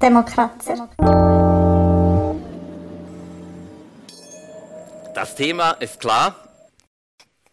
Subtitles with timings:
[0.00, 0.88] demokratischer.
[5.14, 6.36] Das Thema ist klar.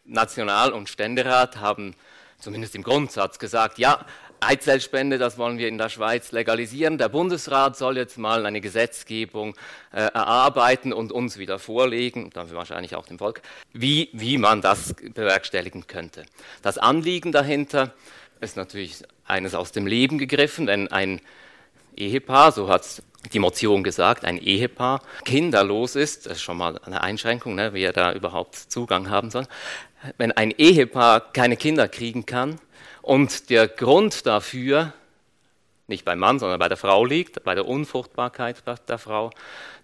[0.06, 1.96] National- und Ständerat haben
[2.40, 4.06] zumindest im Grundsatz gesagt, ja,
[4.40, 6.98] Eizellspende, das wollen wir in der Schweiz legalisieren.
[7.00, 9.56] Der Bundesrat soll jetzt mal eine Gesetzgebung
[9.92, 13.42] äh, erarbeiten und uns wieder vorlegen, dann wahrscheinlich auch dem Volk,
[13.74, 16.26] wie, wie man das bewerkstelligen könnte.
[16.62, 17.94] Das Anliegen dahinter
[18.42, 21.22] ist natürlich eines aus dem Leben gegriffen, wenn ein
[21.96, 23.02] Ehepaar, so hat
[23.34, 27.84] die Motion gesagt, ein Ehepaar kinderlos ist, das ist schon mal eine Einschränkung, ne, wie
[27.84, 29.48] er da überhaupt Zugang haben soll,
[30.18, 32.60] wenn ein Ehepaar keine Kinder kriegen kann
[33.02, 34.94] und der Grund dafür
[35.88, 39.32] nicht beim Mann, sondern bei der Frau liegt, bei der Unfruchtbarkeit der Frau,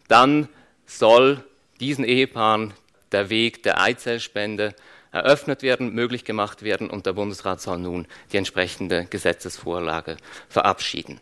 [0.08, 0.50] dann
[0.86, 1.44] soll
[1.80, 2.74] diesen Ehepaaren
[3.12, 4.74] der Weg der Eizellspende
[5.12, 11.20] eröffnet werden, möglich gemacht werden und der Bundesrat soll nun die entsprechende Gesetzesvorlage verabschieden.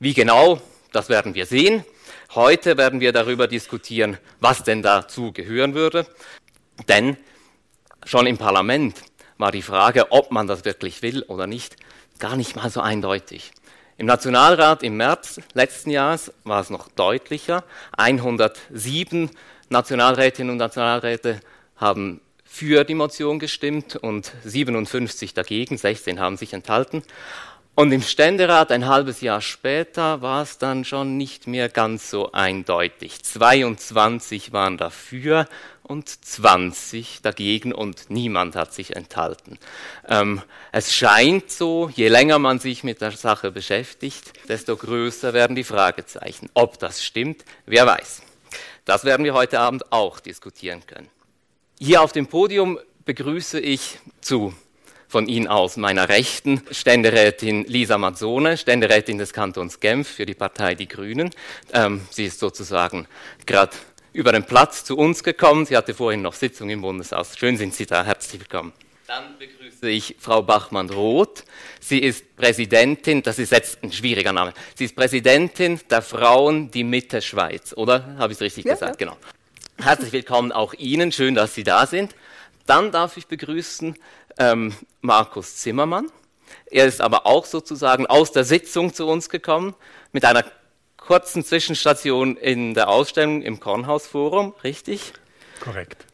[0.00, 0.60] Wie genau,
[0.92, 1.84] das werden wir sehen.
[2.34, 6.06] Heute werden wir darüber diskutieren, was denn dazu gehören würde.
[6.86, 7.16] Denn
[8.04, 8.96] schon im Parlament
[9.38, 11.76] war die Frage, ob man das wirklich will oder nicht,
[12.20, 13.50] gar nicht mal so eindeutig.
[13.96, 17.64] Im Nationalrat im März letzten Jahres war es noch deutlicher.
[17.96, 19.30] 107
[19.68, 21.40] Nationalrätinnen und Nationalräte
[21.74, 27.02] haben für die Motion gestimmt und 57 dagegen, 16 haben sich enthalten.
[27.78, 32.32] Und im Ständerat ein halbes Jahr später war es dann schon nicht mehr ganz so
[32.32, 33.22] eindeutig.
[33.22, 35.46] 22 waren dafür
[35.84, 39.60] und 20 dagegen und niemand hat sich enthalten.
[40.08, 45.54] Ähm, es scheint so, je länger man sich mit der Sache beschäftigt, desto größer werden
[45.54, 46.50] die Fragezeichen.
[46.54, 48.22] Ob das stimmt, wer weiß.
[48.86, 51.06] Das werden wir heute Abend auch diskutieren können.
[51.78, 54.52] Hier auf dem Podium begrüße ich zu
[55.08, 60.74] von Ihnen aus meiner Rechten Ständerätin Lisa Mazzone, Ständerätin des Kantons Genf für die Partei
[60.74, 61.30] Die Grünen.
[61.72, 63.08] Ähm, sie ist sozusagen
[63.46, 63.72] gerade
[64.12, 65.64] über den Platz zu uns gekommen.
[65.64, 67.38] Sie hatte vorhin noch Sitzung im Bundeshaus.
[67.38, 68.04] Schön sind Sie da.
[68.04, 68.72] Herzlich willkommen.
[69.06, 71.44] Dann begrüße ich Frau Bachmann-Roth.
[71.80, 74.52] Sie ist Präsidentin, das ist jetzt ein schwieriger Name.
[74.74, 78.16] Sie ist Präsidentin der Frauen die Mitte Schweiz, oder?
[78.18, 79.00] Habe ich es richtig ja, gesagt?
[79.00, 79.06] Ja.
[79.06, 79.16] Genau.
[79.80, 81.10] Herzlich willkommen auch Ihnen.
[81.12, 82.14] Schön, dass Sie da sind.
[82.68, 83.96] Dann darf ich begrüßen
[84.38, 86.10] ähm, Markus Zimmermann.
[86.70, 89.74] Er ist aber auch sozusagen aus der Sitzung zu uns gekommen
[90.12, 90.44] mit einer
[90.98, 95.14] kurzen Zwischenstation in der Ausstellung im Kornhausforum, richtig?
[95.60, 96.04] Korrekt.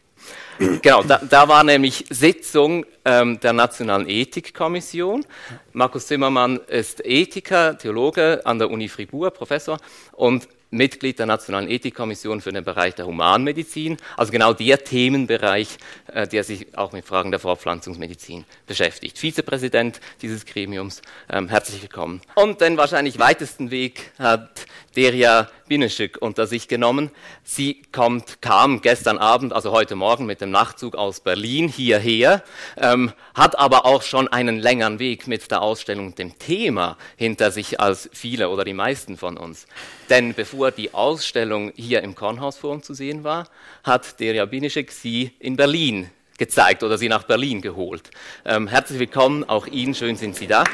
[0.81, 5.27] Genau, da, da war nämlich Sitzung ähm, der Nationalen Ethikkommission.
[5.73, 9.79] Markus Zimmermann ist Ethiker, Theologe an der Uni Fribourg, Professor,
[10.13, 15.79] und Mitglied der Nationalen Ethikkommission für den Bereich der Humanmedizin, also genau der Themenbereich,
[16.13, 19.19] äh, der sich auch mit Fragen der Fortpflanzungsmedizin beschäftigt.
[19.19, 22.21] Vizepräsident dieses Gremiums, ähm, herzlich willkommen.
[22.35, 27.11] Und den wahrscheinlich weitesten Weg hat Deria Bineschik unter sich genommen.
[27.43, 32.43] Sie kommt, kam gestern Abend, also heute Morgen mit dem Nachtzug aus Berlin hierher,
[32.77, 37.81] ähm, hat aber auch schon einen längeren Weg mit der Ausstellung dem Thema hinter sich
[37.81, 39.67] als viele oder die meisten von uns.
[40.11, 43.49] Denn bevor die Ausstellung hier im Kornhausforum zu sehen war,
[43.83, 48.11] hat Deria Bineschik sie in Berlin gezeigt oder sie nach Berlin geholt.
[48.45, 50.65] Ähm, herzlich willkommen, auch Ihnen, schön sind Sie da.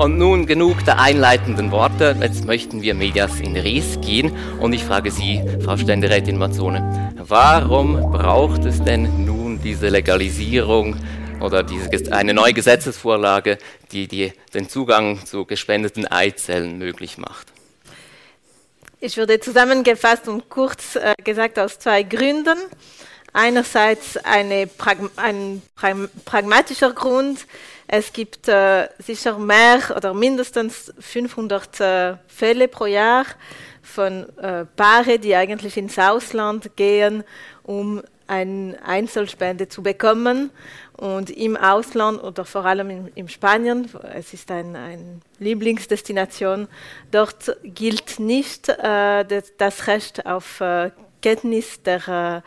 [0.00, 2.16] Und nun genug der einleitenden Worte.
[2.22, 4.34] Jetzt möchten wir Medias in Res gehen.
[4.58, 10.96] Und ich frage Sie, Frau Ständerätin Mazzone, warum braucht es denn nun diese Legalisierung
[11.42, 13.58] oder diese, eine neue Gesetzesvorlage,
[13.92, 17.48] die, die den Zugang zu gespendeten Eizellen möglich macht?
[19.00, 22.56] Ich würde zusammengefasst und kurz äh, gesagt aus zwei Gründen.
[23.34, 24.68] Einerseits eine
[25.16, 25.62] ein
[26.24, 27.46] pragmatischer Grund,
[27.92, 33.26] es gibt äh, sicher mehr oder mindestens 500 äh, Fälle pro Jahr
[33.82, 37.24] von äh, Paare, die eigentlich ins Ausland gehen,
[37.64, 40.50] um eine Einzelspende zu bekommen.
[40.98, 46.68] Und im Ausland oder vor allem in, in Spanien, es ist eine ein Lieblingsdestination,
[47.10, 50.92] dort gilt nicht äh, das, das, Recht auf äh,
[51.22, 52.42] Kenntnis der,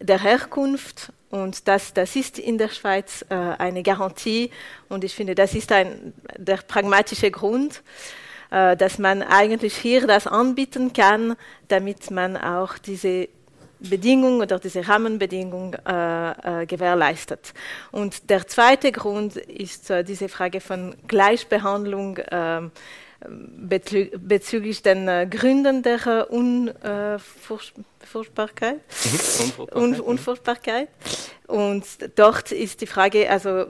[0.00, 4.52] äh, der Herkunft und das, das ist in der Schweiz äh, eine Garantie.
[4.88, 7.82] Und ich finde, das ist ein, der pragmatische Grund,
[8.52, 11.34] äh, dass man eigentlich hier das anbieten kann,
[11.66, 13.28] damit man auch diese
[13.80, 17.52] Bedingung oder diese Rahmenbedingung äh, äh, gewährleistet.
[17.90, 22.70] Und der zweite Grund ist äh, diese Frage von Gleichbehandlung ähm,
[23.26, 27.18] bezüglich den äh, Gründen der äh,
[28.04, 28.80] Unfurchtbarkeit.
[29.74, 30.00] Mhm.
[30.00, 30.88] Unfurchtbarkeit.
[31.46, 31.84] Und
[32.16, 33.66] dort ist die Frage, also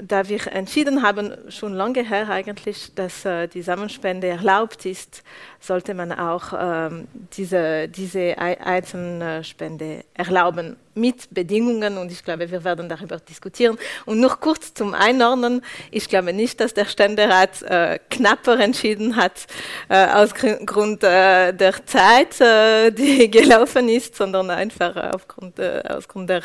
[0.00, 5.22] da wir entschieden haben, schon lange her eigentlich, dass äh, die Samenspende erlaubt ist,
[5.60, 7.06] sollte man auch ähm,
[7.36, 13.78] diese, diese Eizenspende erlauben mit Bedingungen und ich glaube, wir werden darüber diskutieren.
[14.04, 19.46] Und noch kurz zum Einordnen, ich glaube nicht, dass der Ständerat äh, knapper entschieden hat
[19.88, 26.08] äh, aus Grund äh, der Zeit, äh, die gelaufen ist, sondern einfach aufgrund, äh, aus
[26.08, 26.42] Grund der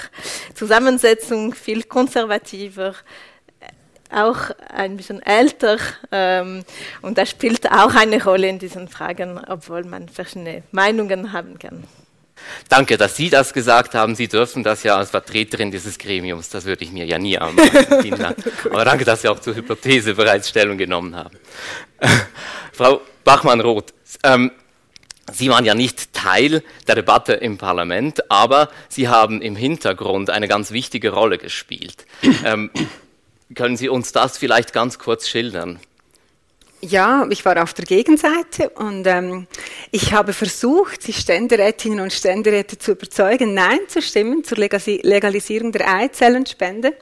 [0.53, 2.95] Zusammensetzung viel konservativer
[4.09, 5.77] auch ein bisschen älter
[6.11, 6.63] ähm,
[7.01, 11.83] und das spielt auch eine Rolle in diesen Fragen, obwohl man verschiedene Meinungen haben kann.
[12.69, 14.15] Danke, dass Sie das gesagt haben.
[14.15, 16.49] Sie dürfen das ja als Vertreterin dieses Gremiums.
[16.49, 18.35] Das würde ich mir ja nie anmachen.
[18.65, 21.35] Aber danke, dass Sie auch zur Hypothese bereits Stellung genommen haben.
[22.71, 24.51] Frau Bachmann-Roth, ähm,
[25.31, 30.47] Sie waren ja nicht Teil der Debatte im Parlament, aber Sie haben im Hintergrund eine
[30.47, 32.05] ganz wichtige Rolle gespielt.
[32.45, 32.71] Ähm,
[33.55, 35.79] können Sie uns das vielleicht ganz kurz schildern?
[36.81, 39.47] Ja, ich war auf der Gegenseite und ähm,
[39.91, 45.91] ich habe versucht, die Ständerätinnen und Ständeräte zu überzeugen, Nein zu stimmen zur Legalisierung der
[45.91, 46.93] Eizellenspende.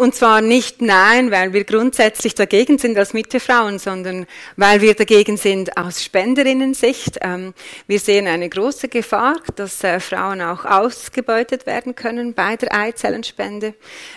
[0.00, 4.26] Und zwar nicht nein, weil wir grundsätzlich dagegen sind als Mittefrauen, sondern
[4.56, 7.18] weil wir dagegen sind aus Spenderinnensicht.
[7.20, 7.52] Ähm,
[7.86, 13.74] wir sehen eine große Gefahr, dass äh, Frauen auch ausgebeutet werden können bei der Eizellenspende.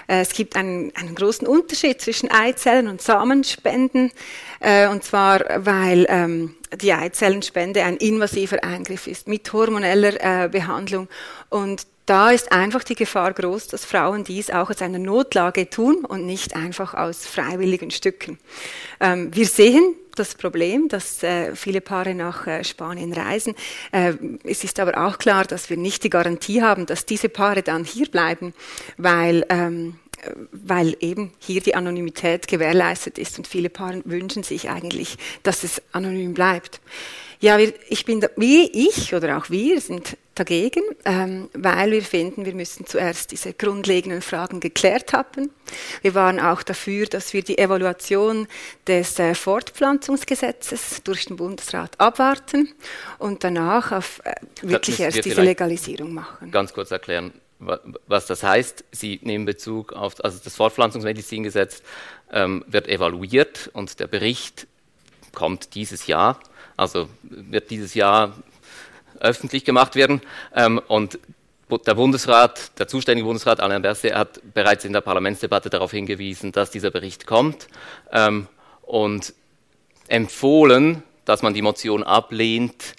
[0.08, 4.14] Äh, es gibt einen, einen großen Unterschied zwischen Eizellen und Samenspenden.
[4.62, 11.10] Äh, und zwar, weil ähm, die Eizellenspende ein invasiver Eingriff ist mit hormoneller Behandlung.
[11.50, 16.04] Und da ist einfach die Gefahr groß, dass Frauen dies auch aus einer Notlage tun
[16.06, 18.40] und nicht einfach aus freiwilligen Stücken.
[19.00, 23.56] Ähm, wir sehen das Problem, dass äh, viele Paare nach äh, Spanien reisen.
[23.92, 24.14] Äh,
[24.44, 27.84] es ist aber auch klar, dass wir nicht die Garantie haben, dass diese Paare dann
[27.86, 28.54] hier bleiben,
[28.98, 29.96] weil ähm,
[30.52, 35.82] weil eben hier die Anonymität gewährleistet ist und viele Paare wünschen sich eigentlich, dass es
[35.92, 36.80] anonym bleibt.
[37.42, 42.02] Ja, wir, ich bin, da, wie ich oder auch wir sind dagegen, ähm, weil wir
[42.02, 45.52] finden, wir müssen zuerst diese grundlegenden Fragen geklärt haben.
[46.02, 48.48] Wir waren auch dafür, dass wir die Evaluation
[48.88, 52.74] des äh, Fortpflanzungsgesetzes durch den Bundesrat abwarten
[53.20, 56.52] und danach auf äh, wirklich erst diese Legalisierung machen.
[56.52, 57.32] Ganz kurz erklären,
[58.08, 58.84] was das heißt.
[58.92, 61.84] Sie nehmen Bezug auf, also das Fortpflanzungsmedizingesetz
[62.32, 64.68] ähm, wird evaluiert und der Bericht
[65.34, 66.40] kommt dieses Jahr,
[66.76, 68.34] also wird dieses Jahr
[69.24, 70.22] öffentlich gemacht werden.
[70.56, 71.18] Ähm, und
[71.88, 76.70] der Bundesrat, der zuständige Bundesrat Alain Berset hat bereits in der Parlamentsdebatte darauf hingewiesen, dass
[76.70, 77.68] dieser Bericht kommt
[78.12, 78.48] ähm,
[78.84, 79.34] und
[80.08, 82.94] empfohlen, dass man die Motion ablehnt,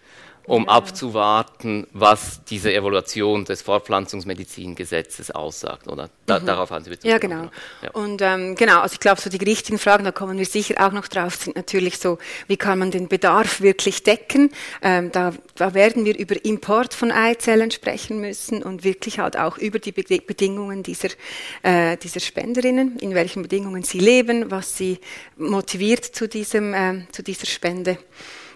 [0.46, 0.68] um ja.
[0.68, 5.88] abzuwarten, was diese Evaluation des Fortpflanzungsmedizingesetzes aussagt.
[5.88, 6.46] Oder da, mhm.
[6.46, 7.10] darauf haben Sie Bezug.
[7.10, 7.48] Ja, genau.
[7.82, 7.90] Ja.
[7.92, 10.92] Und ähm, genau, also ich glaube, so die richtigen Fragen, da kommen wir sicher auch
[10.92, 14.50] noch drauf, sind natürlich so, wie kann man den Bedarf wirklich decken?
[14.82, 19.56] Ähm, da, da werden wir über Import von Eizellen sprechen müssen und wirklich halt auch
[19.56, 21.08] über die Bedingungen dieser,
[21.62, 24.98] äh, dieser Spenderinnen, in welchen Bedingungen sie leben, was sie
[25.36, 27.98] motiviert zu, diesem, äh, zu dieser Spende.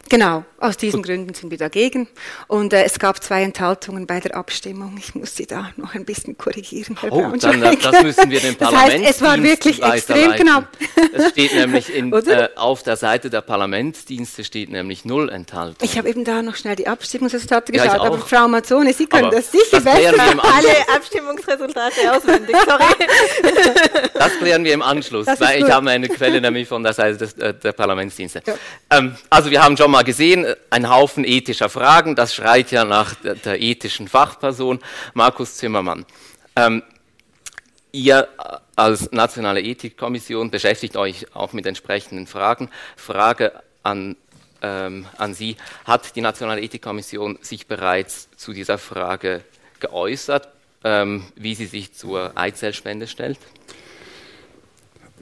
[0.08, 2.08] Genau, aus diesen Gründen sind wir dagegen.
[2.46, 4.96] Und äh, es gab zwei Enthaltungen bei der Abstimmung.
[4.98, 8.40] Ich muss Sie da noch ein bisschen korrigieren, Herr oh, dann, äh, das müssen wir
[8.40, 8.92] dem Parlament.
[8.92, 10.68] Das heißt, es war wirklich extrem knapp.
[11.12, 15.76] Es steht nämlich in, äh, auf der Seite der Parlamentsdienste steht nämlich null Enthaltung.
[15.82, 19.26] Ich habe eben da noch schnell die Abstimmungsresultate geschaut, ja, aber Frau Mazzone, Sie können
[19.26, 20.14] aber das sicher das besser.
[20.18, 22.84] Alle Abstimmungsresultate auswendig, sorry.
[24.14, 27.34] Das klären wir im Anschluss, weil ich habe eine Quelle nämlich von der Seite des,
[27.34, 28.42] äh, der Parlamentsdienste.
[28.44, 28.54] Ja.
[28.90, 32.84] Ähm, also wir haben schon mal mal gesehen, ein Haufen ethischer Fragen, das schreit ja
[32.84, 34.78] nach der, ethischen Fachperson,
[35.12, 36.06] Markus Zimmermann.
[36.54, 36.84] Ähm,
[37.90, 38.28] ihr
[38.76, 42.70] als Nationale Ethikkommission beschäftigt euch auch mit entsprechenden Fragen.
[42.94, 44.14] Frage an,
[44.62, 49.42] ähm, an Sie, hat die Nationale Ethikkommission sich bereits zu dieser Frage
[49.80, 50.46] geäußert,
[50.84, 53.40] ähm, wie sie sich zur Eizellspende stellt?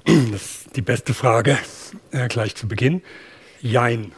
[0.04, 1.58] Das ist die beste Frage
[2.10, 3.02] äh, gleich zu Beginn.
[3.62, 4.12] Jein.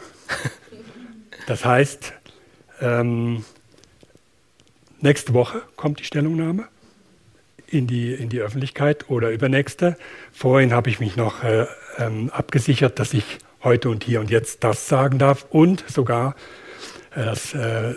[1.47, 2.13] Das heißt,
[2.81, 3.45] ähm,
[5.01, 6.69] nächste Woche kommt die Stellungnahme
[7.67, 9.97] in die, in die Öffentlichkeit oder übernächste.
[10.33, 11.67] Vorhin habe ich mich noch äh,
[11.97, 16.35] ähm, abgesichert, dass ich heute und hier und jetzt das sagen darf und sogar
[17.15, 17.95] äh, das, äh,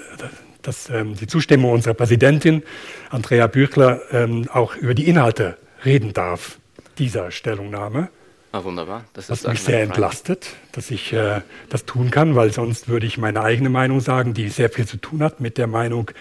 [0.62, 2.64] dass ähm, die Zustimmung unserer Präsidentin
[3.10, 6.58] Andrea Büchler ähm, auch über die Inhalte reden darf
[6.98, 8.10] dieser Stellungnahme.
[8.54, 9.06] Ah, wunderbar.
[9.14, 13.06] Das ist was mich sehr entlastet, dass ich äh, das tun kann, weil sonst würde
[13.06, 16.12] ich meine eigene Meinung sagen, die sehr viel zu tun hat mit der Meinung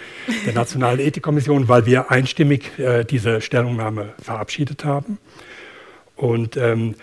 [0.46, 5.18] der Nationalen Ethikkommission, weil wir einstimmig äh, diese Stellungnahme verabschiedet haben.
[6.14, 6.94] Und ähm,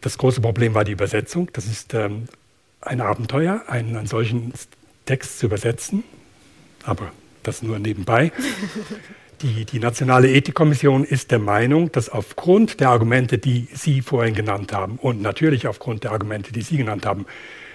[0.00, 1.50] das große Problem war die Übersetzung.
[1.52, 2.24] Das ist ähm,
[2.80, 4.52] ein Abenteuer, einen, einen solchen
[5.06, 6.02] Text zu übersetzen,
[6.82, 7.12] aber
[7.44, 8.32] das nur nebenbei.
[9.44, 14.72] Die, die, Nationale Ethikkommission ist der Meinung, dass aufgrund der Argumente, die Sie vorhin genannt
[14.72, 17.26] haben und natürlich aufgrund der Argumente, die Sie genannt haben,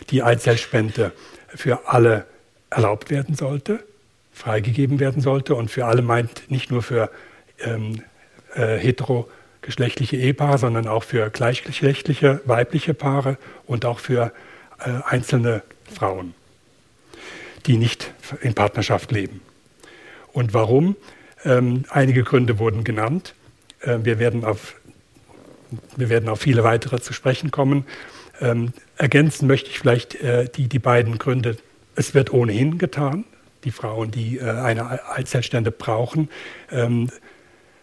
[0.09, 1.11] die Eizellspende
[1.47, 2.25] für alle
[2.71, 3.83] erlaubt werden sollte,
[4.33, 7.11] freigegeben werden sollte und für alle meint nicht nur für
[7.59, 8.01] ähm,
[8.55, 14.33] äh, heterogeschlechtliche Ehepaare, sondern auch für gleichgeschlechtliche weibliche Paare und auch für
[14.79, 15.61] äh, einzelne
[15.93, 16.33] Frauen,
[17.67, 18.11] die nicht
[18.41, 19.41] in Partnerschaft leben.
[20.33, 20.95] Und warum?
[21.45, 23.33] Ähm, einige Gründe wurden genannt.
[23.81, 24.75] Äh, wir, werden auf,
[25.95, 27.85] wir werden auf viele weitere zu sprechen kommen.
[28.41, 31.57] Ähm, ergänzen möchte ich vielleicht äh, die, die beiden Gründe.
[31.95, 33.25] Es wird ohnehin getan.
[33.65, 36.29] Die Frauen, die äh, eine Eizellstände brauchen,
[36.71, 37.09] ähm,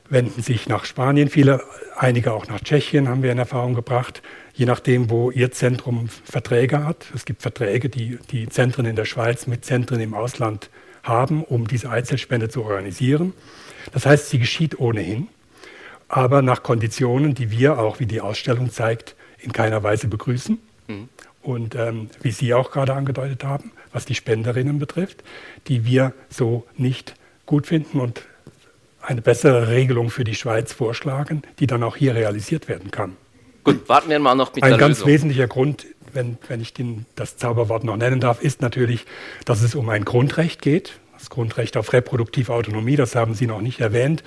[0.09, 1.29] wenden sich nach Spanien.
[1.29, 1.63] Viele,
[1.97, 4.23] einige auch nach Tschechien haben wir in Erfahrung gebracht,
[4.55, 7.07] je nachdem, wo ihr Zentrum Verträge hat.
[7.15, 10.71] Es gibt Verträge, die die Zentren in der Schweiz mit Zentren im Ausland
[11.07, 13.33] haben, um diese Eizellspende zu organisieren.
[13.93, 15.29] Das heißt, sie geschieht ohnehin,
[16.09, 20.59] aber nach Konditionen, die wir auch, wie die Ausstellung zeigt, in keiner Weise begrüßen.
[20.89, 21.09] Mhm.
[21.43, 25.23] Und ähm, wie Sie auch gerade angedeutet haben, was die Spenderinnen betrifft,
[25.69, 27.15] die wir so nicht
[27.47, 28.23] gut finden und
[29.01, 33.17] eine bessere Regelung für die Schweiz vorschlagen, die dann auch hier realisiert werden kann.
[33.63, 35.13] Gut, warten wir mal noch mit Ein der ganz Lösung.
[35.13, 35.87] wesentlicher Grund
[36.17, 39.07] wenn, wenn ich den, das Zauberwort noch nennen darf, ist natürlich,
[39.45, 43.61] dass es um ein Grundrecht geht, das Grundrecht auf reproduktive Autonomie, das haben Sie noch
[43.61, 44.25] nicht erwähnt.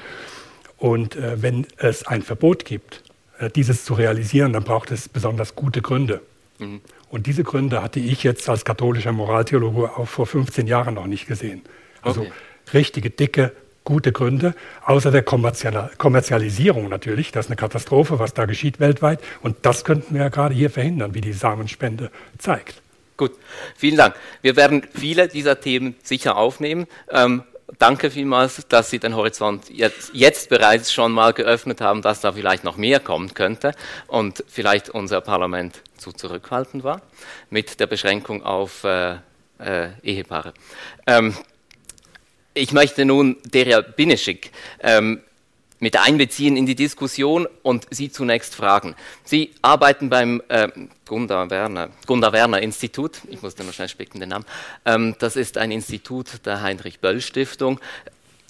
[0.78, 3.04] Und äh, wenn es ein Verbot gibt,
[3.40, 6.22] äh, dieses zu realisieren, dann braucht es besonders gute Gründe.
[6.60, 6.82] Mhm.
[7.10, 11.28] Und diese Gründe hatte ich jetzt als katholischer Moraltheologe auch vor 15 Jahren noch nicht
[11.28, 11.64] gesehen.
[12.02, 12.32] Also okay.
[12.74, 13.52] richtige, dicke,
[13.84, 14.54] gute Gründe,
[14.86, 17.32] außer der Kommerzialisierung natürlich.
[17.32, 19.20] Das ist eine Katastrophe, was da geschieht weltweit.
[19.42, 22.82] Und das könnten wir ja gerade hier verhindern, wie die Samenspende zeigt.
[23.18, 23.34] Gut,
[23.76, 24.16] vielen Dank.
[24.42, 26.88] Wir werden viele dieser Themen sicher aufnehmen.
[27.10, 27.44] Ähm,
[27.78, 32.32] danke vielmals, dass Sie den Horizont jetzt, jetzt, bereits schon mal geöffnet haben, dass da
[32.32, 33.74] vielleicht noch mehr kommen könnte
[34.08, 37.02] und vielleicht unser Parlament zu zurückhaltend war
[37.50, 39.18] mit der Beschränkung auf äh,
[39.60, 40.54] äh, Ehepaare.
[41.06, 41.34] Ähm,
[42.60, 44.52] ich möchte nun Deria Bineschik
[44.82, 45.22] ähm,
[45.80, 48.96] mit einbeziehen in die Diskussion und Sie zunächst fragen.
[49.24, 50.68] Sie arbeiten beim äh,
[51.08, 54.46] Gunda, Werner, Gunda Werner Institut, ich muss nur schnell spicken den Namen,
[54.86, 57.80] ähm, das ist ein Institut der Heinrich-Böll-Stiftung.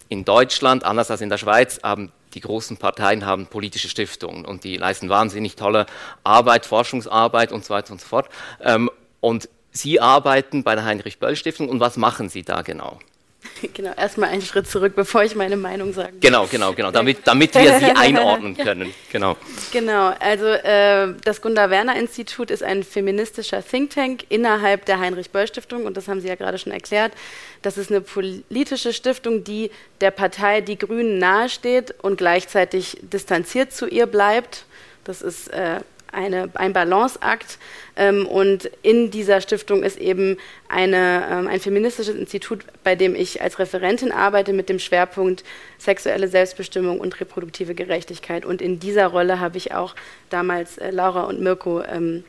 [0.09, 4.63] In Deutschland, anders als in der Schweiz, haben die großen Parteien haben politische Stiftungen und
[4.63, 5.85] die leisten wahnsinnig tolle
[6.23, 8.27] Arbeit, Forschungsarbeit und so weiter und so fort.
[8.61, 8.89] Ähm,
[9.19, 12.99] und Sie arbeiten bei der Heinrich-Böll-Stiftung und was machen Sie da genau?
[13.73, 16.13] Genau, erstmal einen Schritt zurück, bevor ich meine Meinung sage.
[16.19, 18.93] Genau, genau, genau, damit, damit wir sie einordnen können.
[19.11, 19.35] Genau,
[19.71, 26.07] genau also äh, das Gunda-Werner-Institut ist ein feministischer Think Tank innerhalb der Heinrich-Böll-Stiftung und das
[26.07, 27.13] haben Sie ja gerade schon erklärt.
[27.61, 33.87] Das ist eine politische Stiftung, die der Partei Die Grünen nahesteht und gleichzeitig distanziert zu
[33.87, 34.65] ihr bleibt.
[35.03, 35.79] Das ist äh,
[36.11, 37.57] eine, ein Balanceakt.
[37.95, 40.37] Ähm, und in dieser Stiftung ist eben
[40.67, 45.43] eine, ähm, ein feministisches Institut, bei dem ich als Referentin arbeite mit dem Schwerpunkt
[45.77, 48.45] sexuelle Selbstbestimmung und reproduktive Gerechtigkeit.
[48.45, 49.95] Und in dieser Rolle habe ich auch
[50.29, 52.23] damals äh, Laura und Mirko ähm,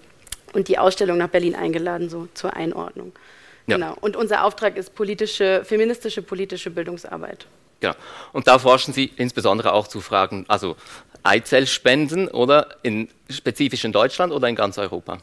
[0.52, 3.12] und die Ausstellung nach Berlin eingeladen, so zur Einordnung.
[3.66, 3.76] Ja.
[3.76, 3.96] Genau.
[4.00, 7.46] Und unser Auftrag ist politische, feministische politische Bildungsarbeit.
[7.82, 7.96] Ja,
[8.32, 10.76] und da forschen Sie insbesondere auch zu Fragen, also
[11.22, 15.18] Eizellspenden oder in, spezifisch in Deutschland oder in ganz Europa?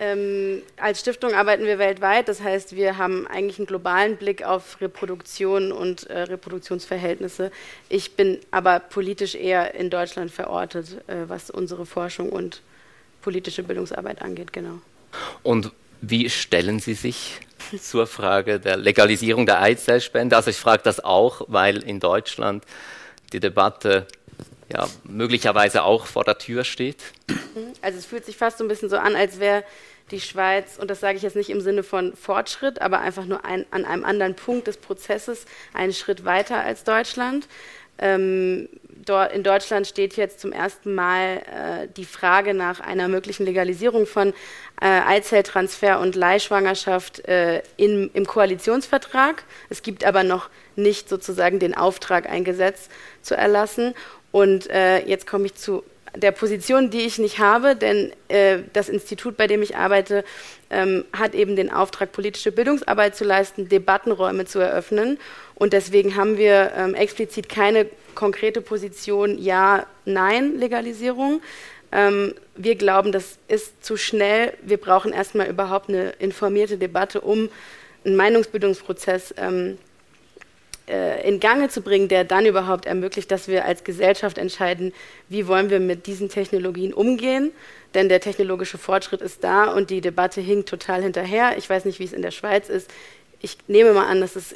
[0.00, 4.80] Ähm, als Stiftung arbeiten wir weltweit, das heißt, wir haben eigentlich einen globalen Blick auf
[4.80, 7.52] Reproduktion und äh, Reproduktionsverhältnisse.
[7.88, 12.60] Ich bin aber politisch eher in Deutschland verortet, äh, was unsere Forschung und
[13.22, 14.80] politische Bildungsarbeit angeht, genau.
[15.44, 15.70] Und
[16.00, 17.40] wie stellen Sie sich
[17.80, 20.36] zur Frage der Legalisierung der Eizellspende?
[20.36, 22.64] Also ich frage das auch, weil in Deutschland
[23.32, 24.06] die Debatte
[24.72, 26.96] ja, möglicherweise auch vor der Tür steht?
[27.82, 29.64] Also es fühlt sich fast so ein bisschen so an, als wäre
[30.10, 33.44] die Schweiz, und das sage ich jetzt nicht im Sinne von Fortschritt, aber einfach nur
[33.44, 37.48] ein, an einem anderen Punkt des Prozesses einen Schritt weiter als Deutschland.
[37.98, 38.68] Ähm,
[39.08, 44.32] in Deutschland steht jetzt zum ersten Mal äh, die Frage nach einer möglichen Legalisierung von
[44.80, 49.44] äh, Eizelltransfer und Leihschwangerschaft äh, in, im Koalitionsvertrag.
[49.70, 52.88] Es gibt aber noch nicht sozusagen den Auftrag, ein Gesetz
[53.22, 53.94] zu erlassen.
[54.32, 55.84] Und äh, jetzt komme ich zu
[56.16, 60.24] der Position, die ich nicht habe, denn äh, das Institut, bei dem ich arbeite,
[60.70, 65.18] ähm, hat eben den Auftrag, politische Bildungsarbeit zu leisten, Debattenräume zu eröffnen.
[65.54, 71.42] Und deswegen haben wir ähm, explizit keine konkrete Position Ja, Nein Legalisierung.
[71.92, 74.52] Ähm, wir glauben, das ist zu schnell.
[74.62, 77.48] Wir brauchen erstmal überhaupt eine informierte Debatte, um
[78.04, 79.78] einen Meinungsbildungsprozess ähm,
[80.88, 84.92] äh, in Gange zu bringen, der dann überhaupt ermöglicht, dass wir als Gesellschaft entscheiden,
[85.28, 87.52] wie wollen wir mit diesen Technologien umgehen.
[87.94, 91.56] Denn der technologische Fortschritt ist da und die Debatte hinkt total hinterher.
[91.56, 92.90] Ich weiß nicht, wie es in der Schweiz ist.
[93.44, 94.54] Ich nehme mal an, dass es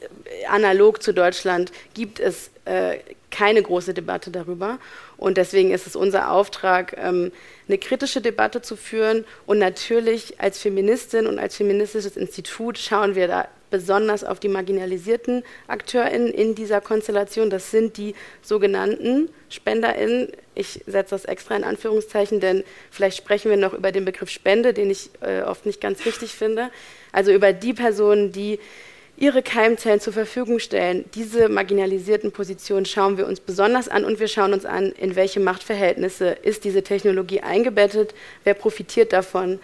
[0.48, 4.78] analog zu Deutschland gibt es äh, keine große Debatte darüber.
[5.18, 7.30] Und deswegen ist es unser Auftrag, ähm,
[7.68, 9.26] eine kritische Debatte zu führen.
[9.44, 15.44] Und natürlich als Feministin und als feministisches Institut schauen wir da besonders auf die marginalisierten
[15.66, 17.50] AkteurInnen in dieser Konstellation.
[17.50, 20.32] Das sind die sogenannten SpenderInnen.
[20.58, 24.74] Ich setze das extra in Anführungszeichen, denn vielleicht sprechen wir noch über den Begriff Spende,
[24.74, 26.70] den ich äh, oft nicht ganz richtig finde.
[27.12, 28.58] Also über die Personen, die
[29.16, 31.04] ihre Keimzellen zur Verfügung stellen.
[31.14, 35.40] Diese marginalisierten Positionen schauen wir uns besonders an und wir schauen uns an, in welche
[35.40, 39.58] Machtverhältnisse ist diese Technologie eingebettet, wer profitiert davon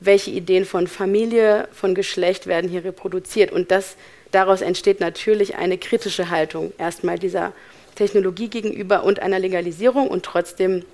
[0.00, 3.52] welche Ideen von Familie, von Geschlecht werden hier reproduziert.
[3.52, 3.96] Und das,
[4.30, 7.52] daraus entsteht natürlich eine kritische Haltung erstmal dieser
[8.00, 10.08] Technologie gegenüber und einer Legalisierung.
[10.08, 10.84] Und trotzdem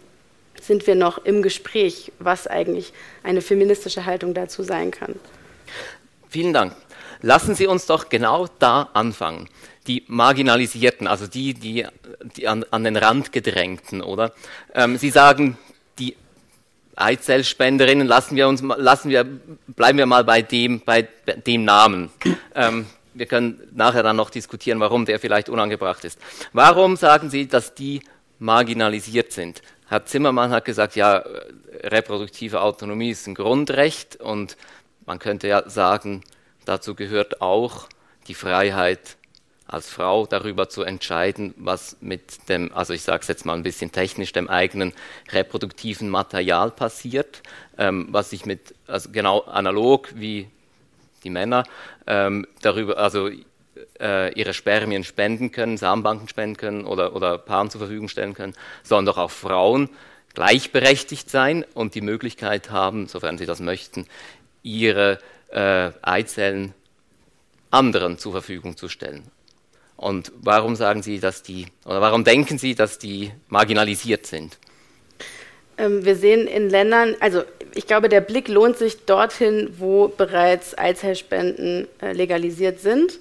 [0.60, 5.14] sind wir noch im Gespräch, was eigentlich eine feministische Haltung dazu sein kann.
[6.28, 6.74] Vielen Dank.
[7.22, 9.48] Lassen Sie uns doch genau da anfangen.
[9.86, 11.86] Die Marginalisierten, also die, die,
[12.36, 14.32] die an, an den Rand gedrängten, oder?
[14.74, 15.56] Ähm, Sie sagen,
[16.00, 16.16] die
[16.96, 19.24] Eizellspenderinnen, lassen wir uns, lassen wir,
[19.68, 21.06] bleiben wir mal bei dem, bei
[21.46, 22.10] dem Namen.
[22.54, 26.18] Ähm, wir können nachher dann noch diskutieren, warum der vielleicht unangebracht ist.
[26.52, 28.02] Warum sagen Sie, dass die
[28.38, 29.62] marginalisiert sind?
[29.88, 31.24] Herr Zimmermann hat gesagt, ja,
[31.82, 34.56] reproduktive Autonomie ist ein Grundrecht und
[35.06, 36.24] man könnte ja sagen,
[36.64, 37.88] dazu gehört auch
[38.26, 39.16] die Freiheit
[39.68, 43.62] als Frau darüber zu entscheiden, was mit dem, also ich sage es jetzt mal ein
[43.62, 44.92] bisschen technisch, dem eigenen
[45.32, 47.42] reproduktiven Material passiert,
[47.78, 50.48] ähm, was sich mit, also genau analog wie
[51.24, 51.64] die Männer,
[52.06, 53.30] ähm, darüber, also
[54.00, 58.54] äh, ihre Spermien spenden können, Samenbanken spenden können oder, oder Paaren zur Verfügung stellen können,
[58.82, 59.90] sondern doch auch Frauen
[60.34, 64.06] gleichberechtigt sein und die Möglichkeit haben, sofern sie das möchten,
[64.62, 65.18] ihre
[65.50, 66.74] äh, Eizellen
[67.70, 69.30] anderen zur Verfügung zu stellen.
[69.96, 74.58] Und warum sagen Sie, dass die, oder warum denken Sie, dass die marginalisiert sind?
[75.78, 77.42] Ähm, wir sehen in Ländern, also
[77.74, 83.18] ich glaube, der Blick lohnt sich dorthin, wo bereits Eizellspenden äh, legalisiert sind.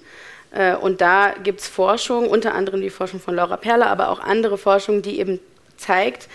[0.52, 4.20] Äh, und da gibt es Forschung, unter anderem die Forschung von Laura Perler, aber auch
[4.20, 5.40] andere Forschung, die eben
[5.76, 6.28] zeigt,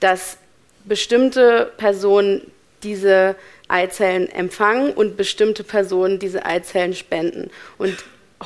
[0.00, 0.38] dass
[0.84, 2.50] bestimmte Personen
[2.82, 3.36] diese
[3.68, 7.50] Eizellen empfangen und bestimmte Personen diese Eizellen spenden.
[7.76, 7.94] Und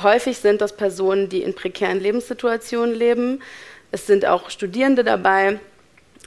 [0.01, 3.41] häufig sind das Personen, die in prekären Lebenssituationen leben.
[3.91, 5.59] Es sind auch Studierende dabei.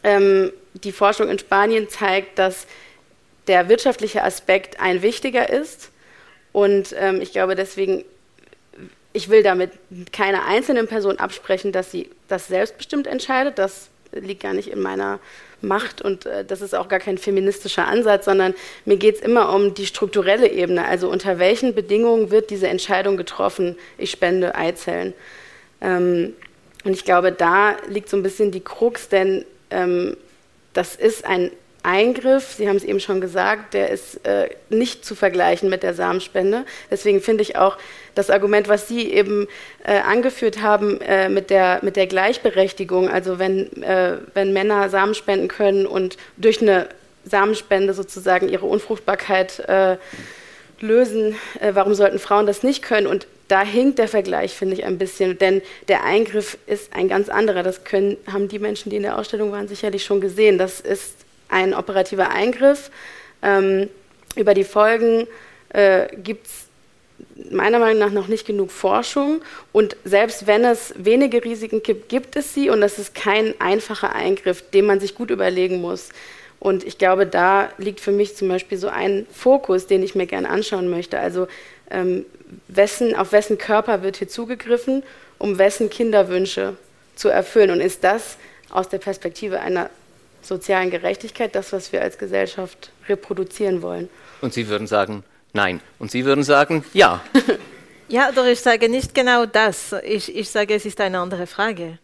[0.02, 0.52] Ähm,
[0.84, 2.66] die Forschung in Spanien zeigt, dass
[3.46, 5.90] der wirtschaftliche Aspekt ein wichtiger ist.
[6.52, 8.04] Und ähm, ich glaube deswegen,
[9.12, 9.72] ich will damit
[10.12, 13.58] keiner einzelnen Person absprechen, dass sie das selbstbestimmt entscheidet.
[13.58, 15.20] Das liegt gar nicht in meiner
[15.60, 16.02] macht.
[16.02, 19.74] Und äh, das ist auch gar kein feministischer Ansatz, sondern mir geht es immer um
[19.74, 20.86] die strukturelle Ebene.
[20.86, 25.14] Also unter welchen Bedingungen wird diese Entscheidung getroffen, ich spende Eizellen.
[25.80, 26.34] Ähm,
[26.84, 30.16] und ich glaube, da liegt so ein bisschen die Krux, denn ähm,
[30.76, 31.50] das ist ein
[31.86, 35.94] Eingriff, Sie haben es eben schon gesagt, der ist äh, nicht zu vergleichen mit der
[35.94, 36.64] Samenspende.
[36.90, 37.78] Deswegen finde ich auch
[38.16, 39.46] das Argument, was Sie eben
[39.84, 45.14] äh, angeführt haben äh, mit, der, mit der Gleichberechtigung, also wenn, äh, wenn Männer Samen
[45.14, 46.88] spenden können und durch eine
[47.24, 49.96] Samenspende sozusagen ihre Unfruchtbarkeit äh,
[50.80, 53.06] lösen, äh, warum sollten Frauen das nicht können?
[53.06, 57.28] Und da hinkt der Vergleich, finde ich, ein bisschen, denn der Eingriff ist ein ganz
[57.28, 57.62] anderer.
[57.62, 60.58] Das können, haben die Menschen, die in der Ausstellung waren, sicherlich schon gesehen.
[60.58, 61.14] Das ist
[61.48, 62.90] ein operativer Eingriff.
[63.42, 63.88] Ähm,
[64.34, 65.26] über die Folgen
[65.70, 66.66] äh, gibt es
[67.50, 69.42] meiner Meinung nach noch nicht genug Forschung.
[69.72, 72.70] Und selbst wenn es wenige Risiken gibt, gibt es sie.
[72.70, 76.10] Und das ist kein einfacher Eingriff, den man sich gut überlegen muss.
[76.58, 80.26] Und ich glaube, da liegt für mich zum Beispiel so ein Fokus, den ich mir
[80.26, 81.18] gerne anschauen möchte.
[81.18, 81.46] Also
[81.90, 82.24] ähm,
[82.68, 85.02] wessen, auf wessen Körper wird hier zugegriffen,
[85.38, 86.76] um wessen Kinderwünsche
[87.14, 87.70] zu erfüllen.
[87.70, 88.36] Und ist das
[88.70, 89.90] aus der Perspektive einer
[90.42, 94.08] sozialen Gerechtigkeit das, was wir als Gesellschaft reproduzieren wollen?
[94.40, 95.80] Und Sie würden sagen, nein.
[95.98, 97.22] Und Sie würden sagen, ja.
[98.08, 99.94] ja, oder ich sage nicht genau das.
[100.04, 101.98] Ich, ich sage, es ist eine andere Frage.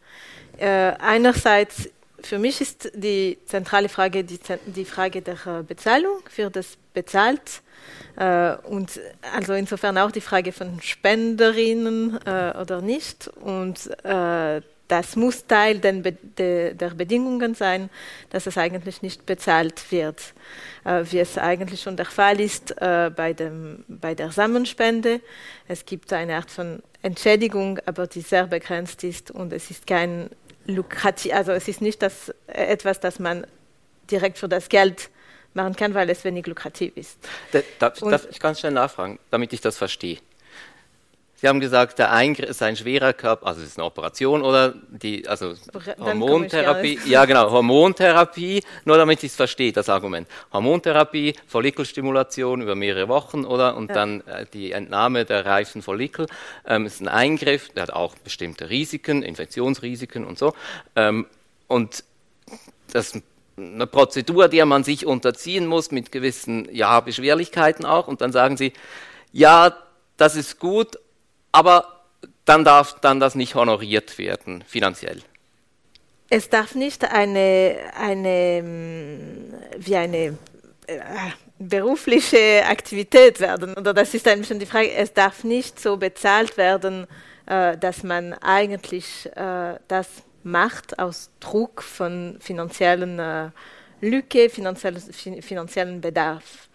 [0.58, 1.88] Äh, einerseits,
[2.26, 7.62] für mich ist die zentrale Frage die, die Frage der äh, Bezahlung, wird das bezahlt?
[8.16, 9.00] Äh, und
[9.34, 13.28] also insofern auch die Frage von Spenderinnen äh, oder nicht.
[13.28, 14.60] Und äh,
[14.92, 17.88] das muss Teil Be de, der Bedingungen sein,
[18.28, 20.34] dass es eigentlich nicht bezahlt wird,
[20.84, 25.22] äh, wie es eigentlich schon der Fall ist äh, bei, dem, bei der Samenspende.
[25.66, 30.28] Es gibt eine Art von Entschädigung, aber die sehr begrenzt ist und es ist kein
[30.66, 33.46] lukrativ, also es ist nicht das, äh, etwas, das man
[34.10, 35.10] direkt für das Geld
[35.54, 37.18] machen kann, weil es wenig lukrativ ist.
[37.78, 40.18] Darf, darf ich ganz schnell nachfragen, damit ich das verstehe?
[41.42, 44.74] Sie haben gesagt, der Eingriff ist ein schwerer Körper, also es ist eine Operation oder
[44.88, 45.54] die, also
[45.98, 50.28] Hormontherapie, ja genau, Hormontherapie, nur damit ich es verstehe, das Argument.
[50.52, 53.94] Hormontherapie, Follikelstimulation über mehrere Wochen oder und ja.
[53.96, 56.28] dann äh, die Entnahme der reifen Follikel
[56.64, 60.54] ähm, ist ein Eingriff, der hat auch bestimmte Risiken, Infektionsrisiken und so.
[60.94, 61.26] Ähm,
[61.66, 62.04] und
[62.92, 63.24] das ist
[63.56, 68.06] eine Prozedur, der man sich unterziehen muss mit gewissen ja, Beschwerlichkeiten auch.
[68.06, 68.72] Und dann sagen Sie,
[69.32, 69.76] ja,
[70.16, 70.98] das ist gut,
[71.52, 72.00] aber
[72.44, 75.22] dann darf dann das nicht honoriert werden, finanziell.
[76.28, 80.38] Es darf nicht eine, eine mm, wie eine
[80.86, 80.98] äh,
[81.58, 83.74] berufliche Aktivität werden.
[83.74, 87.06] Oder das ist ein bisschen die Frage, es darf nicht so bezahlt werden,
[87.46, 90.08] äh, dass man eigentlich äh, das
[90.42, 93.52] macht aus Druck von finanziellen
[94.02, 95.00] Lücke, finanziellen,
[95.42, 96.68] finanziellen Bedarf.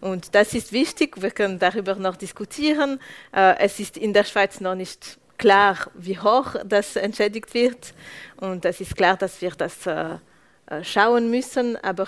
[0.00, 3.00] Und das ist wichtig, wir können darüber noch diskutieren.
[3.32, 7.94] Äh, es ist in der Schweiz noch nicht klar, wie hoch das entschädigt wird.
[8.38, 10.16] Und es ist klar, dass wir das äh,
[10.66, 11.76] äh, schauen müssen.
[11.76, 12.06] Aber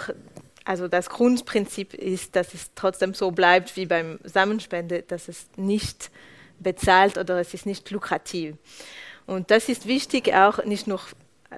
[0.65, 6.11] also das Grundprinzip ist, dass es trotzdem so bleibt wie beim Samenspende, dass es nicht
[6.59, 8.57] bezahlt oder es ist nicht lukrativ.
[9.27, 11.01] Und das ist wichtig auch nicht nur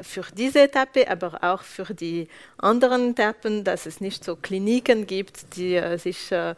[0.02, 2.28] für diese Etappe, aber auch für die
[2.58, 6.54] anderen Etappen, dass es nicht so Kliniken gibt, die äh, sich äh,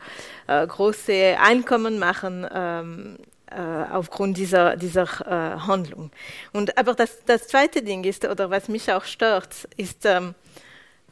[0.47, 3.19] äh große Einkommen machen ähm,
[3.51, 3.61] äh,
[3.93, 6.11] aufgrund dieser, dieser äh, Handlung.
[6.53, 10.35] Und, aber das, das zweite Ding ist, oder was mich auch stört, ist, ähm,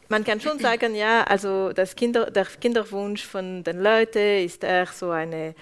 [0.08, 4.86] man kann schon sagen, ja, also das Kinder, der Kinderwunsch von den Leuten ist eher
[4.86, 5.54] so eine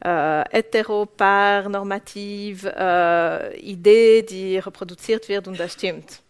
[0.00, 6.22] äh, heteroparnormative äh, Idee, die reproduziert wird und das stimmt.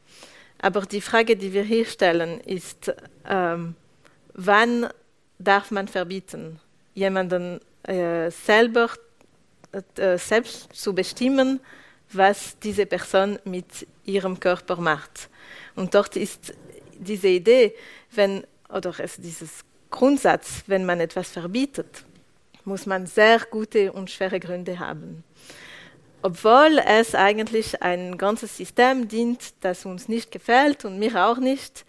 [0.61, 2.93] Aber die Frage, die wir hier stellen, ist,
[3.29, 3.75] ähm,
[4.35, 4.89] wann
[5.39, 6.61] darf man verbieten,
[6.95, 8.91] jemanden äh, selber
[9.97, 11.61] äh, selbst zu bestimmen,
[12.13, 15.29] was diese Person mit ihrem Körper macht.
[15.75, 16.55] Und dort ist
[17.03, 17.75] diese Idee,
[18.11, 22.05] wenn, oder es, dieses Grundsatz, wenn man etwas verbietet,
[22.65, 25.25] muss man sehr gute und schwere Gründe haben.
[26.23, 31.85] Obwohl es eigentlich ein ganzes System dient, das uns nicht gefällt und mir auch nicht,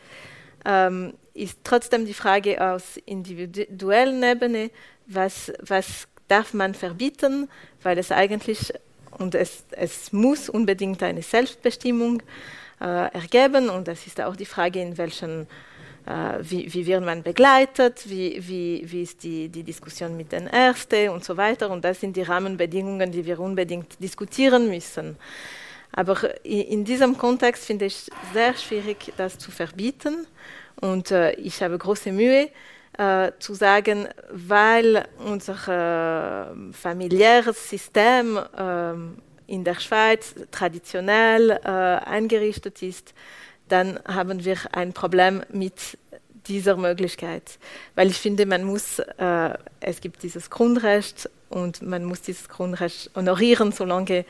[0.65, 4.71] ähm, ist trotzdem die Frage aus individuellen Ebene,
[5.05, 7.49] was, was darf man verbieten,
[7.83, 8.73] weil es eigentlich,
[9.11, 12.23] und es, es muss unbedingt eine Selbstbestimmung
[12.81, 15.47] äh, ergeben, und das ist auch die Frage, in welchen
[16.05, 20.47] äh, wie, wie, wird man begleitet, wie, wie, wie ist die, die, Diskussion mit den
[20.47, 21.69] Ärzten und so weiter.
[21.69, 25.17] Und das sind die Rahmenbedingungen, die wir unbedingt diskutieren müssen.
[25.93, 30.25] Aber in diesem Kontext finde ich sehr schwierig, das zu verbieten.
[30.81, 32.49] Und äh, ich habe große Mühe
[32.97, 38.93] äh, zu sagen, weil unser äh, familiäres System äh,
[39.47, 43.13] in der Schweiz traditionell äh, eingerichtet ist,
[43.69, 45.97] dann haben wir ein Problem mit
[46.47, 47.57] dieser Möglichkeit.
[47.95, 53.11] Weil ich finde, man muss, äh, es gibt dieses Grundrecht und man muss dieses Grundrecht
[53.15, 54.25] honorieren, solange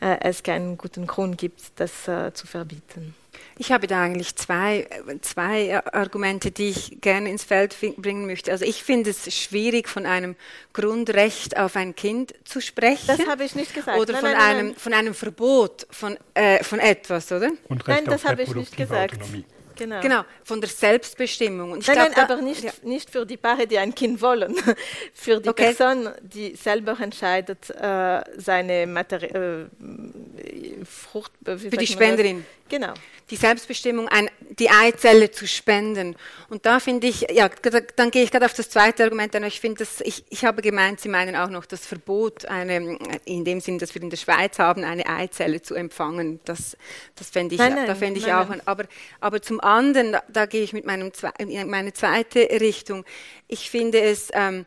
[0.00, 3.14] äh, es keinen guten Grund gibt, das äh, zu verbieten.
[3.58, 4.86] Ich habe da eigentlich zwei,
[5.22, 8.52] zwei Argumente, die ich gerne ins Feld bringen möchte.
[8.52, 10.36] Also ich finde es schwierig, von einem
[10.72, 13.06] Grundrecht auf ein Kind zu sprechen.
[13.06, 13.98] Das habe ich nicht gesagt.
[13.98, 14.76] Oder nein, von, nein, einem, nein.
[14.76, 17.50] von einem Verbot von, äh, von etwas, oder?
[17.68, 19.14] Und Recht nein, das habe ich nicht gesagt.
[19.14, 19.44] Autonomie.
[19.78, 20.00] Genau.
[20.00, 21.72] genau, von der Selbstbestimmung.
[21.72, 22.72] Und ich nein, glaub, nein, aber nicht, ja.
[22.82, 24.56] nicht für die Paare, die ein Kind wollen.
[25.14, 25.72] für die okay.
[25.72, 31.32] Person, die selber entscheidet, äh, seine Materi äh, Frucht.
[31.44, 32.44] Für die Spenderin.
[32.68, 32.92] Genau.
[33.30, 36.16] Die Selbstbestimmung, ein, die Eizelle zu spenden.
[36.48, 37.48] Und da finde ich, ja,
[37.96, 39.44] dann gehe ich gerade auf das zweite Argument an.
[39.44, 43.60] Ich finde, ich, ich habe gemeint, Sie meinen auch noch das Verbot, eine, in dem
[43.60, 46.40] Sinn, dass wir in der Schweiz haben, eine Eizelle zu empfangen.
[46.44, 46.76] Das,
[47.14, 48.66] das fände ich, nein, nein, da fände ich nein, auch.
[48.66, 48.84] Aber,
[49.20, 53.04] aber zum anderen, da, da gehe ich mit meinem, in meine zweite Richtung.
[53.46, 54.66] Ich finde es, ähm,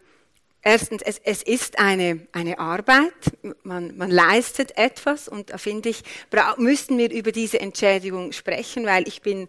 [0.64, 3.14] Erstens, es, es ist eine, eine Arbeit,
[3.64, 6.04] man, man leistet etwas und da finde ich,
[6.58, 9.48] müssen wir über diese Entschädigung sprechen, weil ich bin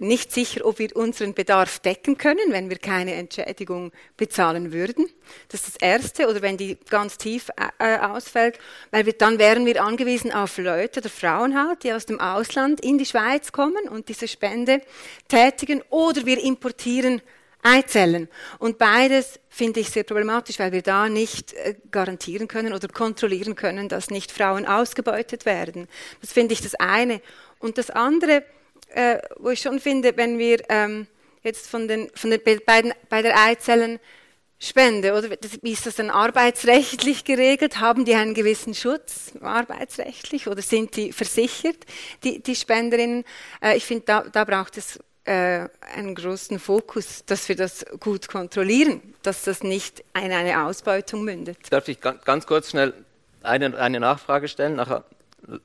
[0.00, 5.08] nicht sicher, ob wir unseren Bedarf decken können, wenn wir keine Entschädigung bezahlen würden.
[5.48, 6.28] Das ist das Erste.
[6.28, 8.58] Oder wenn die ganz tief äh, äh ausfällt,
[8.90, 12.80] weil wir, dann wären wir angewiesen auf Leute oder Frauen halt, die aus dem Ausland
[12.80, 14.80] in die Schweiz kommen und diese Spende
[15.28, 15.82] tätigen.
[15.90, 17.22] Oder wir importieren
[17.62, 18.28] Eizellen.
[18.58, 23.56] Und beides finde ich sehr problematisch, weil wir da nicht äh, garantieren können oder kontrollieren
[23.56, 25.88] können, dass nicht Frauen ausgebeutet werden.
[26.20, 27.20] Das finde ich das eine.
[27.58, 28.44] Und das andere,
[28.90, 31.06] äh, wo ich schon finde, wenn wir ähm,
[31.42, 35.30] jetzt von den, von den beiden, bei der Eizellenspende, oder
[35.62, 37.80] wie ist das dann arbeitsrechtlich geregelt?
[37.80, 41.84] Haben die einen gewissen Schutz arbeitsrechtlich oder sind die versichert,
[42.24, 43.24] die, die Spenderinnen?
[43.62, 48.28] Äh, ich finde, da, da braucht es äh, einen großen Fokus, dass wir das gut
[48.28, 51.58] kontrollieren, dass das nicht in eine Ausbeutung mündet.
[51.70, 52.94] Darf ich ganz kurz schnell
[53.42, 54.76] eine, eine Nachfrage stellen?
[54.76, 55.04] Nachher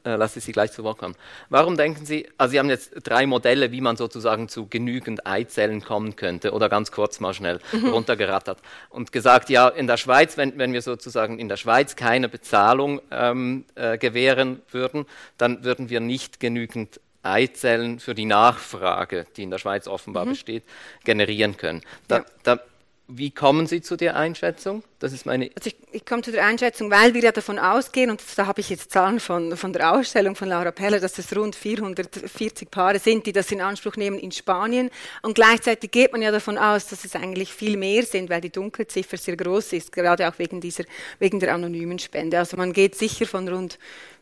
[0.04, 1.16] lasse ich Sie gleich zu Wort kommen.
[1.50, 5.84] Warum denken Sie, also Sie haben jetzt drei Modelle, wie man sozusagen zu genügend Eizellen
[5.84, 7.90] kommen könnte, oder ganz kurz mal schnell mhm.
[7.90, 12.30] runtergerattert und gesagt, ja, in der Schweiz, wenn, wenn wir sozusagen in der Schweiz keine
[12.30, 15.06] Bezahlung ähm, äh, gewähren würden,
[15.38, 20.32] dann würden wir nicht genügend Eizellen für die Nachfrage, die in der Schweiz offenbar mhm.
[20.32, 20.64] besteht,
[21.04, 21.82] generieren können.
[22.08, 22.26] Da, ja.
[22.44, 22.60] da,
[23.08, 24.82] wie kommen Sie zu der Einschätzung?
[25.00, 25.50] Das ist meine.
[25.56, 28.62] Also ich, ich komme zu der Einschätzung, weil wir ja davon ausgehen, und da habe
[28.62, 33.00] ich jetzt Zahlen von, von der Ausstellung von Laura Peller, dass es rund 440 Paare
[33.00, 34.90] sind, die das in Anspruch nehmen in Spanien.
[35.22, 38.52] Und gleichzeitig geht man ja davon aus, dass es eigentlich viel mehr sind, weil die
[38.52, 40.86] Dunkelziffer sehr groß ist, gerade auch wegen, dieser,
[41.20, 42.40] wegen der anonymen Spende.
[42.40, 43.78] Also man geht sicher von rund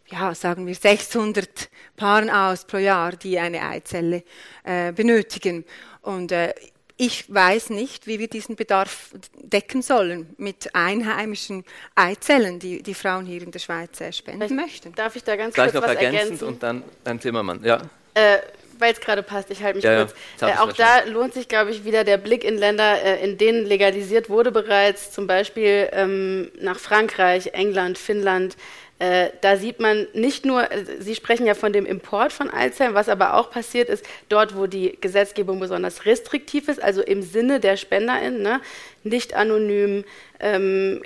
[0.07, 4.23] ja, sagen wir 600 Paaren aus pro Jahr, die eine Eizelle
[4.63, 5.63] äh, benötigen.
[6.01, 6.53] Und äh,
[7.01, 13.25] ich weiß nicht, wie wir diesen Bedarf decken sollen mit einheimischen Eizellen, die die Frauen
[13.25, 14.93] hier in der Schweiz spenden Vielleicht möchten.
[14.93, 16.47] Darf ich da ganz Gleich kurz noch was ergänzend ergänzen?
[16.47, 17.81] und dann, dann Zimmermann, ja.
[18.13, 18.37] Äh,
[18.77, 20.13] weil es gerade passt, ich halte mich ja, kurz.
[20.41, 23.39] Ja, äh, auch da lohnt sich, glaube ich, wieder der Blick in Länder, äh, in
[23.39, 28.57] denen legalisiert wurde bereits, zum Beispiel ähm, nach Frankreich, England, Finnland,
[29.01, 32.93] äh, da sieht man nicht nur, äh, Sie sprechen ja von dem Import von Eizellen,
[32.93, 37.59] was aber auch passiert ist, dort, wo die Gesetzgebung besonders restriktiv ist, also im Sinne
[37.59, 38.61] der SpenderInnen, ne,
[39.03, 40.03] nicht anonym,
[40.39, 41.01] ähm,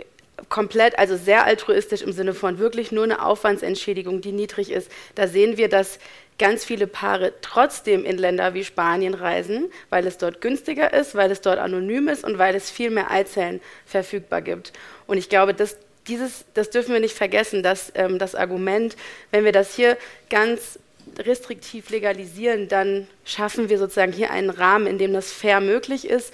[0.49, 4.91] komplett, also sehr altruistisch im Sinne von wirklich nur eine Aufwandsentschädigung, die niedrig ist.
[5.15, 5.99] Da sehen wir, dass
[6.37, 11.31] ganz viele Paare trotzdem in Länder wie Spanien reisen, weil es dort günstiger ist, weil
[11.31, 14.73] es dort anonym ist und weil es viel mehr Eizellen verfügbar gibt.
[15.07, 15.77] Und ich glaube, das
[16.07, 18.95] dieses, das dürfen wir nicht vergessen, dass ähm, das Argument,
[19.31, 19.97] wenn wir das hier
[20.29, 20.79] ganz
[21.19, 26.33] restriktiv legalisieren, dann schaffen wir sozusagen hier einen Rahmen, in dem das fair möglich ist,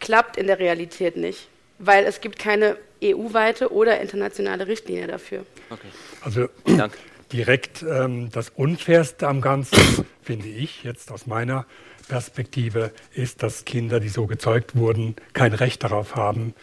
[0.00, 5.44] klappt in der Realität nicht, weil es gibt keine EU-weite oder internationale Richtlinie dafür.
[5.70, 5.88] Okay.
[6.22, 6.98] Also Danke.
[7.32, 9.78] direkt ähm, das Unfairste am Ganzen,
[10.22, 11.66] finde ich, jetzt aus meiner
[12.08, 16.54] Perspektive, ist, dass Kinder, die so gezeugt wurden, kein Recht darauf haben,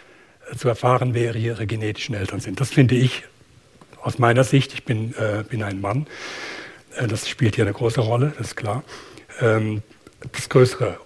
[0.56, 2.60] zu erfahren, wer ihre genetischen Eltern sind.
[2.60, 3.24] Das finde ich
[4.02, 6.08] aus meiner Sicht, ich bin, äh, bin ein Mann,
[6.96, 8.84] äh, das spielt hier eine große Rolle, das ist klar,
[9.42, 9.82] ähm,
[10.32, 10.98] das größere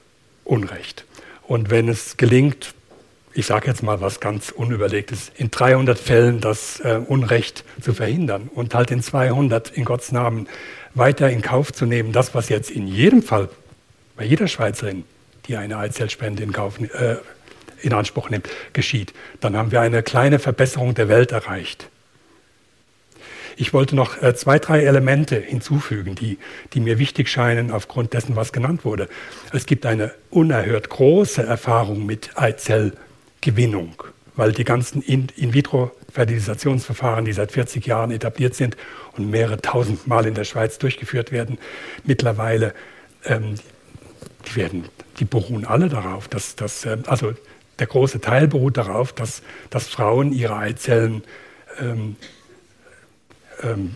[0.43, 1.05] Unrecht.
[1.47, 2.73] Und wenn es gelingt,
[3.33, 8.49] ich sage jetzt mal was ganz Unüberlegtes, in 300 Fällen das äh, Unrecht zu verhindern
[8.53, 10.47] und halt in 200 in Gottes Namen
[10.93, 13.49] weiter in Kauf zu nehmen, das, was jetzt in jedem Fall
[14.17, 15.05] bei jeder Schweizerin,
[15.47, 17.15] die eine Eizellspende in Kauf äh,
[17.81, 21.89] in Anspruch nimmt, geschieht, dann haben wir eine kleine Verbesserung der Welt erreicht.
[23.57, 26.37] Ich wollte noch äh, zwei, drei Elemente hinzufügen, die,
[26.73, 29.09] die mir wichtig scheinen aufgrund dessen, was genannt wurde.
[29.53, 34.03] Es gibt eine unerhört große Erfahrung mit Eizellgewinnung,
[34.35, 38.77] weil die ganzen In-vitro-Fertilisationsverfahren, die seit 40 Jahren etabliert sind
[39.17, 41.59] und mehrere tausend Mal in der Schweiz durchgeführt werden,
[42.03, 42.73] mittlerweile,
[43.25, 43.55] ähm,
[44.47, 44.85] die, werden,
[45.19, 47.33] die beruhen alle darauf, dass, dass ähm, also
[47.79, 51.23] der große Teil beruht darauf, dass, dass Frauen ihre Eizellen
[51.79, 52.15] ähm,
[53.63, 53.95] ähm,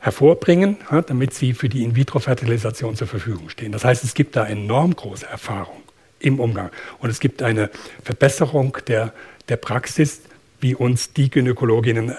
[0.00, 3.70] hervorbringen, ja, damit sie für die In-vitro-Fertilisation zur Verfügung stehen.
[3.70, 5.82] Das heißt, es gibt da enorm große Erfahrung
[6.18, 6.70] im Umgang.
[6.98, 7.70] Und es gibt eine
[8.02, 9.12] Verbesserung der,
[9.48, 10.22] der Praxis,
[10.60, 12.14] wie uns die Gynäkologinnen äh,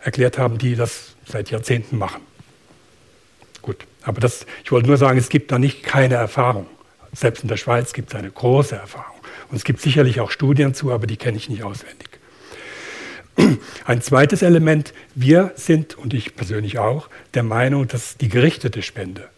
[0.00, 2.20] erklärt haben, die das seit Jahrzehnten machen.
[3.62, 6.66] Gut, aber das, ich wollte nur sagen, es gibt da nicht keine Erfahrung.
[7.12, 9.11] Selbst in der Schweiz gibt es eine große Erfahrung.
[9.52, 12.08] Und es gibt sicherlich auch Studien zu, aber die kenne ich nicht auswendig.
[13.84, 19.28] Ein zweites Element, wir sind, und ich persönlich auch, der Meinung, dass die gerichtete Spende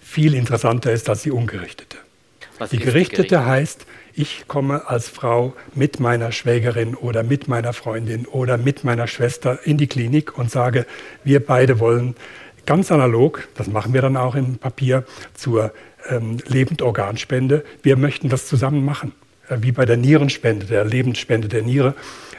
[0.00, 1.96] viel interessanter ist als die ungerichtete.
[2.58, 3.46] Was die gerichtete gerichtet?
[3.46, 9.08] heißt, ich komme als Frau mit meiner Schwägerin oder mit meiner Freundin oder mit meiner
[9.08, 10.86] Schwester in die Klinik und sage,
[11.24, 12.14] wir beide wollen
[12.64, 15.72] ganz analog, das machen wir dann auch im Papier, zur
[16.08, 19.12] ähm, Lebendorganspende, wir möchten das zusammen machen,
[19.48, 21.94] wie bei der Nierenspende, der Lebensspende der Niere,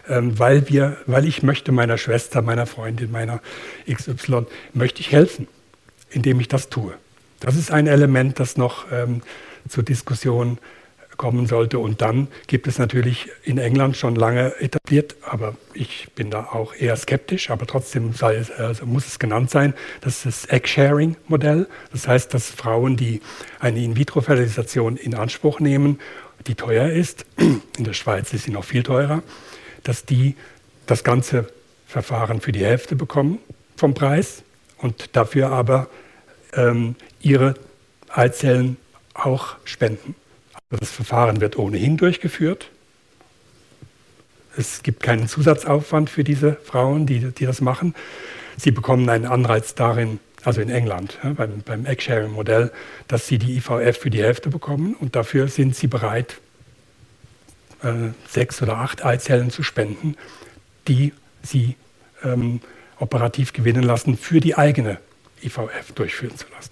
[0.08, 3.42] ähm, weil, wir, weil ich möchte meiner Schwester, meiner Freundin, meiner
[3.92, 5.48] XY, möchte ich helfen,
[6.10, 6.94] indem ich das tue.
[7.40, 9.22] Das ist ein Element, das noch ähm,
[9.68, 10.58] zur Diskussion
[11.18, 11.80] kommen sollte.
[11.80, 16.74] Und dann gibt es natürlich in England schon lange etabliert, aber ich bin da auch
[16.74, 21.68] eher skeptisch, aber trotzdem es, also muss es genannt sein, das ist das Egg-Sharing-Modell.
[21.92, 23.22] Das heißt, dass Frauen, die
[23.60, 26.00] eine In-vitro-Fertilisation in Anspruch nehmen,
[26.48, 29.24] die teuer ist, in der Schweiz ist sie noch viel teurer,
[29.84, 30.36] dass die
[30.86, 31.48] das ganze
[31.88, 33.40] Verfahren für die Hälfte bekommen
[33.78, 34.44] vom Preis
[34.78, 35.88] und dafür aber
[36.54, 37.56] ähm, ihre
[38.10, 38.78] Eizellen
[39.14, 40.16] auch spenden.
[40.70, 42.70] Das Verfahren wird ohnehin durchgeführt.
[44.58, 47.94] Es gibt keinen Zusatzaufwand für diese Frauen, die, die das machen.
[48.58, 52.72] Sie bekommen einen Anreiz darin, also in England, ja, beim, beim Egg-Sharing-Modell,
[53.08, 56.38] dass sie die IVF für die Hälfte bekommen und dafür sind sie bereit,
[57.84, 60.16] äh, sechs oder acht Eizellen zu spenden,
[60.88, 61.76] die sie
[62.24, 62.62] ähm,
[63.00, 65.00] operativ gewinnen lassen, für die eigene
[65.44, 66.72] IVF durchführen zu lassen.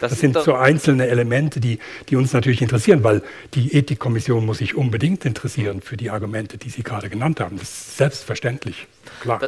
[0.00, 3.22] Das, das sind so einzelne Elemente, die, die uns natürlich interessieren, weil
[3.54, 7.58] die Ethikkommission muss sich unbedingt interessieren für die Argumente, die Sie gerade genannt haben.
[7.58, 8.86] Das ist selbstverständlich,
[9.20, 9.40] klar.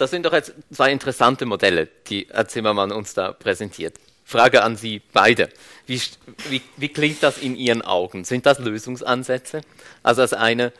[0.00, 3.94] Das, sind doch jetzt zwei interessante Modelle, die Herr Zimmermann uns da präsentiert.
[4.24, 5.50] Frage an Sie beide.
[5.86, 6.00] Wie,
[6.48, 8.24] wie, wie klingt das in Ihren Augen?
[8.24, 9.60] Sind das Lösungsansätze?
[10.02, 10.72] Also das eine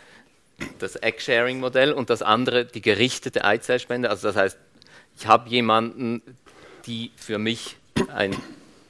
[0.79, 4.11] das Egg-Sharing-Modell und das andere die gerichtete Eizellspende.
[4.11, 4.59] Also das heißt,
[5.19, 6.23] ich habe jemanden,
[6.87, 7.77] die für mich
[8.15, 8.37] ein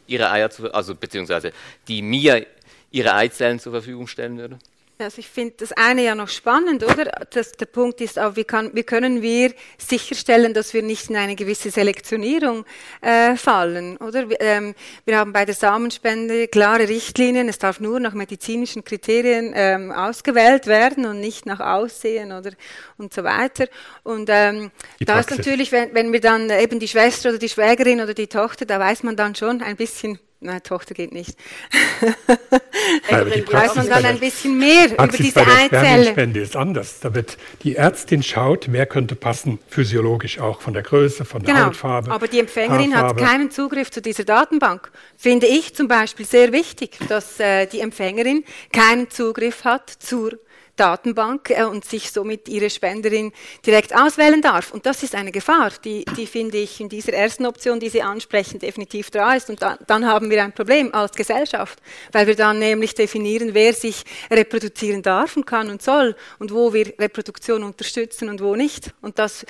[0.06, 1.52] ihre Eier, zu, also beziehungsweise
[1.88, 2.46] die mir
[2.90, 4.58] ihre Eizellen zur Verfügung stellen würde?
[5.00, 7.04] Also ich finde das eine ja noch spannend, oder?
[7.30, 11.16] Das, der Punkt ist auch, wie, kann, wie können wir sicherstellen, dass wir nicht in
[11.16, 12.64] eine gewisse Selektionierung
[13.00, 14.26] äh, fallen, oder?
[14.40, 19.92] Ähm, wir haben bei der Samenspende klare Richtlinien, es darf nur nach medizinischen Kriterien ähm,
[19.92, 22.52] ausgewählt werden und nicht nach Aussehen oder
[22.98, 23.66] und so weiter.
[24.02, 28.00] Und ähm, da ist natürlich, wenn, wenn wir dann eben die Schwester oder die Schwägerin
[28.00, 31.36] oder die Tochter, da weiß man dann schon ein bisschen, Nein, Tochter geht nicht.
[31.70, 36.12] die weiß man dann ein bisschen mehr über diese Eizelle.
[36.12, 37.00] Spende ist anders.
[37.00, 41.54] Da wird die Ärztin schaut, wer könnte passen, physiologisch auch von der Größe, von der
[41.54, 42.10] genau, Hautfarbe.
[42.10, 43.20] Aber die Empfängerin Haarfarbe.
[43.20, 44.90] hat keinen Zugriff zu dieser Datenbank.
[45.18, 50.49] Finde ich zum Beispiel sehr wichtig, dass äh, die Empfängerin keinen Zugriff hat zur Datenbank
[50.78, 53.32] äh, und sich somit ihre Spenderin
[53.64, 54.72] direkt auswählen darf.
[54.72, 58.02] Und das ist eine Gefahr, die, die finde ich in dieser ersten Option, die Sie
[58.02, 59.50] ansprechen, definitiv da ist.
[59.50, 61.80] Und da, dann haben wir ein Problem als Gesellschaft,
[62.12, 66.72] weil wir dann nämlich definieren, wer sich reproduzieren darf und kann und soll und wo
[66.72, 68.92] wir Reproduktion unterstützen und wo nicht.
[69.00, 69.44] Und das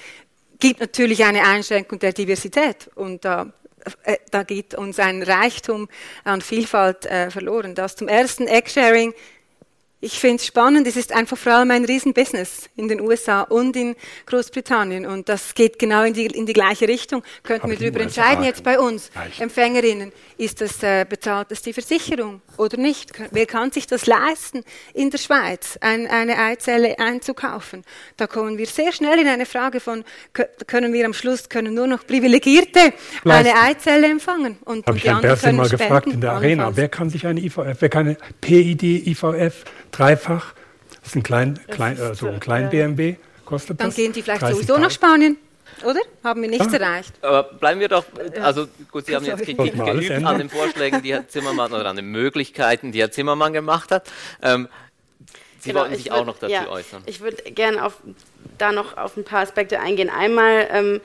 [0.59, 2.91] gibt natürlich eine Einschränkung der Diversität.
[2.95, 3.53] Und da
[4.05, 5.89] äh, da geht uns ein Reichtum
[6.25, 7.75] an Vielfalt äh, verloren.
[7.75, 9.15] Das zum ersten Eggsharing
[10.03, 13.77] ich finde es spannend, es ist einfach vor allem ein Riesenbusiness in den USA und
[13.77, 17.23] in Großbritannien und das geht genau in die, in die gleiche Richtung.
[17.43, 19.41] Könnten Aber wir darüber entscheiden jetzt bei uns, Leicht.
[19.41, 23.13] Empfängerinnen, ist das äh, bezahlt das die Versicherung oder nicht?
[23.31, 27.85] Wer kann sich das leisten, in der Schweiz ein, eine Eizelle einzukaufen?
[28.17, 30.05] Da kommen wir sehr schnell in eine Frage von,
[30.67, 34.57] können wir am Schluss, können nur noch Privilegierte eine Eizelle empfangen?
[34.65, 37.77] Und, Habe ich Herrn Bersen mal gefragt in der Arena, wer kann sich eine IVF,
[37.81, 40.55] wer kann eine PID, IVF dreifach.
[41.01, 43.97] Das ist ein klein, klein, äh, so ein klein BMW, kostet Dann das.
[43.97, 45.37] Dann gehen die vielleicht sowieso nach Spanien.
[45.85, 46.01] Oder?
[46.25, 46.79] Haben wir nichts ja.
[46.79, 47.15] erreicht.
[47.23, 48.05] Aber bleiben wir doch,
[48.43, 51.97] also gut, Sie haben jetzt Kritik geübt an den Vorschlägen, die Herr Zimmermann, oder an
[51.97, 54.11] den Möglichkeiten, die Herr Zimmermann gemacht hat.
[54.43, 54.69] Ähm,
[55.61, 57.03] Sie genau, wollten sich auch noch dazu ja, äußern.
[57.07, 57.91] Ich würde gerne
[58.59, 60.11] da noch auf ein paar Aspekte eingehen.
[60.11, 61.01] Einmal, ähm,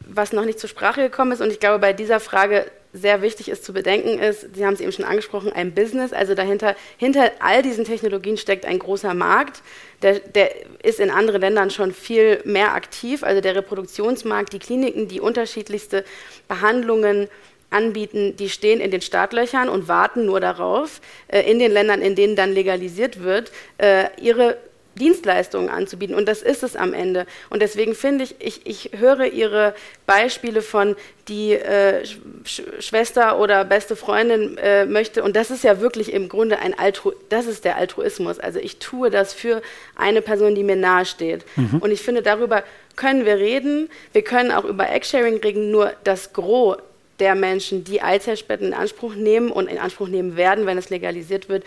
[0.00, 3.48] was noch nicht zur Sprache gekommen ist, und ich glaube, bei dieser Frage sehr wichtig
[3.48, 6.12] ist zu bedenken, ist, Sie haben es eben schon angesprochen, ein Business.
[6.12, 9.62] Also dahinter, hinter all diesen Technologien steckt ein großer Markt.
[10.02, 10.50] Der, der
[10.82, 13.22] ist in anderen Ländern schon viel mehr aktiv.
[13.22, 16.04] Also der Reproduktionsmarkt, die Kliniken, die unterschiedlichste
[16.48, 17.28] Behandlungen
[17.70, 22.16] anbieten, die stehen in den Startlöchern und warten nur darauf, äh, in den Ländern, in
[22.16, 24.58] denen dann legalisiert wird, äh, ihre
[24.96, 26.14] Dienstleistungen anzubieten.
[26.14, 27.26] Und das ist es am Ende.
[27.48, 29.74] Und deswegen finde ich, ich, ich höre Ihre
[30.06, 30.96] Beispiele von,
[31.28, 32.04] die äh,
[32.44, 35.22] Sch Schwester oder beste Freundin äh, möchte.
[35.22, 38.38] Und das ist ja wirklich im Grunde ein Altru das ist der Altruismus.
[38.38, 39.62] Also ich tue das für
[39.96, 41.44] eine Person, die mir nahesteht.
[41.56, 41.78] Mhm.
[41.78, 42.64] Und ich finde, darüber
[42.96, 43.88] können wir reden.
[44.12, 45.70] Wir können auch über Eggsharing reden.
[45.70, 46.78] Nur das Gros
[47.20, 51.48] der Menschen, die Eizellspenden in Anspruch nehmen und in Anspruch nehmen werden, wenn es legalisiert
[51.48, 51.64] wird,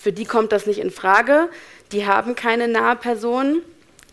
[0.00, 1.48] für die kommt das nicht in Frage.
[1.92, 3.62] Die haben keine nahe Person,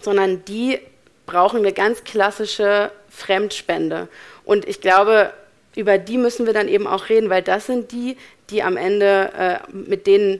[0.01, 0.79] sondern die
[1.25, 4.07] brauchen eine ganz klassische Fremdspende.
[4.43, 5.33] Und ich glaube,
[5.75, 8.17] über die müssen wir dann eben auch reden, weil das sind die,
[8.49, 10.39] die am Ende äh, mit, denen,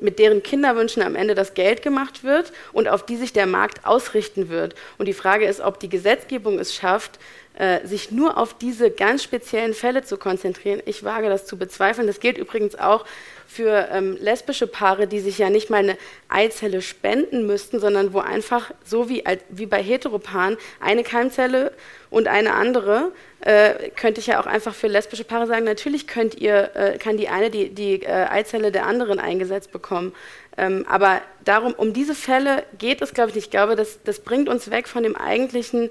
[0.00, 3.86] mit deren Kinderwünschen am Ende das Geld gemacht wird und auf die sich der Markt
[3.86, 4.74] ausrichten wird.
[4.98, 7.18] Und die Frage ist, ob die Gesetzgebung es schafft,
[7.56, 10.82] äh, sich nur auf diese ganz speziellen Fälle zu konzentrieren.
[10.84, 12.06] Ich wage das zu bezweifeln.
[12.08, 13.04] Das gilt übrigens auch
[13.46, 15.96] für ähm, lesbische Paare, die sich ja nicht mal eine
[16.28, 21.72] Eizelle spenden müssten, sondern wo einfach so wie, wie bei Heteropaaren eine Keimzelle
[22.10, 26.34] und eine andere, äh, könnte ich ja auch einfach für lesbische Paare sagen, natürlich könnt
[26.36, 30.14] ihr, äh, kann die eine die, die äh, Eizelle der anderen eingesetzt bekommen.
[30.56, 33.46] Ähm, aber darum, um diese Fälle geht es, glaube ich, nicht.
[33.46, 35.90] Ich glaube, das, das bringt uns weg von dem eigentlichen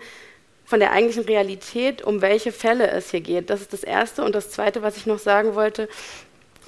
[0.66, 3.50] von der eigentlichen Realität, um welche Fälle es hier geht.
[3.50, 4.24] Das ist das Erste.
[4.24, 5.90] Und das Zweite, was ich noch sagen wollte,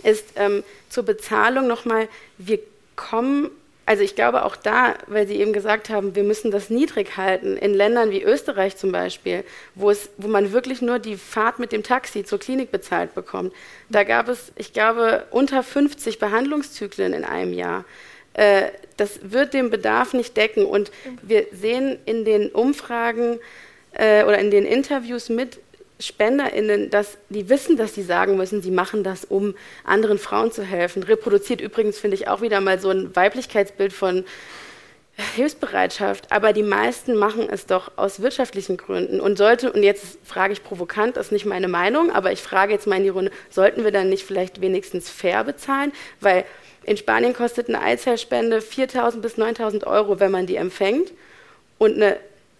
[0.03, 2.59] ist ähm, zur Bezahlung nochmal, wir
[2.95, 3.49] kommen,
[3.85, 7.57] also ich glaube auch da, weil Sie eben gesagt haben, wir müssen das niedrig halten,
[7.57, 9.43] in Ländern wie Österreich zum Beispiel,
[9.75, 13.53] wo, es, wo man wirklich nur die Fahrt mit dem Taxi zur Klinik bezahlt bekommt.
[13.89, 17.85] Da gab es, ich glaube, unter 50 Behandlungszyklen in einem Jahr
[18.33, 20.65] äh, das wird den Bedarf nicht decken.
[20.65, 20.91] Und
[21.21, 23.39] wir sehen in den Umfragen,
[23.95, 25.59] äh, oder in den Interviews mit
[25.99, 30.63] SpenderInnen, dass die wissen, dass sie sagen müssen, sie machen das, um anderen Frauen zu
[30.63, 31.03] helfen.
[31.03, 34.25] Reproduziert übrigens, finde ich, auch wieder mal so ein Weiblichkeitsbild von
[35.17, 39.21] Hilfsbereitschaft, aber die meisten machen es doch aus wirtschaftlichen Gründen.
[39.21, 42.73] Und sollte, und jetzt frage ich provokant, das ist nicht meine Meinung, aber ich frage
[42.73, 45.93] jetzt mal in die Runde, sollten wir dann nicht vielleicht wenigstens fair bezahlen?
[46.19, 46.43] Weil
[46.83, 51.11] in Spanien kostet eine Eizellspende 4.000 bis 9.000 Euro, wenn man die empfängt.
[51.77, 52.17] Und eine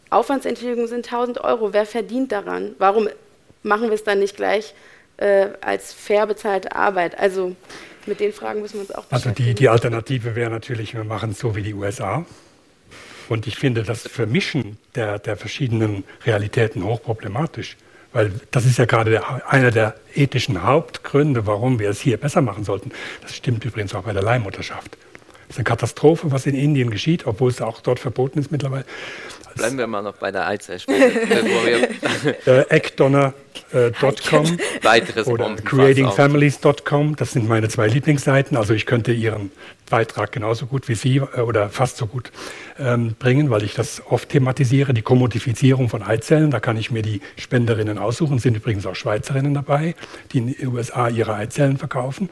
[0.09, 1.73] Aufwandsentschädigung sind 1000 Euro.
[1.73, 2.75] Wer verdient daran?
[2.77, 3.09] Warum
[3.66, 4.74] machen wir es dann nicht gleich
[5.18, 7.20] äh, als fair bezahlte Arbeit?
[7.20, 7.55] Also
[8.05, 11.32] mit den Fragen müssen wir uns auch Also die, die Alternative wäre natürlich, wir machen
[11.32, 12.26] es so wie die USA.
[13.28, 17.76] Und ich finde das Vermischen der, der verschiedenen Realitäten hochproblematisch.
[18.13, 22.41] Weil das ist ja gerade der, einer der ethischen Hauptgründe, warum wir es hier besser
[22.41, 22.91] machen sollten.
[23.22, 24.95] Das stimmt übrigens auch bei der Leihmutterschaft.
[25.47, 28.85] Es ist eine Katastrophe, was in Indien geschieht, obwohl es auch dort verboten ist mittlerweile.
[29.55, 31.05] Bleiben wir mal noch bei der Eizellspende.
[32.45, 33.33] äh, Eckdonner.com
[33.71, 38.57] äh, oder creatingfamilies.com, das sind meine zwei Lieblingsseiten.
[38.57, 39.51] Also ich könnte Ihren
[39.89, 42.31] Beitrag genauso gut wie Sie äh, oder fast so gut
[42.77, 46.51] ähm, bringen, weil ich das oft thematisiere, die Kommodifizierung von Eizellen.
[46.51, 49.95] Da kann ich mir die Spenderinnen aussuchen, sind übrigens auch Schweizerinnen dabei,
[50.33, 52.27] die in den USA ihre Eizellen verkaufen,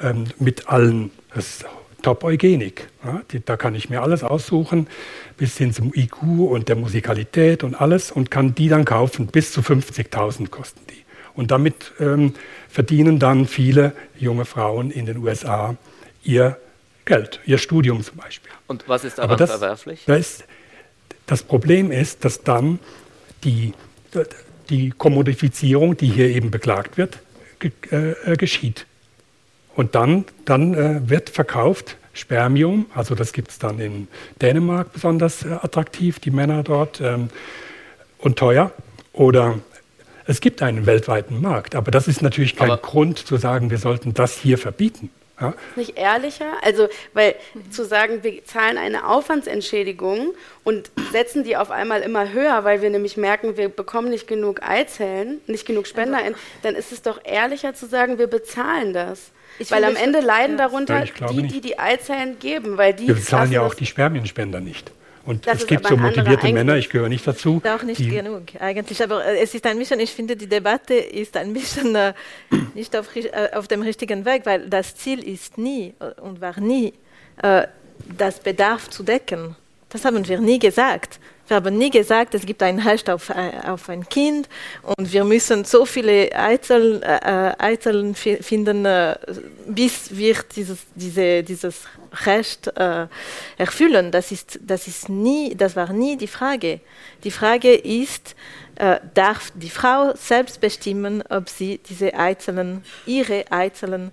[0.00, 1.64] ähm, mit allen, das
[2.02, 2.88] Top-Eugenik.
[3.04, 4.88] Ja, da kann ich mir alles aussuchen,
[5.36, 9.26] bis hin zum IQ und der Musikalität und alles und kann die dann kaufen.
[9.28, 11.02] Bis zu 50.000 kosten die.
[11.34, 12.34] Und damit ähm,
[12.68, 15.76] verdienen dann viele junge Frauen in den USA
[16.22, 16.58] ihr
[17.04, 18.50] Geld, ihr Studium zum Beispiel.
[18.66, 20.04] Und was ist daran das, verwerflich?
[20.06, 20.44] Das,
[21.26, 22.78] das Problem ist, dass dann
[23.44, 23.72] die,
[24.70, 27.20] die Kommodifizierung, die hier eben beklagt wird,
[27.90, 28.86] äh, geschieht.
[29.74, 34.08] Und dann, dann äh, wird verkauft Spermium, also das gibt es dann in
[34.40, 37.30] Dänemark besonders äh, attraktiv, die Männer dort, ähm,
[38.18, 38.72] und teuer.
[39.12, 39.58] Oder
[40.26, 43.78] es gibt einen weltweiten Markt, aber das ist natürlich kein aber Grund zu sagen, wir
[43.78, 45.10] sollten das hier verbieten.
[45.40, 45.54] Ja?
[45.74, 46.52] Nicht ehrlicher?
[46.62, 47.34] Also, weil
[47.70, 52.90] zu sagen, wir zahlen eine Aufwandsentschädigung und setzen die auf einmal immer höher, weil wir
[52.90, 56.18] nämlich merken, wir bekommen nicht genug Eizellen, nicht genug Spender,
[56.62, 59.32] dann ist es doch ehrlicher zu sagen, wir bezahlen das.
[59.58, 60.66] Ich weil am Ende leiden ja.
[60.66, 62.78] darunter die, die die Eizellen geben.
[62.78, 64.90] Weil die Wir bezahlen ja auch die Spermienspender nicht.
[65.24, 67.62] Und das es gibt so motivierte Männer, ich gehöre nicht dazu.
[67.64, 69.02] Auch nicht genug, eigentlich.
[69.02, 72.12] Aber äh, es ist ein bisschen, ich finde, die Debatte ist ein bisschen äh,
[72.74, 76.58] nicht auf, äh, auf, dem richtigen Weg, weil das Ziel ist nie äh, und war
[76.58, 76.92] nie,
[77.42, 77.66] äh,
[78.18, 79.54] das Bedarf zu decken.
[79.90, 81.20] Das haben wir nie gesagt.
[81.52, 84.48] Wir haben nie gesagt, es gibt ein Recht auf, äh, auf ein Kind
[84.96, 89.18] und wir müssen so viele Eizellen, äh, Eizellen finden, äh,
[89.66, 91.82] bis wir dieses, diese, dieses
[92.24, 93.06] Recht äh,
[93.58, 94.10] erfüllen.
[94.10, 96.80] Das, ist, das, ist nie, das war nie die Frage.
[97.22, 98.34] Die Frage ist,
[98.76, 104.10] äh, darf die Frau selbst bestimmen, ob sie diese Eizellen, ihre Eizellen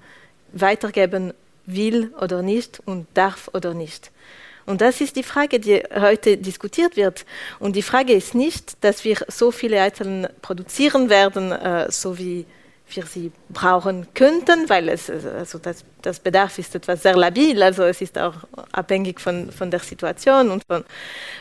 [0.51, 1.33] weitergeben
[1.65, 4.11] will oder nicht und darf oder nicht.
[4.69, 7.25] Und das ist die Frage, die heute diskutiert wird.
[7.57, 12.45] Und die Frage ist nicht, dass wir so viele Eizellen produzieren werden, äh, so wie
[12.87, 17.83] wir sie brauchen könnten, weil es, also das, das, Bedarf ist etwas sehr labil, also
[17.83, 18.35] es ist auch
[18.71, 20.83] abhängig von, von der Situation und von,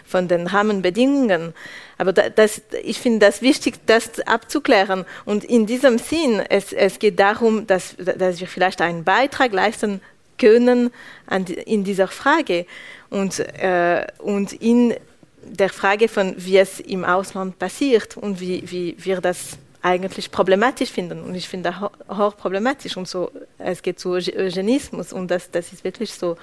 [0.07, 1.53] von den Rahmenbedingungen.
[1.99, 5.05] Aber das, ich finde das wichtig, das abzuklären.
[5.27, 10.01] Und in diesem Sinn, es, es geht darum, dass, dass wir vielleicht einen Beitrag leisten
[10.39, 10.91] können
[11.31, 12.65] die, in dieser Frage
[13.11, 14.95] und, äh, und in
[15.43, 20.91] der Frage von, wie es im Ausland passiert und wie, wie wir das eigentlich problematisch
[20.91, 21.23] finden.
[21.23, 22.97] Und ich finde das hochproblematisch.
[22.97, 26.37] Und so, es geht zu Eugenismus und das, das ist wirklich so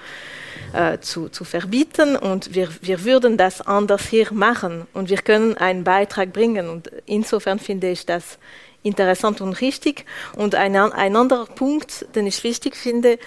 [0.72, 2.16] äh, zu, zu verbieten.
[2.16, 4.86] Und wir, wir würden das anders hier machen.
[4.94, 6.68] Und wir können einen Beitrag bringen.
[6.68, 8.38] Und insofern finde ich das
[8.82, 10.06] interessant und richtig.
[10.34, 13.18] Und ein, ein anderer Punkt, den ich wichtig finde,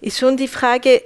[0.00, 1.02] ist schon die Frage,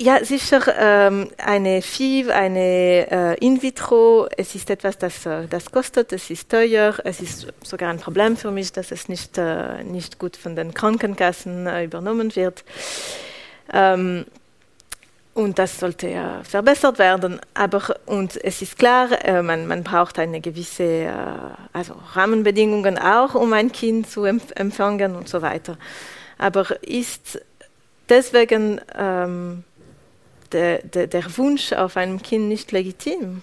[0.00, 6.12] ja, sicher ähm, eine FIV, eine äh, In-vitro, es ist etwas, das, äh, das kostet,
[6.12, 10.20] es ist teuer, es ist sogar ein Problem für mich, dass es nicht, äh, nicht
[10.20, 12.64] gut von den Krankenkassen äh, übernommen wird.
[13.72, 14.24] Ähm,
[15.34, 17.40] und das sollte ja verbessert werden.
[17.54, 21.12] Aber und es ist klar, äh, man, man braucht eine gewisse äh,
[21.72, 25.76] also Rahmenbedingungen auch, um ein Kind zu empf empfangen und so weiter.
[26.38, 27.40] Aber ist
[28.08, 29.64] deswegen ähm,
[30.52, 33.42] der, der, der Wunsch auf einem Kind nicht legitim.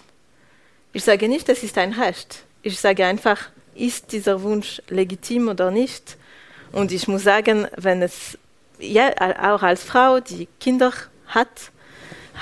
[0.94, 2.44] Ich sage nicht, das ist ein Recht.
[2.62, 6.18] Ich sage einfach, ist dieser Wunsch legitim oder nicht?
[6.72, 8.38] Und ich muss sagen, wenn es,
[8.80, 9.12] ja,
[9.54, 10.92] auch als Frau, die Kinder
[11.28, 11.72] hat,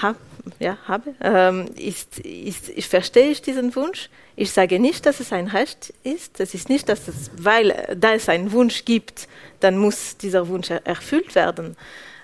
[0.02, 0.18] hab,
[0.60, 4.10] ja, habe, ähm, ist, ist, ich verstehe ich diesen Wunsch.
[4.36, 6.40] Ich sage nicht, dass es ein Recht ist.
[6.40, 9.28] Es ist nicht, dass es, weil da es einen Wunsch gibt,
[9.60, 11.78] dann muss dieser Wunsch erfüllt werden.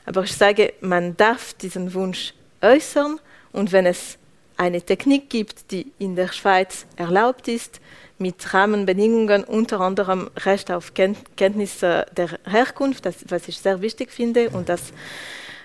[0.09, 2.33] Aber ich sage, man darf diesen Wunsch
[2.63, 3.19] äußern
[3.51, 4.17] und wenn es
[4.57, 7.79] eine Technik gibt, die in der Schweiz erlaubt ist,
[8.17, 14.49] mit Rahmenbedingungen, unter anderem Recht auf Kenntnisse der Herkunft, das, was ich sehr wichtig finde,
[14.49, 14.93] und das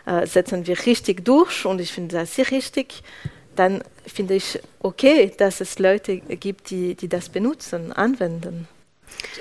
[0.05, 3.03] äh, setzen wir richtig durch, und ich finde das sehr richtig,
[3.57, 8.68] dann finde ich okay, dass es Leute gibt, die, die das benutzen, anwenden.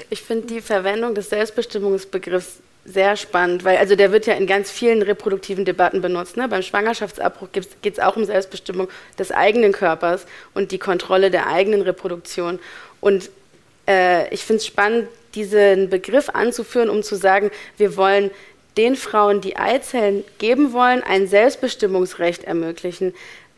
[0.10, 4.70] Ich finde die Verwendung des Selbstbestimmungsbegriffs sehr spannend, weil also der wird ja in ganz
[4.70, 6.36] vielen reproduktiven Debatten benutzt.
[6.36, 6.48] Ne?
[6.48, 11.82] Beim Schwangerschaftsabbruch geht es auch um Selbstbestimmung des eigenen Körpers und die Kontrolle der eigenen
[11.82, 12.60] Reproduktion.
[13.00, 13.30] Und
[13.88, 18.32] äh, ich finde es spannend, diesen Begriff anzuführen, um zu sagen, wir wollen
[18.78, 23.14] den Frauen, die Eizellen geben wollen, ein Selbstbestimmungsrecht ermöglichen,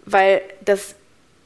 [0.05, 0.95] weil das,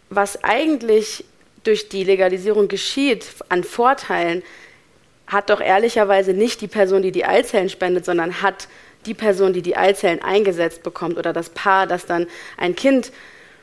[0.09, 1.23] was eigentlich
[1.63, 4.43] durch die Legalisierung geschieht an Vorteilen,
[5.29, 8.67] hat doch ehrlicherweise nicht die Person, die die Eizellen spendet, sondern hat
[9.05, 12.27] die Person, die die Eizellen eingesetzt bekommt oder das Paar, das dann
[12.57, 13.11] ein Kind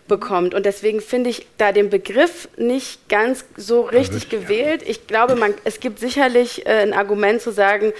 [0.08, 0.54] bekommt.
[0.54, 4.82] Und deswegen finde ich da den Begriff nicht ganz so richtig gewählt.
[4.86, 7.92] Ich glaube, man, es gibt sicherlich äh, ein Argument zu sagen,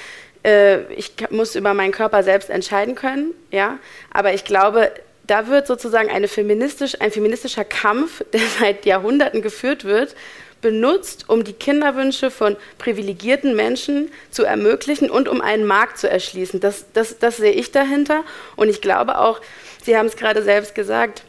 [0.45, 3.79] äh, ich muss über meinen Körper selbst entscheiden können, ja.
[4.13, 4.93] Aber ich glaube,
[5.27, 10.15] da wird sozusagen feministisch, ein feministischer Kampf, der seit Jahrhunderten geführt wird,
[10.67, 16.59] benutzt, um die Kinderwünsche von privilegierten Menschen zu ermöglichen und um einen Markt zu erschließen.
[16.59, 18.25] Das, das, das sehe ich dahinter.
[18.57, 19.41] Und ich glaube auch,
[19.85, 21.23] Sie haben es gerade selbst gesagt,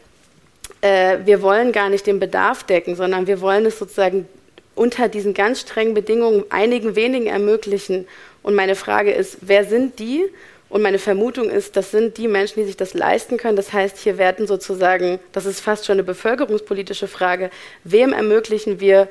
[0.80, 4.26] äh, wir wollen gar nicht den Bedarf decken, sondern wir wollen es sozusagen
[4.74, 8.08] unter diesen ganz strengen Bedingungen einigen wenigen ermöglichen.
[8.42, 10.24] Und meine Frage ist, wer sind die
[10.68, 13.56] und meine Vermutung ist, das sind die Menschen, die sich das leisten können.
[13.56, 17.50] Das heißt, hier werden sozusagen, das ist fast schon eine bevölkerungspolitische Frage,
[17.84, 19.08] wem ermöglichen wir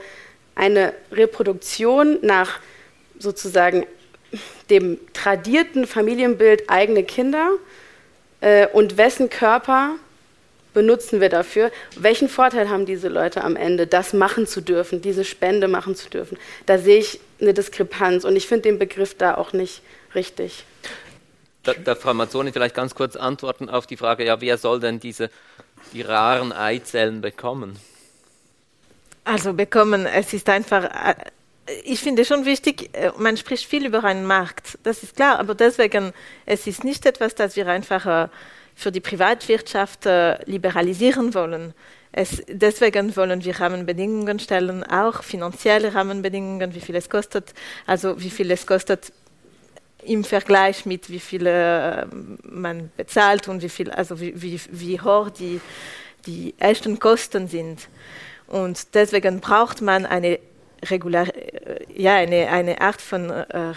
[0.56, 2.60] eine Reproduktion nach
[3.18, 3.86] sozusagen
[4.70, 7.52] dem tradierten Familienbild eigene Kinder
[8.42, 9.96] äh, und wessen Körper
[10.74, 11.72] benutzen wir dafür?
[11.96, 16.08] Welchen Vorteil haben diese Leute am Ende, das machen zu dürfen, diese Spende machen zu
[16.08, 16.38] dürfen?
[16.68, 19.82] Da sehe ich eine Diskrepanz und ich finde den Begriff da auch nicht
[20.14, 20.66] richtig.
[21.68, 25.02] Da, darf Frau Mazzoni vielleicht ganz kurz antworten auf die Frage, ja, wer soll denn
[25.02, 25.30] diese,
[25.92, 27.78] die raren Eizellen bekommen?
[29.26, 31.16] Also bekommen, es ist einfach, äh,
[31.84, 35.56] ich finde schon wichtig, äh, man spricht viel über einen Markt, das ist klar, aber
[35.56, 36.14] deswegen,
[36.46, 38.30] es ist nicht etwas, das wir einfach äh,
[38.74, 40.08] für die Privatwirtschaft
[40.46, 41.74] liberalisieren wollen.
[42.12, 47.56] Es, deswegen wollen wir Rahmenbedingungen stellen, auch finanzielle Rahmenbedingungen, wie viel es kostet,
[47.88, 49.12] also wie viel es kostet
[50.08, 52.06] im Vergleich mit wie viel äh,
[52.44, 55.60] man bezahlt und wie viel, also wie, wie, wie hoch die,
[56.26, 57.88] die echten Kosten sind.
[58.48, 60.40] Und deswegen braucht man eine
[60.90, 63.74] regular, äh, ja, eine, eine Art von äh,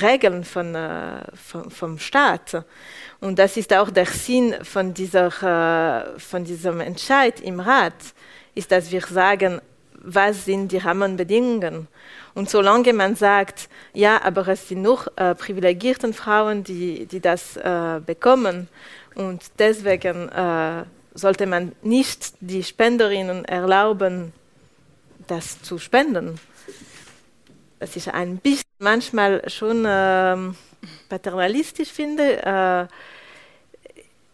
[0.00, 2.64] Regeln von, äh, von, vom Staat.
[3.20, 7.94] Und das ist auch der Sinn von, dieser, äh, von diesem Entscheid im Rat,
[8.54, 9.60] ist, dass wir sagen,
[10.06, 11.88] was sind die Rahmenbedingungen.
[12.34, 17.56] Und solange man sagt, ja, aber es sind nur äh, privilegierten Frauen, die, die das
[17.56, 18.68] äh, bekommen
[19.14, 20.84] und deswegen äh,
[21.14, 24.32] sollte man nicht die Spenderinnen erlauben,
[25.26, 26.38] das zu spenden.
[27.80, 30.56] Das ist ein bisschen manchmal schon ähm,
[31.08, 32.88] paternalistisch, finde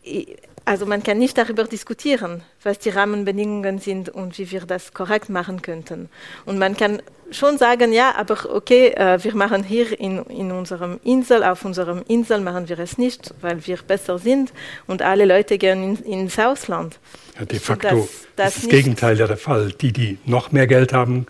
[0.02, 4.60] ich äh, also man kann nicht darüber diskutieren, was die Rahmenbedingungen sind und wie wir
[4.60, 6.08] das korrekt machen könnten.
[6.44, 11.00] Und man kann schon sagen, ja, aber okay, äh, wir machen hier in, in unserem
[11.04, 14.52] Insel, auf unserem Insel machen wir es nicht, weil wir besser sind
[14.86, 16.98] und alle Leute gehen in, ins Ausland.
[17.38, 19.72] Ja, de facto das, das ist das Gegenteil ja der Fall.
[19.80, 21.26] Die, die noch mehr Geld haben,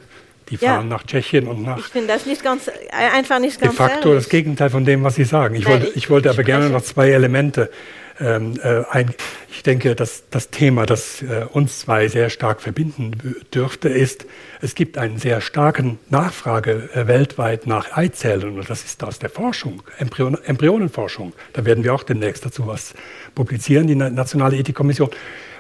[0.51, 0.97] die fahren ja.
[0.97, 1.79] nach Tschechien und nach.
[1.79, 3.77] Ich finde das nicht ganz, einfach nicht ganz.
[3.77, 4.25] De facto ehrlich.
[4.25, 5.55] das Gegenteil von dem, was Sie sagen.
[5.55, 7.71] Ich, wollte, ich, ich wollte aber gerne noch zwei Elemente
[8.21, 9.15] ähm, äh, ein,
[9.51, 13.13] ich denke, dass das Thema, das äh, uns zwei sehr stark verbinden
[13.55, 14.27] dürfte, ist,
[14.61, 19.31] es gibt einen sehr starken Nachfrage äh, weltweit nach Eizellen und das ist aus der
[19.31, 21.33] Forschung, Embryon Embryonenforschung.
[21.53, 22.95] Da werden wir auch demnächst dazu was
[23.35, 25.11] publizieren, die Nationale Ethikkommission.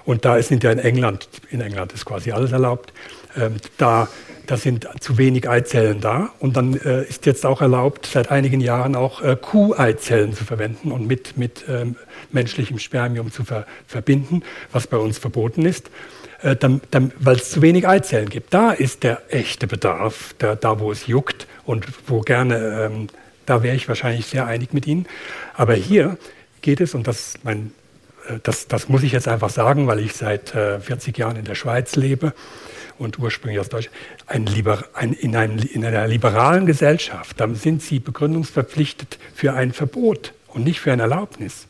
[0.04, 2.92] Und da sind ja in England, in England ist quasi alles erlaubt,
[3.36, 4.08] ähm, da
[4.46, 6.30] da sind zu wenig Eizellen da.
[6.38, 10.92] Und dann äh, ist jetzt auch erlaubt, seit einigen Jahren auch äh, Kuh-Eizellen zu verwenden
[10.92, 11.96] und mit, mit ähm,
[12.34, 15.90] menschlichem Spermium zu ver verbinden, was bei uns verboten ist.
[16.42, 16.56] Äh,
[17.20, 18.52] weil es zu wenig Eizellen gibt.
[18.52, 23.06] Da ist der echte Bedarf, da, da wo es juckt und wo gerne, ähm,
[23.46, 25.06] da wäre ich wahrscheinlich sehr einig mit Ihnen.
[25.54, 26.18] Aber hier
[26.60, 27.72] geht es, und das, mein,
[28.28, 31.44] äh, das, das muss ich jetzt einfach sagen, weil ich seit äh, 40 Jahren in
[31.44, 32.32] der Schweiz lebe,
[32.98, 34.46] und ursprünglich aus Deutschland, ein
[34.94, 40.64] ein, in, einem, in einer liberalen Gesellschaft, dann sind sie begründungsverpflichtet für ein Verbot und
[40.64, 41.66] nicht für eine Erlaubnis.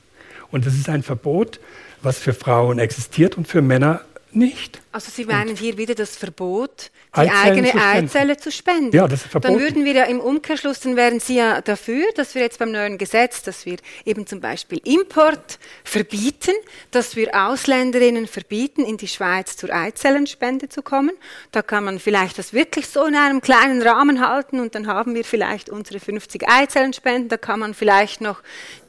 [0.53, 1.59] Und es ist ein Verbot,
[2.03, 4.82] was für Frauen existiert und für Männer nicht.
[4.93, 8.95] Also Sie meinen hier wieder das Verbot, die Eizellen eigene zu Eizelle zu spenden.
[8.95, 9.55] Ja, das ist verboten.
[9.55, 12.73] Dann würden wir ja im Umkehrschluss, dann wären Sie ja dafür, dass wir jetzt beim
[12.73, 16.53] neuen Gesetz, dass wir eben zum Beispiel Import verbieten,
[16.91, 21.13] dass wir Ausländerinnen verbieten, in die Schweiz zur Eizellenspende zu kommen.
[21.53, 25.15] Da kann man vielleicht das wirklich so in einem kleinen Rahmen halten und dann haben
[25.15, 27.31] wir vielleicht unsere 50 Eizellenspenden.
[27.31, 28.43] Da kann man vielleicht noch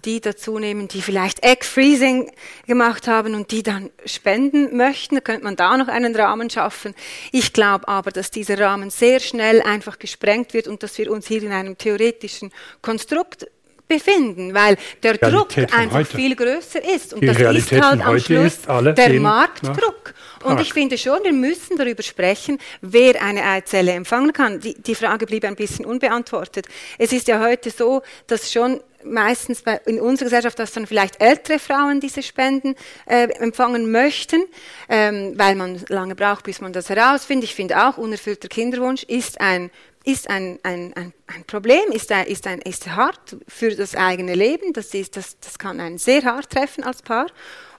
[0.05, 2.31] die dazu nehmen, die vielleicht Egg Freezing
[2.67, 5.15] gemacht haben und die dann spenden möchten.
[5.15, 6.93] Da könnte man da noch einen Rahmen schaffen.
[7.31, 11.27] Ich glaube aber, dass dieser Rahmen sehr schnell einfach gesprengt wird und dass wir uns
[11.27, 13.47] hier in einem theoretischen Konstrukt
[13.87, 16.15] befinden, weil der Druck einfach heute.
[16.15, 17.13] viel größer ist.
[17.13, 20.13] Und Die das Realität ist halt am Schluss der Marktdruck.
[20.43, 24.59] Und ich finde schon, wir müssen darüber sprechen, wer eine Eizelle empfangen kann.
[24.59, 26.67] Die, die Frage blieb ein bisschen unbeantwortet.
[26.97, 31.21] Es ist ja heute so, dass schon meistens bei, in unserer Gesellschaft, dass dann vielleicht
[31.21, 32.75] ältere Frauen diese Spenden
[33.05, 34.43] äh, empfangen möchten,
[34.89, 37.49] ähm, weil man lange braucht, bis man das herausfindet.
[37.49, 39.69] Ich finde auch, unerfüllter Kinderwunsch ist ein
[40.05, 44.35] ist ein, ein, ein, ein Problem, ist, ein, ist, ein, ist hart für das eigene
[44.35, 44.73] Leben.
[44.73, 47.27] Das, ist, das, das kann einen sehr hart treffen als Paar.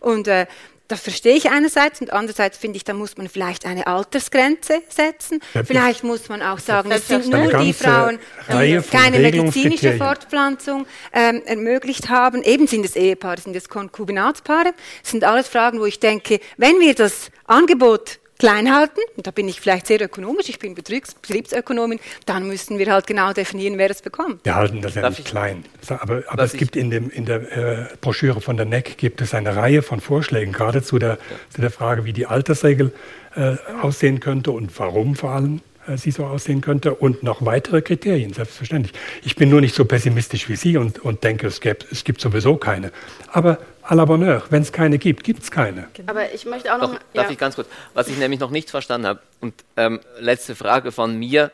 [0.00, 0.46] Und äh,
[0.88, 5.40] das verstehe ich einerseits und andererseits finde ich, da muss man vielleicht eine Altersgrenze setzen.
[5.54, 8.18] Ja, vielleicht muss man auch sagen, es sind nur die Frauen,
[8.50, 12.42] die keine medizinische Fortpflanzung ähm, ermöglicht haben.
[12.42, 14.74] Eben sind es Ehepaare, sind es Konkubinatspaare.
[15.02, 19.30] Das sind alles Fragen, wo ich denke, wenn wir das Angebot klein halten, und da
[19.30, 23.78] bin ich vielleicht sehr ökonomisch, ich bin Betriebs Betriebsökonomin, dann müssen wir halt genau definieren,
[23.78, 24.44] wer es bekommt.
[24.44, 25.64] Wir halten das ja Darf nicht klein.
[25.88, 29.34] Aber, aber es gibt in, dem, in der äh, Broschüre von der NEC gibt es
[29.34, 31.18] eine Reihe von Vorschlägen, gerade zu der, ja.
[31.50, 32.92] zu der Frage, wie die Altersregel
[33.36, 37.82] äh, aussehen könnte und warum vor allem äh, sie so aussehen könnte und noch weitere
[37.82, 38.94] Kriterien, selbstverständlich.
[39.22, 42.20] Ich bin nur nicht so pessimistisch wie Sie und, und denke, es gibt, es gibt
[42.20, 42.90] sowieso keine.
[43.28, 45.88] Aber à la bonheur, wenn es keine gibt, gibt es keine.
[46.06, 46.92] Aber ich möchte auch noch...
[46.94, 47.32] Doch, darf ja.
[47.32, 51.18] ich ganz kurz, was ich nämlich noch nicht verstanden habe und ähm, letzte Frage von
[51.18, 51.50] mir,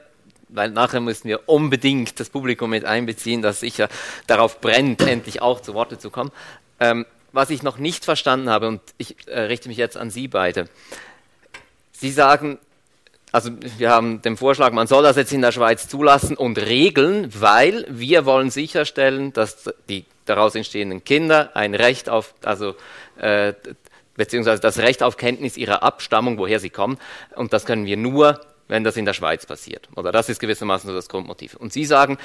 [0.49, 3.89] weil nachher müssen wir unbedingt das Publikum mit einbeziehen, das sicher
[4.27, 6.31] darauf brennt, endlich auch zu Worte zu kommen.
[6.79, 10.29] Ähm, was ich noch nicht verstanden habe, und ich äh, richte mich jetzt an Sie
[10.29, 10.69] beide.
[11.93, 12.59] Sie sagen,
[13.33, 17.31] also wir haben den Vorschlag, man soll das jetzt in der Schweiz zulassen und regeln,
[17.39, 22.75] weil wir wollen sicherstellen, dass die daraus entstehenden Kinder ein Recht auf, also
[23.19, 23.55] äh,
[24.15, 26.99] beziehungsweise das Recht auf Kenntnis ihrer Abstammung, woher sie kommen,
[27.37, 29.89] und das können wir nur, wenn das in der Schweiz passiert.
[29.97, 31.55] Oder das ist gewissermaßen so das Grundmotiv.
[31.55, 32.19] Und Sie sagen,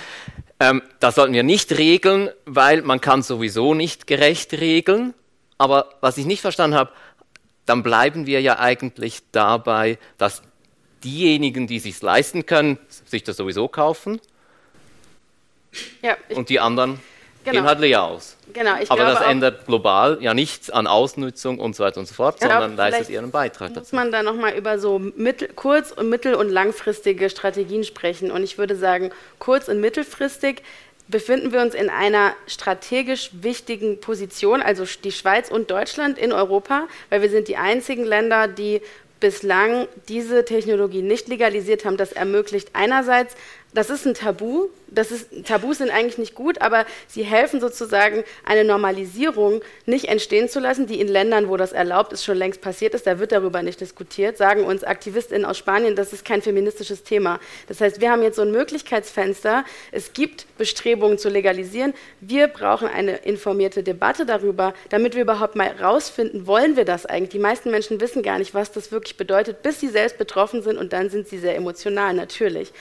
[0.59, 5.15] ähm, das sollten wir nicht regeln, weil man kann sowieso nicht gerecht regeln.
[5.57, 6.91] Aber was ich nicht verstanden habe,
[7.65, 10.43] dann bleiben wir ja eigentlich dabei, dass
[11.05, 14.19] diejenigen, die sich leisten können, sich das sowieso kaufen.
[16.01, 16.99] Ja, und die anderen
[17.43, 17.59] genau.
[17.59, 18.35] gehen halt leer aus.
[18.53, 22.41] Genau, Aber das ändert global ja nichts an Ausnutzung und so weiter und so fort,
[22.41, 23.81] ja, sondern leistet ihren Beitrag dazu.
[23.81, 28.31] Muss man da nochmal über so mittel, kurz- und mittel- und langfristige Strategien sprechen.
[28.31, 30.61] Und ich würde sagen, kurz- und mittelfristig
[31.07, 36.87] befinden wir uns in einer strategisch wichtigen Position, also die Schweiz und Deutschland in Europa,
[37.09, 38.81] weil wir sind die einzigen Länder, die
[39.25, 41.97] bislang diese Technologie nicht legalisiert haben.
[41.97, 43.33] Das ermöglicht einerseits
[43.75, 44.69] das ist ein Tabu.
[44.87, 50.47] Das ist, Tabus sind eigentlich nicht gut, aber sie helfen sozusagen, eine Normalisierung nicht entstehen
[50.47, 53.05] zu lassen, die in Ländern, wo das erlaubt ist, schon längst passiert ist.
[53.05, 54.37] Da wird darüber nicht diskutiert.
[54.37, 57.39] Sagen uns AktivistInnen aus Spanien, das ist kein feministisches Thema.
[57.67, 59.65] Das heißt, wir haben jetzt so ein Möglichkeitsfenster.
[59.91, 61.93] Es gibt Bestrebungen zu legalisieren.
[62.21, 67.31] Wir brauchen eine informierte Debatte darüber, damit wir überhaupt mal rausfinden, wollen wir das eigentlich?
[67.31, 70.77] Die meisten Menschen wissen gar nicht, was das wirklich bedeutet, bis sie selbst betroffen sind
[70.77, 72.71] und dann sind sie sehr emotional, natürlich.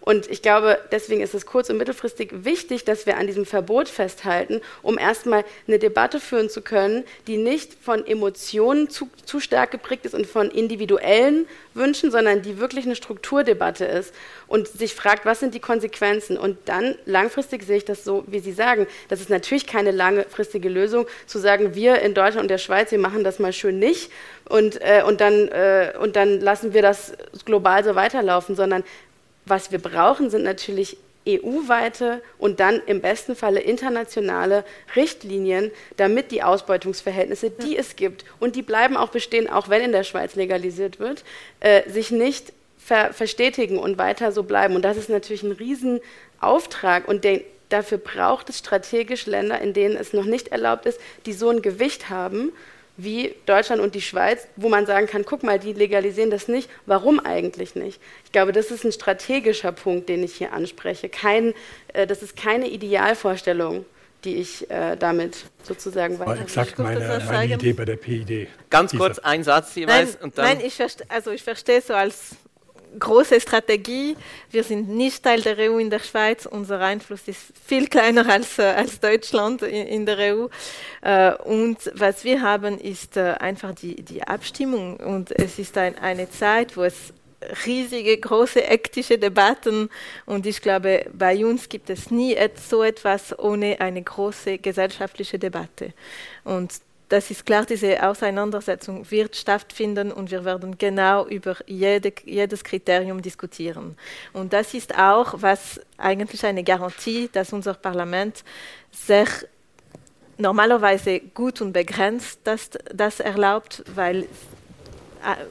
[0.00, 3.88] Und ich glaube, deswegen ist es kurz- und mittelfristig wichtig, dass wir an diesem Verbot
[3.88, 9.70] festhalten, um erstmal eine Debatte führen zu können, die nicht von Emotionen zu, zu stark
[9.70, 14.14] geprägt ist und von individuellen Wünschen, sondern die wirklich eine Strukturdebatte ist
[14.46, 16.36] und sich fragt, was sind die Konsequenzen?
[16.38, 20.68] Und dann langfristig sehe ich das so, wie Sie sagen, das ist natürlich keine langfristige
[20.68, 24.10] Lösung, zu sagen, wir in Deutschland und der Schweiz, wir machen das mal schön nicht
[24.48, 27.12] und, äh, und, dann, äh, und dann lassen wir das
[27.44, 28.82] global so weiterlaufen, sondern
[29.44, 30.96] was wir brauchen, sind natürlich
[31.28, 34.64] EU-weite und dann im besten Falle internationale
[34.96, 39.92] Richtlinien, damit die Ausbeutungsverhältnisse, die es gibt, und die bleiben auch bestehen, auch wenn in
[39.92, 41.24] der Schweiz legalisiert wird,
[41.60, 44.74] äh, sich nicht ver verstetigen und weiter so bleiben.
[44.74, 49.96] Und das ist natürlich ein Riesenauftrag und den, dafür braucht es strategisch Länder, in denen
[49.96, 52.52] es noch nicht erlaubt ist, die so ein Gewicht haben
[53.02, 56.68] wie Deutschland und die Schweiz, wo man sagen kann, guck mal, die legalisieren das nicht,
[56.86, 58.00] warum eigentlich nicht?
[58.24, 61.08] Ich glaube, das ist ein strategischer Punkt, den ich hier anspreche.
[61.08, 61.54] Kein,
[61.92, 63.84] äh, das ist keine Idealvorstellung,
[64.24, 66.30] die ich äh, damit sozusagen weiter.
[66.30, 68.48] War exakt meine, meine Idee bei der PID.
[68.68, 70.14] Ganz kurz ein Satz jeweils.
[70.14, 72.36] Nein, und dann nein ich, verste also ich verstehe so als
[72.98, 74.16] große Strategie.
[74.50, 76.46] Wir sind nicht Teil der EU in der Schweiz.
[76.46, 80.48] Unser Einfluss ist viel kleiner als, äh, als Deutschland in, der EU.
[81.02, 84.96] Äh, und was wir haben, ist äh, einfach die, die Abstimmung.
[84.96, 87.12] Und es ist ein, eine Zeit, wo es
[87.66, 89.88] riesige, große ethische Debatten
[90.26, 92.36] und ich glaube, bei uns gibt es nie
[92.68, 95.94] so etwas ohne eine große gesellschaftliche Debatte.
[96.44, 96.72] Und
[97.10, 103.20] das ist klar, diese Auseinandersetzung wird stattfinden und wir werden genau über jede, jedes Kriterium
[103.20, 103.96] diskutieren.
[104.32, 108.44] Und das ist auch, was eigentlich eine Garantie, dass unser Parlament
[108.92, 109.28] sich
[110.38, 114.26] normalerweise gut und begrenzt das, das erlaubt, weil äh,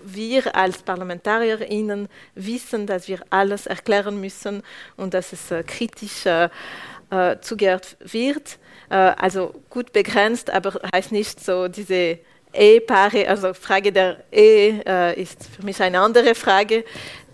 [0.06, 4.64] wir als ParlamentarierInnen wissen, dass wir alles erklären müssen
[4.96, 6.50] und dass es äh, kritisch äh
[7.42, 8.60] zugehört wird.
[8.90, 12.20] Äh, also gut begrenzt, aber heißt nicht so diese
[12.54, 16.84] Ehepaare, also Frage der Ehe äh, ist für mich eine andere Frage,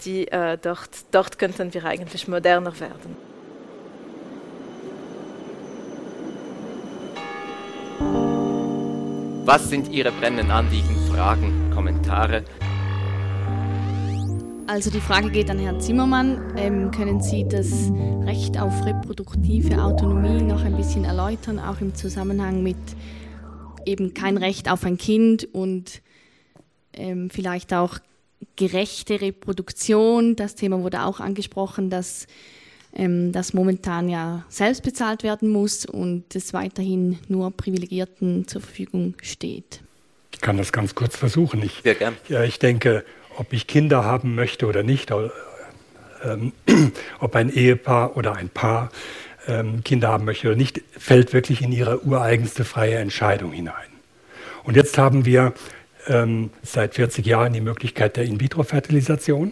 [0.03, 3.16] die äh, dort, dort könnten wir eigentlich moderner werden.
[9.45, 12.43] Was sind Ihre brennenden Anliegen, Fragen, Kommentare?
[14.68, 16.55] Also die Frage geht an Herrn Zimmermann.
[16.57, 17.91] Ähm, können Sie das
[18.26, 22.78] Recht auf reproduktive Autonomie noch ein bisschen erläutern, auch im Zusammenhang mit
[23.86, 26.01] eben kein Recht auf ein Kind und
[26.93, 27.99] ähm, vielleicht auch
[28.55, 30.36] gerechte Reproduktion.
[30.36, 32.26] Das Thema wurde auch angesprochen, dass
[32.95, 39.13] ähm, das momentan ja selbst bezahlt werden muss und es weiterhin nur Privilegierten zur Verfügung
[39.22, 39.82] steht.
[40.34, 41.61] Ich kann das ganz kurz versuchen.
[41.61, 42.18] Ich, Sehr gern.
[42.30, 43.05] Ja, ich denke,
[43.38, 45.11] ob ich Kinder haben möchte oder nicht,
[46.23, 46.53] ähm,
[47.19, 48.91] ob ein Ehepaar oder ein Paar
[49.47, 53.73] ähm, Kinder haben möchte oder nicht, fällt wirklich in ihre ureigenste freie Entscheidung hinein.
[54.63, 55.53] Und jetzt haben wir
[56.07, 59.51] ähm, seit 40 Jahren die Möglichkeit der In-vitro-Fertilisation.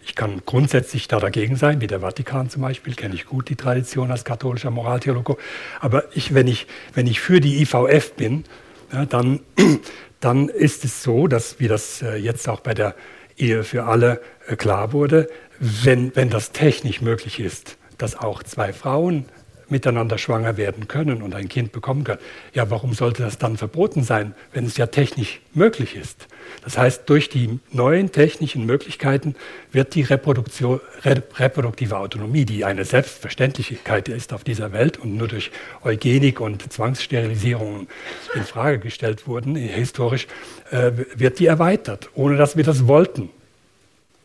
[0.00, 3.56] Ich kann grundsätzlich da dagegen sein, wie der Vatikan zum Beispiel, kenne ich gut die
[3.56, 5.36] Tradition als katholischer Moraltheologe.
[5.80, 8.44] Aber ich, wenn, ich, wenn ich für die IVF bin,
[8.92, 9.40] ja, dann,
[10.20, 12.94] dann ist es so, dass, wie das äh, jetzt auch bei der
[13.38, 15.28] Ehe für alle äh, klar wurde,
[15.58, 19.26] wenn, wenn das technisch möglich ist, dass auch zwei Frauen
[19.70, 22.20] miteinander schwanger werden können und ein Kind bekommen können.
[22.54, 26.26] Ja, warum sollte das dann verboten sein, wenn es ja technisch möglich ist?
[26.64, 29.34] Das heißt, durch die neuen technischen Möglichkeiten
[29.72, 35.50] wird die Reproduktion, reproduktive Autonomie, die eine Selbstverständlichkeit ist auf dieser Welt und nur durch
[35.82, 37.88] Eugenik und Zwangssterilisierung
[38.34, 40.26] in Frage gestellt wurden, historisch,
[40.70, 43.30] äh, wird die erweitert, ohne dass wir das wollten.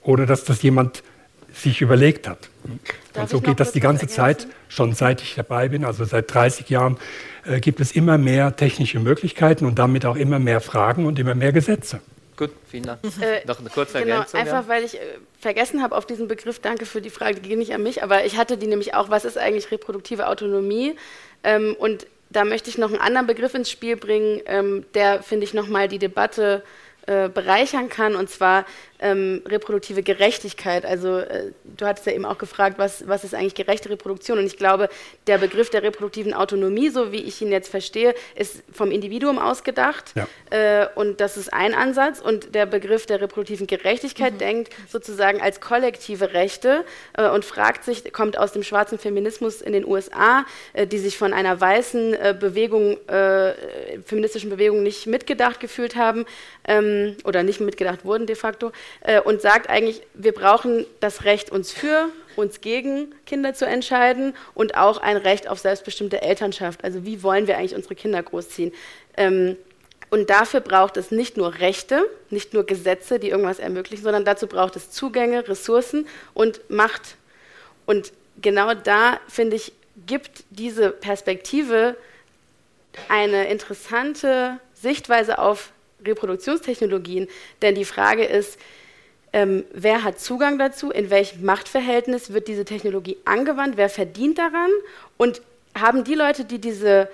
[0.03, 1.01] oder dass das jemand
[1.53, 2.49] sich überlegt hat.
[3.13, 6.33] Darf und so geht das die ganze Zeit, schon seit ich dabei bin, also seit
[6.33, 6.97] 30 Jahren,
[7.45, 11.35] äh, gibt es immer mehr technische Möglichkeiten und damit auch immer mehr Fragen und immer
[11.35, 12.01] mehr Gesetze.
[12.35, 12.99] Gut, vielen Dank.
[13.21, 14.39] Äh, Noch eine kurze genau, Ergänzung.
[14.39, 14.67] Einfach, ja.
[14.67, 14.99] weil ich äh,
[15.39, 18.25] vergessen habe auf diesen Begriff, danke für die Frage, die geht nicht an mich, aber
[18.25, 20.95] ich hatte die nämlich auch, was ist eigentlich reproduktive Autonomie?
[21.43, 25.43] Ähm, und da möchte ich noch einen anderen Begriff ins Spiel bringen, ähm, der, finde
[25.43, 28.65] ich, nochmal die Debatte äh, bereichern kann, und zwar
[29.03, 30.85] ähm, reproduktive Gerechtigkeit.
[30.85, 34.39] Also äh, du hattest ja eben auch gefragt, was, was ist eigentlich gerechte Reproduktion?
[34.39, 34.87] Und ich glaube,
[35.27, 40.13] der Begriff der reproduktiven Autonomie, so wie ich ihn jetzt verstehe, ist vom Individuum ausgedacht.
[40.15, 40.27] Ja.
[40.49, 42.21] Äh, und das ist ein Ansatz.
[42.21, 44.37] Und der Begriff der reproduktiven Gerechtigkeit mhm.
[44.37, 46.85] denkt sozusagen als kollektive Rechte
[47.17, 51.17] äh, und fragt sich, kommt aus dem schwarzen Feminismus in den USA, äh, die sich
[51.17, 53.53] von einer weißen äh, Bewegung, äh,
[54.05, 56.25] feministischen Bewegung nicht mitgedacht gefühlt haben
[56.67, 61.51] ähm, oder nicht mitgedacht wurden de facto äh, und sagt eigentlich, wir brauchen das Recht,
[61.51, 66.83] uns für, uns gegen Kinder zu entscheiden und auch ein Recht auf selbstbestimmte Elternschaft.
[66.83, 68.73] Also wie wollen wir eigentlich unsere Kinder großziehen?
[69.17, 69.57] Ähm,
[70.09, 74.45] und dafür braucht es nicht nur Rechte, nicht nur Gesetze, die irgendwas ermöglichen, sondern dazu
[74.45, 77.15] braucht es Zugänge, Ressourcen und Macht.
[77.87, 79.73] Und genau da, finde ich,
[80.05, 81.95] gibt diese Perspektive
[83.09, 85.72] eine interessante Sichtweise auf
[86.05, 87.27] Reproduktionstechnologien.
[87.61, 88.59] Denn die Frage ist,
[89.33, 94.69] ähm, wer hat Zugang dazu, in welchem Machtverhältnis wird diese Technologie angewandt, wer verdient daran
[95.17, 95.41] und
[95.75, 97.09] haben die Leute, die diese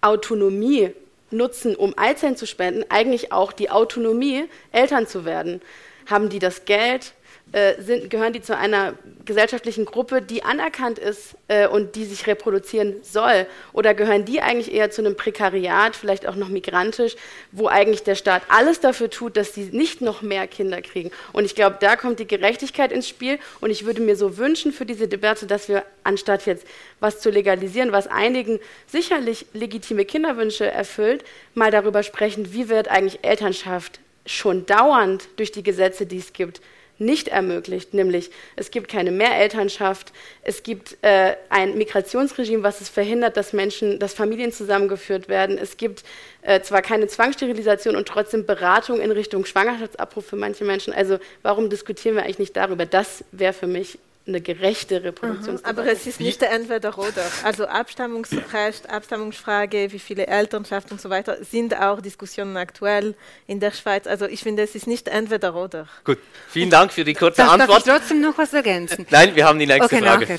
[0.00, 0.90] Autonomie
[1.30, 5.62] nutzen, um Eizellen zu spenden, eigentlich auch die Autonomie, Eltern zu werden?
[6.06, 7.12] Haben die das Geld,
[7.52, 8.94] äh, sind, gehören die zu einer
[9.24, 13.46] gesellschaftlichen Gruppe, die anerkannt ist äh, und die sich reproduzieren soll?
[13.72, 17.16] Oder gehören die eigentlich eher zu einem Prekariat, vielleicht auch noch migrantisch,
[17.50, 21.10] wo eigentlich der Staat alles dafür tut, dass sie nicht noch mehr Kinder kriegen?
[21.32, 23.38] Und ich glaube, da kommt die Gerechtigkeit ins Spiel.
[23.60, 26.66] Und ich würde mir so wünschen für diese Debatte, dass wir anstatt jetzt
[27.00, 31.24] was zu legalisieren, was einigen sicherlich legitime Kinderwünsche erfüllt,
[31.54, 36.60] mal darüber sprechen, wie wird eigentlich Elternschaft schon dauernd durch die Gesetze, die es gibt,
[37.00, 43.36] nicht ermöglicht, nämlich es gibt keine Mehrelternschaft, es gibt äh, ein Migrationsregime, was es verhindert,
[43.36, 46.04] dass Menschen, dass Familien zusammengeführt werden, es gibt
[46.42, 50.92] äh, zwar keine Zwangssterilisation und trotzdem Beratung in Richtung Schwangerschaftsabbruch für manche Menschen.
[50.92, 52.86] Also warum diskutieren wir eigentlich nicht darüber?
[52.86, 53.98] Das wäre für mich
[54.30, 55.80] eine gerechte Reproduktionsdebatte.
[55.80, 57.24] Aber es ist nicht der Entweder-Oder.
[57.44, 63.14] Also Abstammungsrecht, Abstammungsfrage, wie viele Elternschaft und so weiter, sind auch Diskussionen aktuell
[63.46, 64.06] in der Schweiz.
[64.06, 65.88] Also ich finde, es ist nicht Entweder-Oder.
[66.04, 66.18] Gut,
[66.48, 67.70] vielen Dank für die kurze darf, Antwort.
[67.70, 69.06] Darf ich trotzdem noch was ergänzen?
[69.10, 70.38] Nein, wir haben die nächste okay, Frage.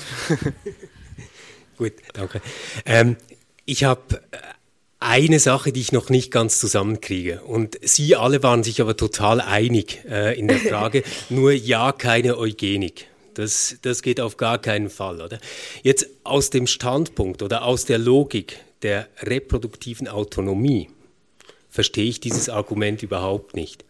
[1.78, 2.40] Gut, danke.
[2.84, 3.16] Ähm,
[3.64, 4.20] ich habe
[5.02, 7.42] eine Sache, die ich noch nicht ganz zusammenkriege.
[7.42, 12.38] Und Sie alle waren sich aber total einig äh, in der Frage, nur ja, keine
[12.38, 13.08] Eugenik.
[13.34, 15.38] Das, das geht auf gar keinen Fall, oder?
[15.82, 20.88] Jetzt aus dem Standpunkt oder aus der Logik der reproduktiven Autonomie
[21.72, 23.86] verstehe ich dieses Argument überhaupt nicht.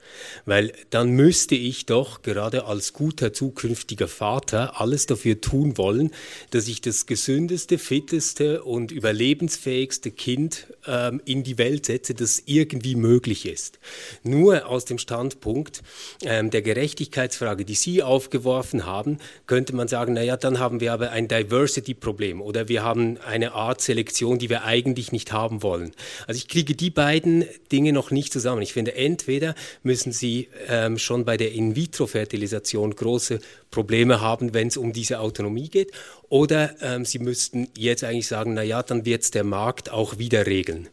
[0.47, 6.13] Weil dann müsste ich doch gerade als guter zukünftiger Vater alles dafür tun wollen,
[6.51, 12.95] dass ich das gesündeste, fitteste und überlebensfähigste Kind ähm, in die Welt setze, das irgendwie
[12.95, 13.81] möglich ist.
[14.23, 15.83] Nur aus dem Standpunkt
[16.23, 19.19] ähm, der Gerechtigkeitsfrage, die Sie aufgeworfen haben,
[19.49, 23.81] könnte man sagen, naja, dann haben wir aber ein Diversity-Problem oder wir haben eine Art
[23.81, 25.91] Selektion, die wir eigentlich nicht haben wollen.
[26.29, 28.63] Also ich kriege die beiden Dinge noch nicht zusammen.
[28.63, 34.77] Ich finde, entweder müssen Sie ähm, schon bei der In-vitro-Fertilisation große Probleme haben, wenn es
[34.77, 35.93] um diese Autonomie geht,
[36.29, 40.19] oder ähm, Sie müssten jetzt eigentlich sagen, na ja, dann wird es der Markt auch
[40.19, 40.89] wieder regeln.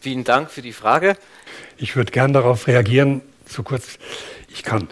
[0.00, 1.16] Vielen Dank für die Frage.
[1.76, 3.98] Ich würde gern darauf reagieren, so kurz
[4.48, 4.88] ich kann.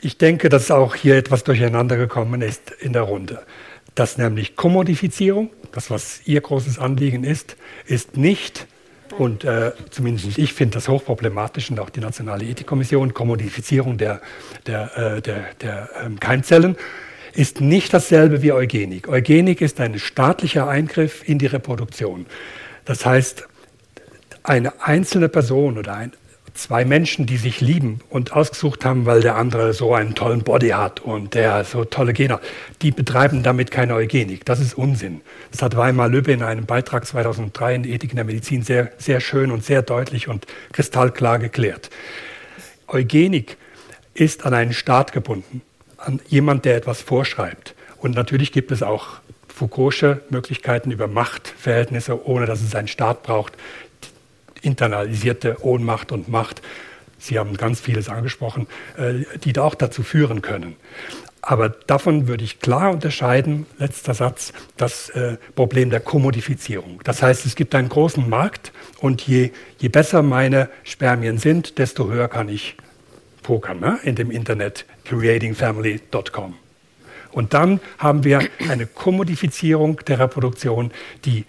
[0.00, 3.42] Ich denke, dass auch hier etwas durcheinander gekommen ist in der Runde.
[3.94, 8.66] Dass nämlich Kommodifizierung, das was Ihr großes Anliegen ist, ist nicht
[9.18, 14.20] und äh, zumindest ich finde das hochproblematisch und auch die Nationale Ethikkommission, Kommodifizierung der,
[14.66, 16.76] der, äh, der, der ähm, Keimzellen,
[17.32, 19.08] ist nicht dasselbe wie Eugenik.
[19.08, 22.26] Eugenik ist ein staatlicher Eingriff in die Reproduktion.
[22.84, 23.46] Das heißt,
[24.42, 26.12] eine einzelne Person oder ein
[26.54, 30.70] zwei Menschen, die sich lieben und ausgesucht haben, weil der andere so einen tollen Body
[30.70, 32.42] hat und der so tolle Gene hat,
[32.80, 34.44] die betreiben damit keine Eugenik.
[34.44, 35.20] Das ist Unsinn.
[35.50, 39.20] Das hat Weimar Lübbe in einem Beitrag 2003 in Ethik in der Medizin sehr, sehr
[39.20, 41.90] schön und sehr deutlich und kristallklar geklärt.
[42.86, 43.56] Eugenik
[44.14, 45.60] ist an einen Staat gebunden,
[45.96, 47.74] an jemand, der etwas vorschreibt.
[47.98, 53.54] Und natürlich gibt es auch Foucault'sche Möglichkeiten über Machtverhältnisse, ohne dass es einen Staat braucht,
[54.64, 56.62] internalisierte Ohnmacht und Macht
[57.24, 60.76] Sie haben ganz vieles angesprochen, äh, die auch dazu führen können.
[61.40, 67.00] Aber davon würde ich klar unterscheiden, letzter Satz, das äh, Problem der Kommodifizierung.
[67.04, 72.08] Das heißt, es gibt einen großen Markt und je, je besser meine Spermien sind, desto
[72.08, 72.76] höher kann ich
[73.42, 73.98] pokern ne?
[74.04, 76.56] in dem Internet creatingfamily.com.
[77.32, 78.40] Und dann haben wir
[78.70, 80.92] eine Kommodifizierung der Reproduktion,
[81.24, 81.44] die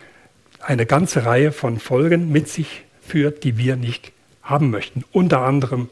[0.61, 5.03] eine ganze Reihe von Folgen mit sich führt, die wir nicht haben möchten.
[5.11, 5.89] Unter anderem,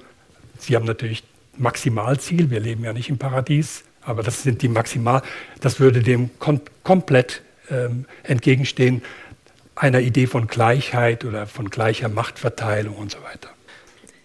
[0.60, 1.24] Sie haben natürlich
[1.58, 5.22] Maximalziel, wir leben ja nicht im Paradies, aber das sind die maximal,
[5.62, 9.02] das würde dem kom komplett ähm, entgegenstehen,
[9.76, 13.50] einer Idee von Gleichheit oder von gleicher Machtverteilung und so weiter.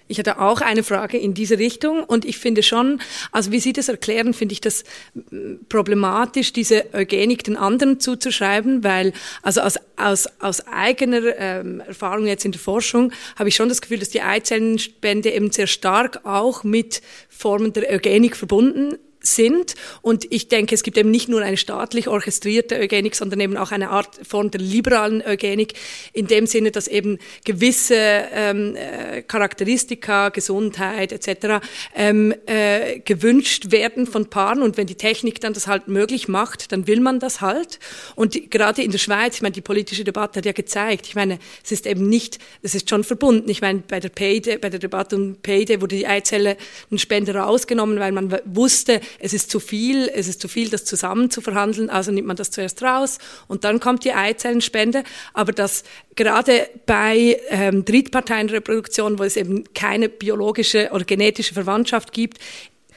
[0.08, 2.02] Ich hatte auch eine Frage in diese Richtung.
[2.02, 3.00] Und ich finde schon,
[3.30, 4.84] also wie Sie das erklären, finde ich das
[5.14, 12.26] mm, problematisch, diese Eugenik den anderen zuzuschreiben, weil also aus, aus, aus eigener ähm, Erfahrung
[12.26, 16.24] jetzt in der Forschung habe ich schon das Gefühl, dass die Eizellenspende eben sehr stark
[16.24, 18.98] auch mit Formen der Eugenik verbunden
[19.34, 19.74] sind.
[20.02, 23.72] Und ich denke, es gibt eben nicht nur eine staatlich orchestrierte Eugenik, sondern eben auch
[23.72, 25.74] eine Art Form der liberalen Eugenik,
[26.12, 31.64] in dem Sinne, dass eben gewisse ähm, äh, Charakteristika, Gesundheit etc.
[31.94, 34.62] Ähm, äh, gewünscht werden von Paaren.
[34.62, 37.78] Und wenn die Technik dann das halt möglich macht, dann will man das halt.
[38.14, 41.14] Und die, gerade in der Schweiz, ich meine, die politische Debatte hat ja gezeigt, ich
[41.14, 43.48] meine, es ist eben nicht, es ist schon verbunden.
[43.48, 46.56] Ich meine, bei der Payday, bei der Debatte um Payday wurde die Eizelle
[46.90, 50.84] ein Spender rausgenommen, weil man wusste, es ist zu viel, es ist zu viel, das
[50.84, 55.04] zusammen zu verhandeln, also nimmt man das zuerst raus und dann kommt die Eizellenspende.
[55.34, 55.84] Aber dass
[56.16, 62.38] gerade bei ähm, Drittparteienreproduktion, wo es eben keine biologische oder genetische Verwandtschaft gibt,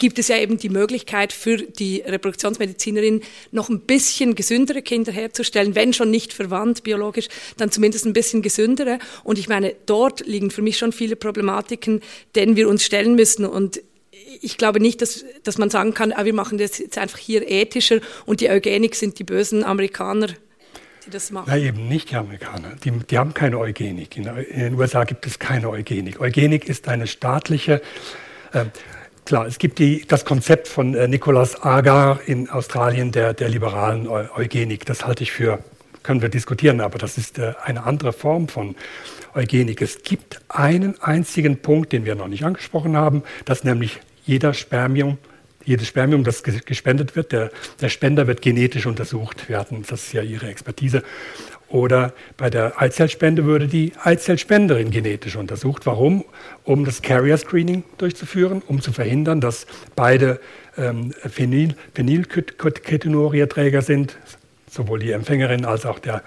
[0.02, 5.76] gibt es ja eben die Möglichkeit für die Reproduktionsmedizinerin noch ein bisschen gesündere Kinder herzustellen,
[5.76, 8.98] wenn schon nicht verwandt biologisch, dann zumindest ein bisschen gesündere.
[9.24, 12.02] Und ich meine, dort liegen für mich schon viele Problematiken,
[12.36, 13.46] denen wir uns stellen müssen.
[13.46, 13.82] Und
[14.42, 17.50] ich glaube nicht, dass, dass man sagen kann, ah, wir machen das jetzt einfach hier
[17.50, 20.28] ethischer und die Eugenik sind die bösen Amerikaner,
[21.06, 21.46] die das machen.
[21.48, 22.76] Nein, eben nicht die Amerikaner.
[22.84, 24.18] Die, die haben keine Eugenik.
[24.18, 26.20] In, den USA gibt es keine Eugenik.
[26.20, 27.82] Eugenik ist eine staatliche.
[28.52, 28.66] Äh,
[29.26, 34.08] klar, es gibt die, das Konzept von äh, Nicolas Agar in Australien der, der liberalen
[34.08, 34.86] Eugenik.
[34.86, 35.60] Das halte ich für,
[36.02, 38.76] können wir diskutieren, aber das ist äh, eine andere Form von
[39.36, 39.82] Eugenik.
[39.82, 45.18] Es gibt einen einzigen Punkt, den wir noch nicht angesprochen haben, dass nämlich jeder Spermium,
[45.64, 49.48] jedes Spermium, das gespendet wird, der, der Spender wird genetisch untersucht.
[49.50, 51.04] Hatten, das ist ja Ihre Expertise.
[51.70, 55.86] Oder bei der Eizellspende würde die Eizellspenderin genetisch untersucht.
[55.86, 56.26] Warum?
[56.66, 60.42] Um das Carrier Screening durchzuführen, um zu verhindern, dass beide
[60.78, 64.18] ähm, Phenyl, Phenylketonuria-Träger sind,
[64.70, 66.24] sowohl die Empfängerin als auch der,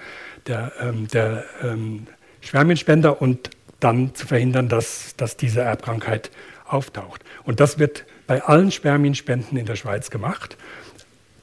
[0.47, 2.07] der, ähm, der ähm,
[2.41, 6.31] Spermienspender und dann zu verhindern, dass, dass diese Erbkrankheit
[6.67, 7.24] auftaucht.
[7.45, 10.57] Und das wird bei allen Spermienspenden in der Schweiz gemacht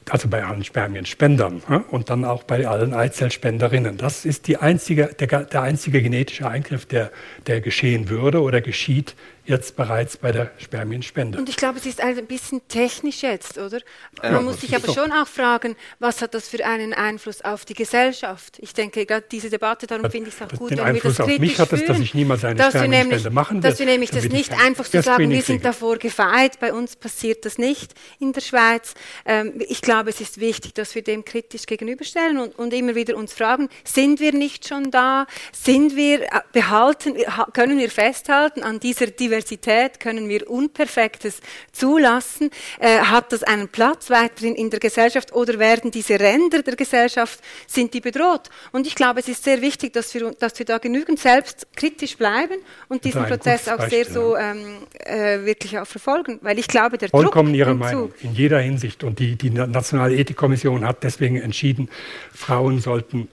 [0.09, 3.97] also bei allen Spermienspendern und dann auch bei allen Eizellspenderinnen.
[3.97, 7.11] Das ist einzige, der, der einzige genetische Eingriff, der,
[7.47, 9.15] der geschehen würde oder geschieht
[9.45, 11.37] jetzt bereits bei der Spermienspende.
[11.37, 13.79] Und ich glaube, es ist ein bisschen technisch jetzt, oder?
[14.21, 17.65] Man ja, muss sich aber schon auch fragen, was hat das für einen Einfluss auf
[17.65, 18.57] die Gesellschaft?
[18.59, 21.25] Ich denke, gerade diese Debatte, darum finde ich es auch gut, den wenn Einfluss wir
[21.25, 23.69] das kritisch auf mich hat es, dass ich niemals eine Spermienspende nämlich, machen will.
[23.69, 27.43] Dass wir nämlich das nicht einfach so sagen, wir sind davor gefeit, bei uns passiert
[27.45, 28.93] das nicht in der Schweiz.
[29.25, 33.17] Ähm, ich glaube, es ist wichtig, dass wir dem kritisch gegenüberstellen und, und immer wieder
[33.17, 35.27] uns fragen, sind wir nicht schon da?
[35.51, 37.15] Sind wir äh, behalten,
[37.51, 41.39] können wir festhalten an dieser Diversität Diversität können wir Unperfektes
[41.71, 42.51] zulassen?
[42.79, 47.39] Äh, hat das einen Platz weiterhin in der Gesellschaft oder werden diese Ränder der Gesellschaft,
[47.67, 48.49] sind die bedroht?
[48.71, 52.57] Und ich glaube, es ist sehr wichtig, dass wir, dass wir da genügend selbstkritisch bleiben
[52.89, 57.09] und diesen Prozess auch sehr so ähm, äh, wirklich auch verfolgen, weil ich glaube, der
[57.09, 59.03] Vollkommen Druck Ihre Meinung, in jeder Hinsicht.
[59.03, 61.89] Und die, die Nationale Ethikkommission hat deswegen entschieden,
[62.33, 63.27] Frauen sollten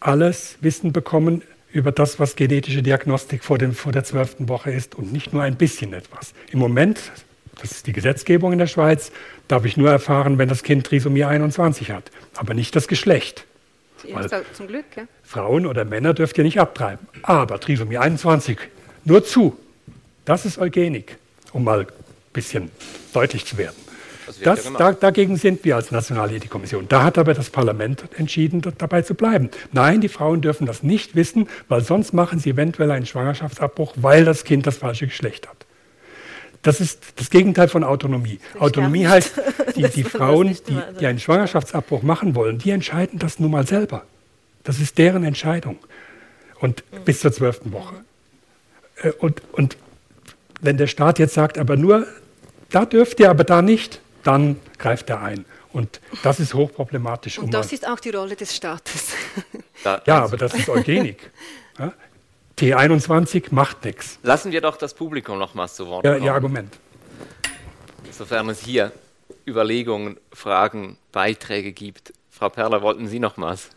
[0.00, 1.42] alles Wissen bekommen,
[1.72, 5.42] über das, was genetische Diagnostik vor, dem, vor der zwölften Woche ist und nicht nur
[5.42, 6.34] ein bisschen etwas.
[6.50, 7.00] Im Moment,
[7.60, 9.12] das ist die Gesetzgebung in der Schweiz,
[9.48, 13.46] darf ich nur erfahren, wenn das Kind Trisomie 21 hat, aber nicht das Geschlecht.
[14.52, 15.04] Zum Glück, ja.
[15.22, 17.06] Frauen oder Männer dürft ihr nicht abtreiben.
[17.22, 18.58] Aber Trisomie 21,
[19.04, 19.56] nur zu.
[20.24, 21.18] Das ist Eugenik,
[21.52, 21.86] um mal ein
[22.32, 22.70] bisschen
[23.12, 23.81] deutlich zu werden.
[24.42, 26.86] Das, da, dagegen sind wir als Nationale Ethikkommission.
[26.88, 29.50] Da hat aber das Parlament entschieden, dabei zu bleiben.
[29.72, 34.24] Nein, die Frauen dürfen das nicht wissen, weil sonst machen sie eventuell einen Schwangerschaftsabbruch, weil
[34.24, 35.56] das Kind das falsche Geschlecht hat.
[36.62, 38.38] Das ist das Gegenteil von Autonomie.
[38.58, 39.40] Autonomie heißt,
[39.76, 44.04] die, die Frauen, die, die einen Schwangerschaftsabbruch machen wollen, die entscheiden das nun mal selber.
[44.62, 45.78] Das ist deren Entscheidung.
[46.60, 47.04] Und mhm.
[47.04, 47.96] bis zur zwölften Woche.
[49.02, 49.76] Äh, und, und
[50.60, 52.06] wenn der Staat jetzt sagt, aber nur
[52.70, 55.44] da dürft ihr, aber da nicht, dann greift er ein.
[55.72, 57.38] Und das ist hochproblematisch.
[57.38, 59.14] Und das ist auch die Rolle des Staates.
[59.84, 61.30] ja, aber das ist Eugenik.
[61.78, 61.90] Ja?
[62.58, 64.18] T21 macht nichts.
[64.22, 66.18] Lassen wir doch das Publikum nochmals zu Wort kommen.
[66.18, 66.76] Ja, Ihr Argument.
[68.10, 68.92] Sofern es hier
[69.46, 72.12] Überlegungen, Fragen, Beiträge gibt.
[72.30, 73.70] Frau Perler, wollten Sie nochmals?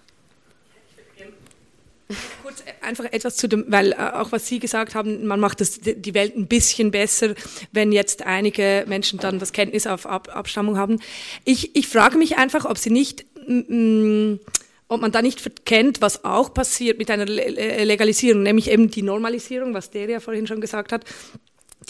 [2.43, 5.79] Kurz einfach etwas zu dem, weil äh, auch was Sie gesagt haben, man macht das,
[5.79, 7.33] die Welt ein bisschen besser,
[7.71, 10.99] wenn jetzt einige Menschen dann das Kenntnis auf Ab Abstammung haben.
[11.45, 13.25] Ich, ich frage mich einfach, ob Sie nicht,
[14.87, 19.73] ob man da nicht verkennt, was auch passiert mit einer Legalisierung, nämlich eben die Normalisierung,
[19.73, 21.05] was der ja vorhin schon gesagt hat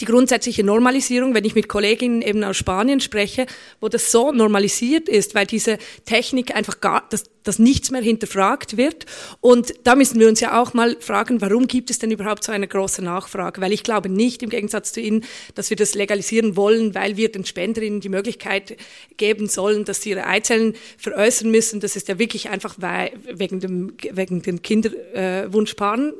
[0.00, 3.46] die grundsätzliche Normalisierung, wenn ich mit Kolleginnen eben aus Spanien spreche,
[3.80, 8.76] wo das so normalisiert ist, weil diese Technik einfach gar, das, dass nichts mehr hinterfragt
[8.76, 9.06] wird.
[9.40, 12.52] Und da müssen wir uns ja auch mal fragen, warum gibt es denn überhaupt so
[12.52, 13.60] eine große Nachfrage?
[13.60, 15.24] Weil ich glaube nicht, im Gegensatz zu Ihnen,
[15.54, 18.76] dass wir das legalisieren wollen, weil wir den Spenderinnen die Möglichkeit
[19.16, 21.80] geben sollen, dass sie ihre Eizellen veräußern müssen.
[21.80, 26.12] Das ist ja wirklich einfach wegen, dem, wegen den Kinderwunschpaaren.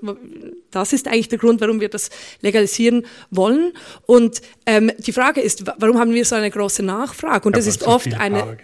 [0.71, 2.11] Das ist eigentlich der Grund, warum wir das
[2.41, 3.73] legalisieren wollen.
[4.07, 7.47] Und ähm, die Frage ist, warum haben wir so eine große Nachfrage?
[7.47, 8.59] Und ja, das ist oft eine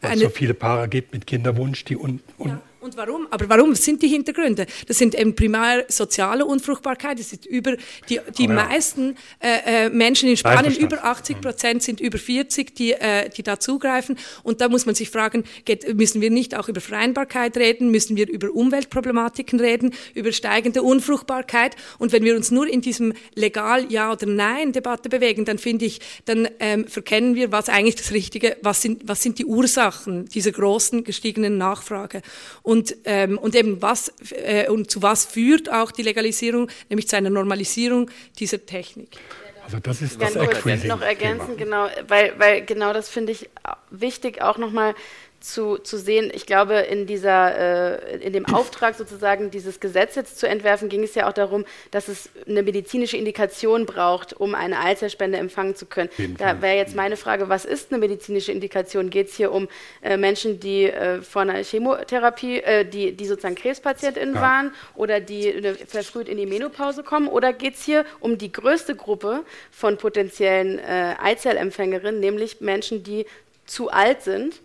[0.00, 2.62] weil es so viele Paare gibt mit Kinderwunsch, die un, un ja.
[2.80, 3.26] Und warum?
[3.30, 4.64] Aber warum sind die Hintergründe?
[4.88, 7.18] Das sind eben primär soziale Unfruchtbarkeit.
[7.18, 7.76] Das sind über
[8.08, 8.52] die, die ja.
[8.54, 13.42] meisten äh, äh Menschen in Spanien, über 80 Prozent sind über 40, die, äh, die
[13.42, 14.16] da zugreifen.
[14.44, 17.90] Und da muss man sich fragen, geht, müssen wir nicht auch über Vereinbarkeit reden?
[17.90, 19.92] Müssen wir über Umweltproblematiken reden?
[20.14, 21.76] Über steigende Unfruchtbarkeit?
[21.98, 25.84] Und wenn wir uns nur in diesem legal Ja oder Nein Debatte bewegen, dann finde
[25.84, 30.24] ich, dann ähm, verkennen wir, was eigentlich das Richtige, was sind, was sind die Ursachen
[30.30, 32.22] dieser großen gestiegenen Nachfrage?
[32.62, 32.69] Und,
[33.04, 37.30] ähm, und eben was äh, und zu was führt auch die Legalisierung, nämlich zu einer
[37.30, 39.16] Normalisierung dieser Technik.
[39.64, 43.48] Also das ist das Ganz kurz noch ergänzen, genau, weil, weil genau das finde ich
[43.90, 44.94] wichtig, auch nochmal
[45.40, 46.30] zu, zu sehen.
[46.34, 51.02] Ich glaube, in, dieser, äh, in dem Auftrag sozusagen, dieses Gesetz jetzt zu entwerfen, ging
[51.02, 55.86] es ja auch darum, dass es eine medizinische Indikation braucht, um eine Eizellspende empfangen zu
[55.86, 56.10] können.
[56.36, 59.08] Da wäre jetzt meine Frage, was ist eine medizinische Indikation?
[59.08, 59.68] Geht es hier um
[60.02, 64.40] äh, Menschen, die äh, vor einer Chemotherapie, äh, die, die sozusagen KrebspatientInnen ja.
[64.42, 67.28] waren oder die verfrüht in die Menopause kommen?
[67.28, 73.24] Oder geht es hier um die größte Gruppe von potenziellen äh, Eizellempfängerinnen, nämlich Menschen, die
[73.64, 74.60] zu alt sind?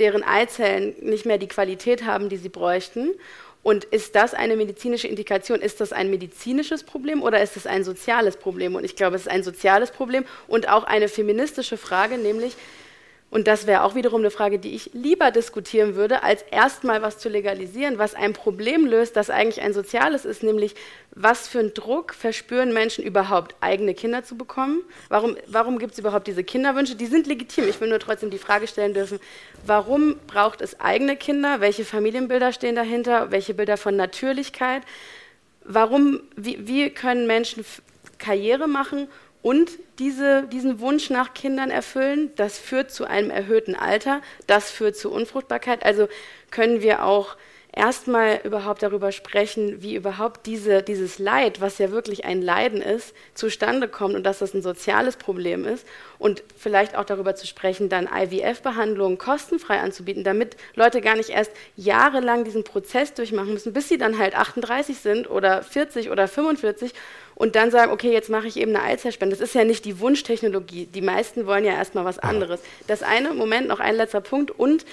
[0.00, 3.10] Deren Eizellen nicht mehr die Qualität haben, die sie bräuchten.
[3.62, 5.60] Und ist das eine medizinische Indikation?
[5.60, 8.74] Ist das ein medizinisches Problem oder ist es ein soziales Problem?
[8.74, 12.56] Und ich glaube, es ist ein soziales Problem und auch eine feministische Frage, nämlich
[13.30, 17.18] und das wäre auch wiederum eine Frage, die ich lieber diskutieren würde, als erstmal was
[17.18, 20.74] zu legalisieren, was ein Problem löst, das eigentlich ein soziales ist, nämlich
[21.12, 24.82] was für einen Druck verspüren Menschen überhaupt, eigene Kinder zu bekommen?
[25.08, 26.96] Warum, warum gibt es überhaupt diese Kinderwünsche?
[26.96, 27.68] Die sind legitim.
[27.68, 29.20] Ich will nur trotzdem die Frage stellen dürfen,
[29.64, 31.60] warum braucht es eigene Kinder?
[31.60, 33.30] Welche Familienbilder stehen dahinter?
[33.30, 34.82] Welche Bilder von Natürlichkeit?
[35.64, 37.64] Warum, wie, wie können Menschen
[38.18, 39.06] Karriere machen
[39.42, 42.30] und diese, diesen Wunsch nach Kindern erfüllen.
[42.36, 45.84] Das führt zu einem erhöhten Alter, das führt zu Unfruchtbarkeit.
[45.84, 46.08] Also
[46.50, 47.36] können wir auch
[47.72, 53.14] erstmal überhaupt darüber sprechen, wie überhaupt diese, dieses Leid, was ja wirklich ein Leiden ist,
[53.34, 55.86] zustande kommt und dass das ein soziales Problem ist
[56.18, 61.52] und vielleicht auch darüber zu sprechen, dann IVF-Behandlungen kostenfrei anzubieten, damit Leute gar nicht erst
[61.76, 66.92] jahrelang diesen Prozess durchmachen müssen, bis sie dann halt 38 sind oder 40 oder 45
[67.40, 69.34] und dann sagen, okay, jetzt mache ich eben eine Eizellspende.
[69.34, 70.84] Das ist ja nicht die Wunschtechnologie.
[70.84, 72.60] Die meisten wollen ja erstmal was anderes.
[72.86, 74.84] Das eine, Moment, noch ein letzter Punkt und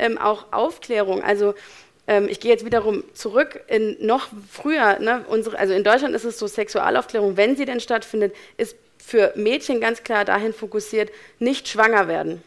[0.00, 1.22] ähm, auch Aufklärung.
[1.22, 1.54] Also
[2.08, 6.24] ähm, ich gehe jetzt wiederum zurück in noch früher, ne, unsere, also in Deutschland ist
[6.24, 11.68] es so, Sexualaufklärung, wenn sie denn stattfindet, ist für Mädchen ganz klar dahin fokussiert, nicht
[11.68, 12.42] schwanger werden.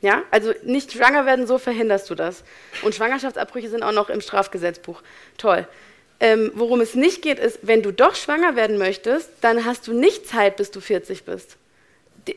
[0.00, 2.42] Ja, also nicht schwanger werden, so verhinderst du das.
[2.82, 5.00] Und Schwangerschaftsabbrüche sind auch noch im Strafgesetzbuch.
[5.38, 5.68] Toll.
[6.20, 9.92] Ähm, worum es nicht geht, ist, wenn du doch schwanger werden möchtest, dann hast du
[9.92, 11.56] nicht Zeit, bis du 40 bist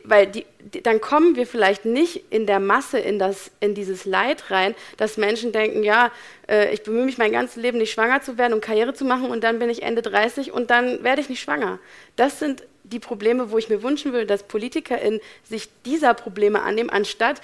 [0.04, 4.04] weil die, die, dann kommen wir vielleicht nicht in der Masse in, das, in dieses
[4.04, 6.10] Leid rein, dass Menschen denken, ja,
[6.48, 9.26] äh, ich bemühe mich mein ganzes Leben nicht schwanger zu werden und Karriere zu machen
[9.26, 11.78] und dann bin ich Ende 30 und dann werde ich nicht schwanger.
[12.16, 16.90] Das sind die Probleme, wo ich mir wünschen würde, dass PolitikerInnen sich dieser Probleme annehmen,
[16.90, 17.40] anstatt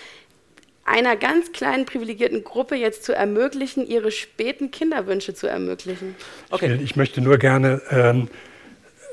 [0.90, 6.16] einer ganz kleinen privilegierten Gruppe jetzt zu ermöglichen, ihre späten Kinderwünsche zu ermöglichen.
[6.50, 6.78] Okay.
[6.82, 8.28] Ich möchte nur gerne ähm,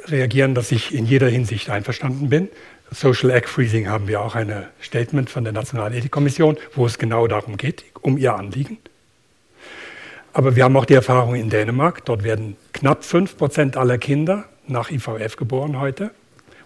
[0.08, 2.50] reagieren, dass ich in jeder Hinsicht einverstanden bin.
[2.92, 7.28] Social Egg Freezing haben wir auch ein Statement von der Nationalen Ethikkommission, wo es genau
[7.28, 8.78] darum geht, um ihr Anliegen.
[10.34, 12.06] Aber wir haben auch die Erfahrung in Dänemark.
[12.06, 16.12] Dort werden knapp 5% aller Kinder nach IVF geboren heute.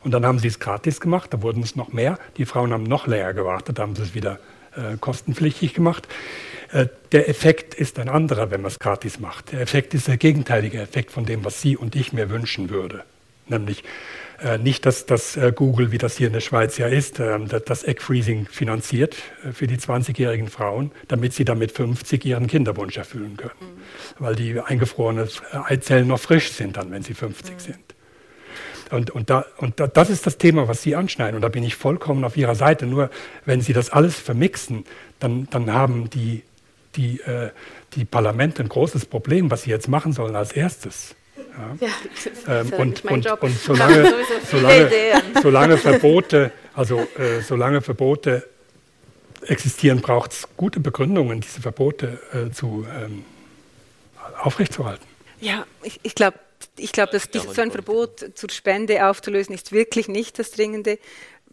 [0.04, 2.18] Und dann haben sie es gratis gemacht, da wurden es noch mehr.
[2.38, 4.40] Die Frauen haben noch länger gewartet, da haben sie es wieder
[4.76, 6.08] äh, kostenpflichtig gemacht.
[6.72, 9.52] Äh, der Effekt ist ein anderer, wenn man es gratis macht.
[9.52, 13.04] Der Effekt ist der gegenteilige Effekt von dem, was Sie und ich mir wünschen würde.
[13.48, 13.84] Nämlich
[14.42, 17.84] äh, nicht, dass, äh, Google, wie das hier in der Schweiz ja ist, äh, das
[17.84, 19.16] Egg-Freezing finanziert
[19.54, 23.54] für die 20-jährigen Frauen, damit sie damit 50 ihren Kinderwunsch erfüllen können.
[23.60, 24.24] Mhm.
[24.24, 27.60] Weil die eingefrorenen Eizellen noch frisch sind dann, wenn sie 50 mhm.
[27.60, 27.91] sind.
[28.92, 31.36] Und, und, da, und da, das ist das Thema, was Sie anschneiden.
[31.36, 32.86] Und da bin ich vollkommen auf Ihrer Seite.
[32.86, 33.10] Nur
[33.46, 34.86] wenn Sie das alles vermixen,
[35.20, 36.44] dann, dann haben die,
[36.96, 37.52] die, äh,
[37.94, 41.16] die Parlamente ein großes Problem, was sie jetzt machen sollen als erstes.
[41.80, 41.88] Ja.
[41.88, 44.14] Ja, ähm, und, und, und, solange,
[44.50, 44.90] solange,
[45.42, 48.48] solange Verbote, also äh, solange Verbote
[49.46, 53.26] existieren, braucht es gute Begründungen, diese Verbote äh, zu ähm,
[54.40, 55.06] aufrechtzuerhalten.
[55.40, 56.38] Ja, ich, ich glaube,
[56.78, 61.00] ich glaube, dass dieses, so ein Verbot zur Spende aufzulösen, ist wirklich nicht das dringende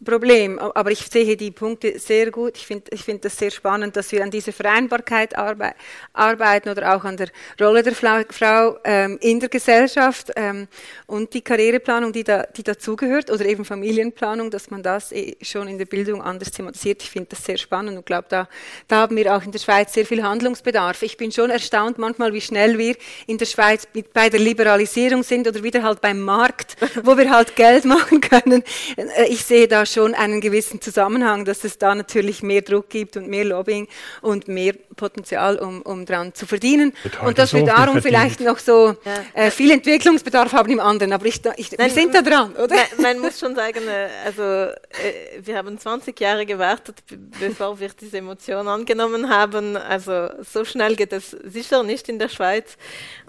[0.03, 0.59] Problem.
[0.59, 2.57] Aber ich sehe die Punkte sehr gut.
[2.57, 5.73] Ich finde ich find das sehr spannend, dass wir an dieser Vereinbarkeit arbe
[6.13, 10.67] arbeiten oder auch an der Rolle der Frau, Frau ähm, in der Gesellschaft ähm,
[11.07, 15.67] und die Karriereplanung, die, da, die dazugehört oder eben Familienplanung, dass man das eh schon
[15.67, 17.03] in der Bildung anders thematisiert.
[17.03, 18.47] Ich finde das sehr spannend und glaube, da,
[18.87, 21.01] da haben wir auch in der Schweiz sehr viel Handlungsbedarf.
[21.03, 22.95] Ich bin schon erstaunt manchmal, wie schnell wir
[23.27, 27.29] in der Schweiz mit, bei der Liberalisierung sind oder wieder halt beim Markt, wo wir
[27.29, 28.63] halt Geld machen können.
[28.97, 33.17] Äh, ich sehe da schon einen gewissen Zusammenhang, dass es da natürlich mehr Druck gibt
[33.17, 33.87] und mehr Lobbying
[34.21, 36.93] und mehr Potenzial, um, um dran zu verdienen.
[37.23, 39.23] Und dass so wir darum vielleicht noch so ja.
[39.33, 41.13] äh, viel Entwicklungsbedarf haben im anderen.
[41.13, 42.75] Aber ich, ich, Nein, wir sind da dran, oder?
[42.97, 46.97] Man, man muss schon sagen, äh, also äh, wir haben 20 Jahre gewartet,
[47.39, 49.77] bevor wir diese Emotion angenommen haben.
[49.77, 52.77] Also so schnell geht es sicher nicht in der Schweiz.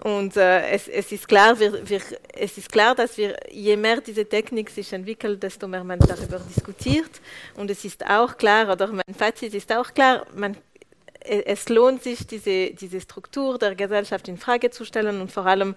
[0.03, 2.01] Und äh, es, es, ist klar, wir, wir,
[2.33, 6.41] es ist klar, dass wir, je mehr diese Technik sich entwickelt, desto mehr man darüber
[6.53, 7.21] diskutiert.
[7.55, 10.57] Und es ist auch klar, oder mein Fazit ist auch klar, man
[11.23, 15.75] es lohnt sich, diese, diese Struktur der Gesellschaft in Frage zu stellen und vor allem,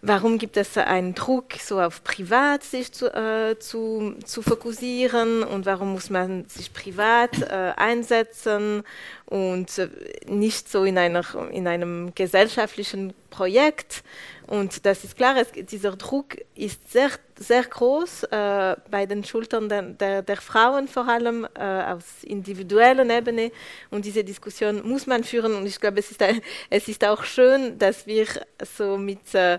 [0.00, 5.66] warum gibt es einen Druck, so auf privat sich zu, äh, zu, zu fokussieren und
[5.66, 8.84] warum muss man sich privat äh, einsetzen
[9.26, 9.88] und äh,
[10.26, 14.02] nicht so in, einer, in einem gesellschaftlichen Projekt.
[14.48, 19.68] Und das ist klar, es, dieser Druck ist sehr, sehr groß äh, bei den Schultern
[19.68, 23.52] der, der, der Frauen vor allem äh, auf individueller Ebene.
[23.90, 25.54] Und diese Diskussion muss man führen.
[25.54, 26.24] Und ich glaube, es ist,
[26.70, 28.26] es ist auch schön, dass wir
[28.64, 29.58] so mit, äh,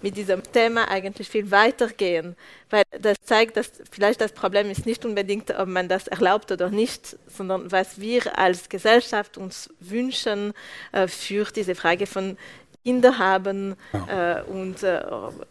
[0.00, 2.34] mit diesem Thema eigentlich viel weitergehen.
[2.70, 6.70] Weil das zeigt, dass vielleicht das Problem ist nicht unbedingt, ob man das erlaubt oder
[6.70, 10.54] nicht, sondern was wir als Gesellschaft uns wünschen
[10.92, 12.38] äh, für diese Frage von
[12.84, 14.38] Kinder haben ja.
[14.38, 15.02] äh, und, äh,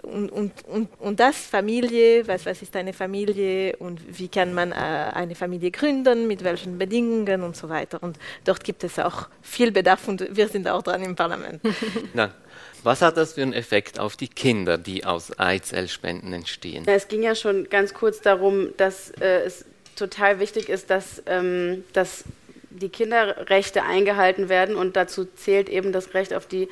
[0.01, 4.71] und, und, und, und das Familie, was, was ist eine Familie und wie kann man
[4.71, 8.01] äh, eine Familie gründen, mit welchen Bedingungen und so weiter.
[8.01, 11.61] Und dort gibt es auch viel Bedarf und wir sind auch dran im Parlament.
[12.13, 12.33] Na,
[12.83, 16.85] was hat das für einen Effekt auf die Kinder, die aus Eizellspenden entstehen?
[16.85, 19.65] Ja, es ging ja schon ganz kurz darum, dass äh, es
[19.95, 22.23] total wichtig ist, dass, ähm, dass
[22.71, 26.69] die Kinderrechte eingehalten werden und dazu zählt eben das Recht auf die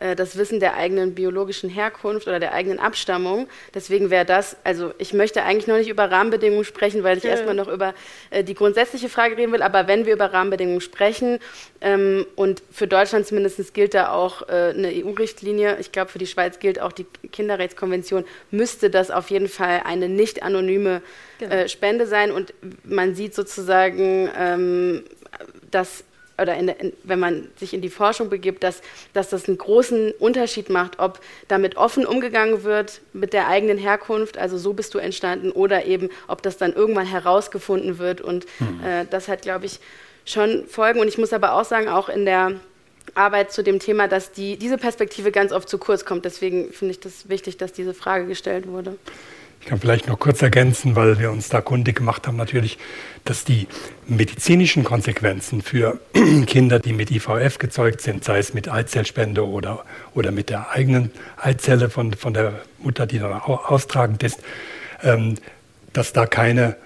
[0.00, 3.48] äh, das Wissen der eigenen biologischen Herkunft oder der eigenen Abstammung.
[3.74, 7.30] Deswegen wäre das, also ich möchte eigentlich noch nicht über Rahmenbedingungen sprechen, weil ich ja.
[7.30, 7.94] erstmal noch über
[8.30, 9.62] äh, die grundsätzliche Frage reden will.
[9.62, 11.38] Aber wenn wir über Rahmenbedingungen sprechen,
[11.80, 16.26] ähm, und für Deutschland zumindest gilt da auch äh, eine EU-Richtlinie, ich glaube für die
[16.26, 21.02] Schweiz gilt auch die Kinderrechtskonvention, müsste das auf jeden Fall eine nicht anonyme
[21.38, 21.54] genau.
[21.54, 22.32] äh, Spende sein.
[22.32, 22.54] Und
[22.84, 25.04] man sieht sozusagen, ähm,
[25.70, 26.04] dass
[26.40, 30.12] oder in, in, wenn man sich in die Forschung begibt, dass, dass das einen großen
[30.12, 34.98] Unterschied macht, ob damit offen umgegangen wird mit der eigenen Herkunft, also so bist du
[34.98, 38.20] entstanden, oder eben, ob das dann irgendwann herausgefunden wird.
[38.20, 38.84] Und mhm.
[38.84, 39.80] äh, das hat, glaube ich,
[40.24, 41.00] schon Folgen.
[41.00, 42.52] Und ich muss aber auch sagen, auch in der
[43.14, 46.24] Arbeit zu dem Thema, dass die, diese Perspektive ganz oft zu kurz kommt.
[46.24, 48.96] Deswegen finde ich das wichtig, dass diese Frage gestellt wurde.
[49.60, 52.78] Ich kann vielleicht noch kurz ergänzen, weil wir uns da kundig gemacht haben, natürlich,
[53.24, 53.68] dass die
[54.06, 56.00] medizinischen Konsequenzen für
[56.46, 59.84] Kinder, die mit IVF gezeugt sind, sei es mit Eizellspende oder,
[60.14, 64.40] oder mit der eigenen Eizelle von, von der Mutter, die dann austragend ist,
[65.02, 65.34] ähm,
[65.92, 66.76] dass da keine,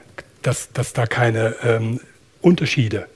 [0.43, 2.01] dass, dass da keine ähm,
[2.43, 3.07] Unterschiede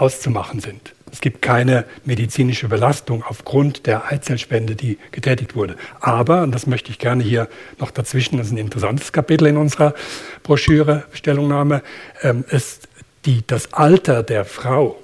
[0.00, 0.94] auszumachen sind.
[1.10, 5.76] Es gibt keine medizinische Belastung aufgrund der Eizellspende, die getätigt wurde.
[6.00, 7.48] Aber, und das möchte ich gerne hier
[7.78, 9.94] noch dazwischen, das ist ein interessantes Kapitel in unserer
[10.42, 11.82] Broschüre, Stellungnahme,
[12.22, 12.88] ähm, ist
[13.24, 14.98] die, das Alter der Frau,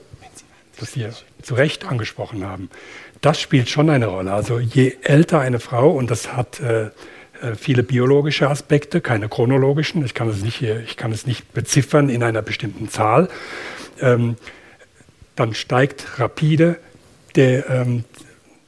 [0.79, 1.13] das wir
[1.43, 2.71] zu Recht angesprochen haben,
[3.21, 4.33] das spielt schon eine Rolle.
[4.33, 6.91] Also je älter eine Frau, und das hat äh,
[7.45, 10.05] äh, viele biologische Aspekte, keine chronologischen.
[10.05, 13.29] Ich kann es nicht, ich kann es nicht beziffern in einer bestimmten Zahl.
[14.01, 14.37] Ähm,
[15.37, 16.79] dann steigt rapide
[17.35, 18.05] der ähm,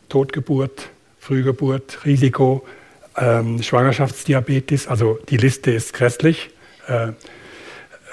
[0.08, 0.88] Totgeburt,
[1.20, 2.66] Frühgeburt, Risiko,
[3.16, 4.88] ähm, Schwangerschaftsdiabetes.
[4.88, 6.50] Also die Liste ist grässlich
[6.88, 7.12] äh,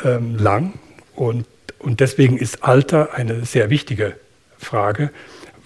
[0.04, 0.74] ähm, lang
[1.16, 1.46] und,
[1.80, 4.16] und deswegen ist Alter eine sehr wichtige
[4.58, 5.12] Frage,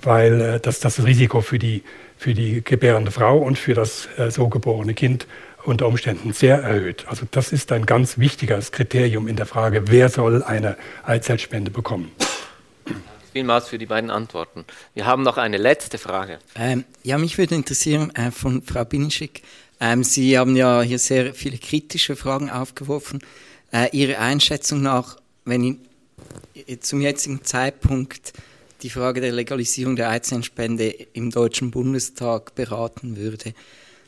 [0.02, 1.84] weil äh, das das Risiko für die,
[2.18, 5.28] für die gebärende Frau und für das äh, so geborene Kind
[5.64, 7.06] unter Umständen sehr erhöht.
[7.10, 12.12] Also das ist ein ganz wichtiges Kriterium in der Frage, wer soll eine Eizellspende bekommen.
[13.34, 14.66] Vielmals für die beiden Antworten.
[14.94, 16.40] Wir haben noch eine letzte Frage.
[16.56, 19.42] Ähm, ja, mich würde interessieren äh, von Frau Binischek.
[19.80, 23.20] Ähm, Sie haben ja hier sehr viele kritische Fragen aufgeworfen.
[23.72, 28.34] Äh, Ihre Einschätzung nach, wenn ich, zum jetzigen Zeitpunkt
[28.82, 33.54] die Frage der Legalisierung der Eizellenspende im Deutschen Bundestag beraten würde,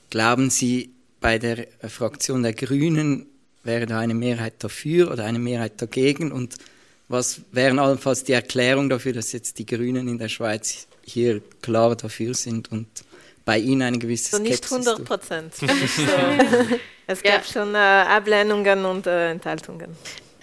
[0.10, 0.92] glauben Sie,
[1.22, 3.28] bei der Fraktion der Grünen
[3.64, 6.32] wäre da eine Mehrheit dafür oder eine Mehrheit dagegen?
[6.32, 6.56] Und
[7.10, 11.96] was wären allenfalls die Erklärung dafür, dass jetzt die Grünen in der Schweiz hier klar
[11.96, 12.88] dafür sind und
[13.44, 15.56] bei Ihnen eine gewisse so nicht 100 Prozent.
[15.56, 15.66] so,
[17.08, 17.52] es gab ja.
[17.52, 19.96] schon äh, Ablehnungen und äh, Enthaltungen.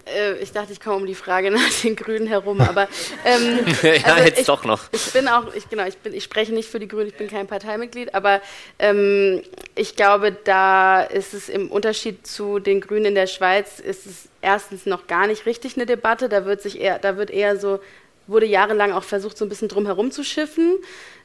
[0.06, 2.88] Äh, ich dachte, ich komme um die Frage nach den Grünen herum, aber
[3.24, 4.84] ähm, ja, also jetzt ich, doch noch.
[4.92, 7.28] Ich bin auch, ich, genau, ich, bin, ich spreche nicht für die Grünen, ich bin
[7.28, 8.40] kein Parteimitglied, aber
[8.78, 9.42] ähm,
[9.74, 14.28] ich glaube, da ist es im Unterschied zu den Grünen in der Schweiz, ist es
[14.40, 16.28] erstens noch gar nicht richtig eine Debatte.
[16.28, 17.80] Da wird sich eher, da wird eher so,
[18.28, 20.78] wurde jahrelang auch versucht, so ein bisschen drum herum zu schiffen.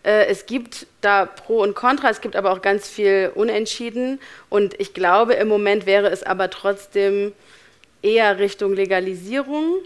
[0.03, 4.19] Äh, es gibt da Pro und Contra, es gibt aber auch ganz viel Unentschieden.
[4.49, 7.33] Und ich glaube, im Moment wäre es aber trotzdem
[8.01, 9.77] eher Richtung Legalisierung.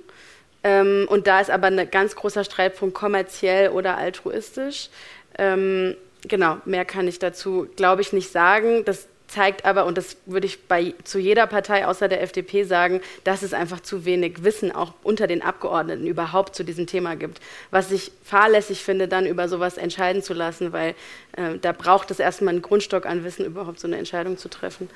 [0.63, 4.89] Ähm, und da ist aber ein ganz großer Streitpunkt kommerziell oder altruistisch.
[5.37, 5.95] Ähm,
[6.27, 8.83] genau, mehr kann ich dazu, glaube ich, nicht sagen.
[8.85, 13.01] Das zeigt aber, und das würde ich bei, zu jeder Partei außer der FDP sagen,
[13.23, 17.41] dass es einfach zu wenig Wissen auch unter den Abgeordneten überhaupt zu diesem Thema gibt.
[17.71, 20.95] Was ich fahrlässig finde, dann über sowas entscheiden zu lassen, weil
[21.37, 24.89] äh, da braucht es erstmal einen Grundstock an Wissen, überhaupt so eine Entscheidung zu treffen.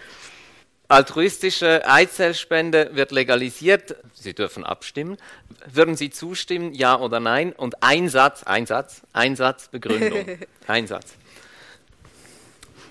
[0.89, 3.95] Altruistische Eizellspende wird legalisiert.
[4.15, 5.17] Sie dürfen abstimmen.
[5.71, 7.53] Würden Sie zustimmen, ja oder nein?
[7.53, 10.25] Und ein Satz, ein Satz, ein Satz, Begründung.
[10.67, 11.13] Ein Satz.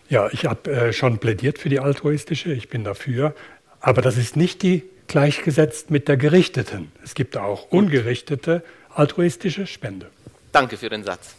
[0.09, 2.53] Ja, ich habe äh, schon plädiert für die altruistische.
[2.53, 3.35] Ich bin dafür.
[3.81, 6.93] Aber das ist nicht die gleichgesetzt mit der gerichteten.
[7.05, 8.63] Es gibt auch ungerichtete
[8.95, 10.11] altruistische Spende.
[10.53, 11.35] Danke für den Satz.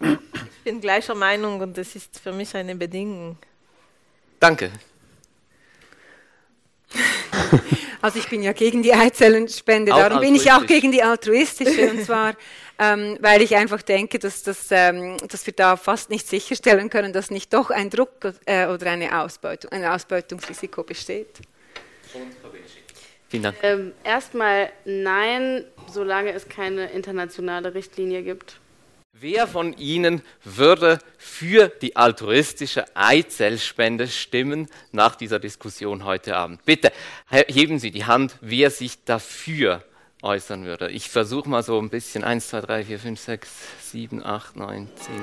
[0.00, 3.36] Ich bin gleicher Meinung und das ist für mich eine Bedingung.
[4.38, 4.70] Danke.
[8.02, 11.90] Also ich bin ja gegen die Eizellenspende, darum bin ich auch gegen die altruistische.
[11.90, 12.34] Und zwar,
[12.78, 17.12] ähm, weil ich einfach denke, dass, dass, ähm, dass wir da fast nicht sicherstellen können,
[17.12, 21.40] dass nicht doch ein Druck äh, oder eine Ausbeutung, ein Ausbeutungsrisiko besteht.
[23.28, 23.56] Vielen Dank.
[23.62, 28.58] Ähm, erstmal nein, solange es keine internationale Richtlinie gibt.
[29.22, 36.64] Wer von Ihnen würde für die altruistische Eizellspende stimmen nach dieser Diskussion heute Abend?
[36.64, 36.90] Bitte
[37.28, 39.84] heben Sie die Hand, wer sich dafür
[40.22, 40.88] äußern würde.
[40.88, 42.24] Ich versuche mal so ein bisschen.
[42.24, 43.50] 1, 2, 3, 4, 5, 6,
[43.90, 45.14] 7, 8, 9, 10,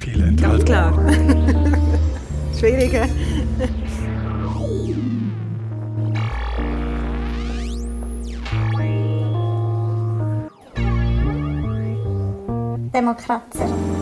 [0.00, 1.54] Viele Ganz klar.
[2.58, 3.08] Schwierige.
[12.92, 13.97] Demokrater.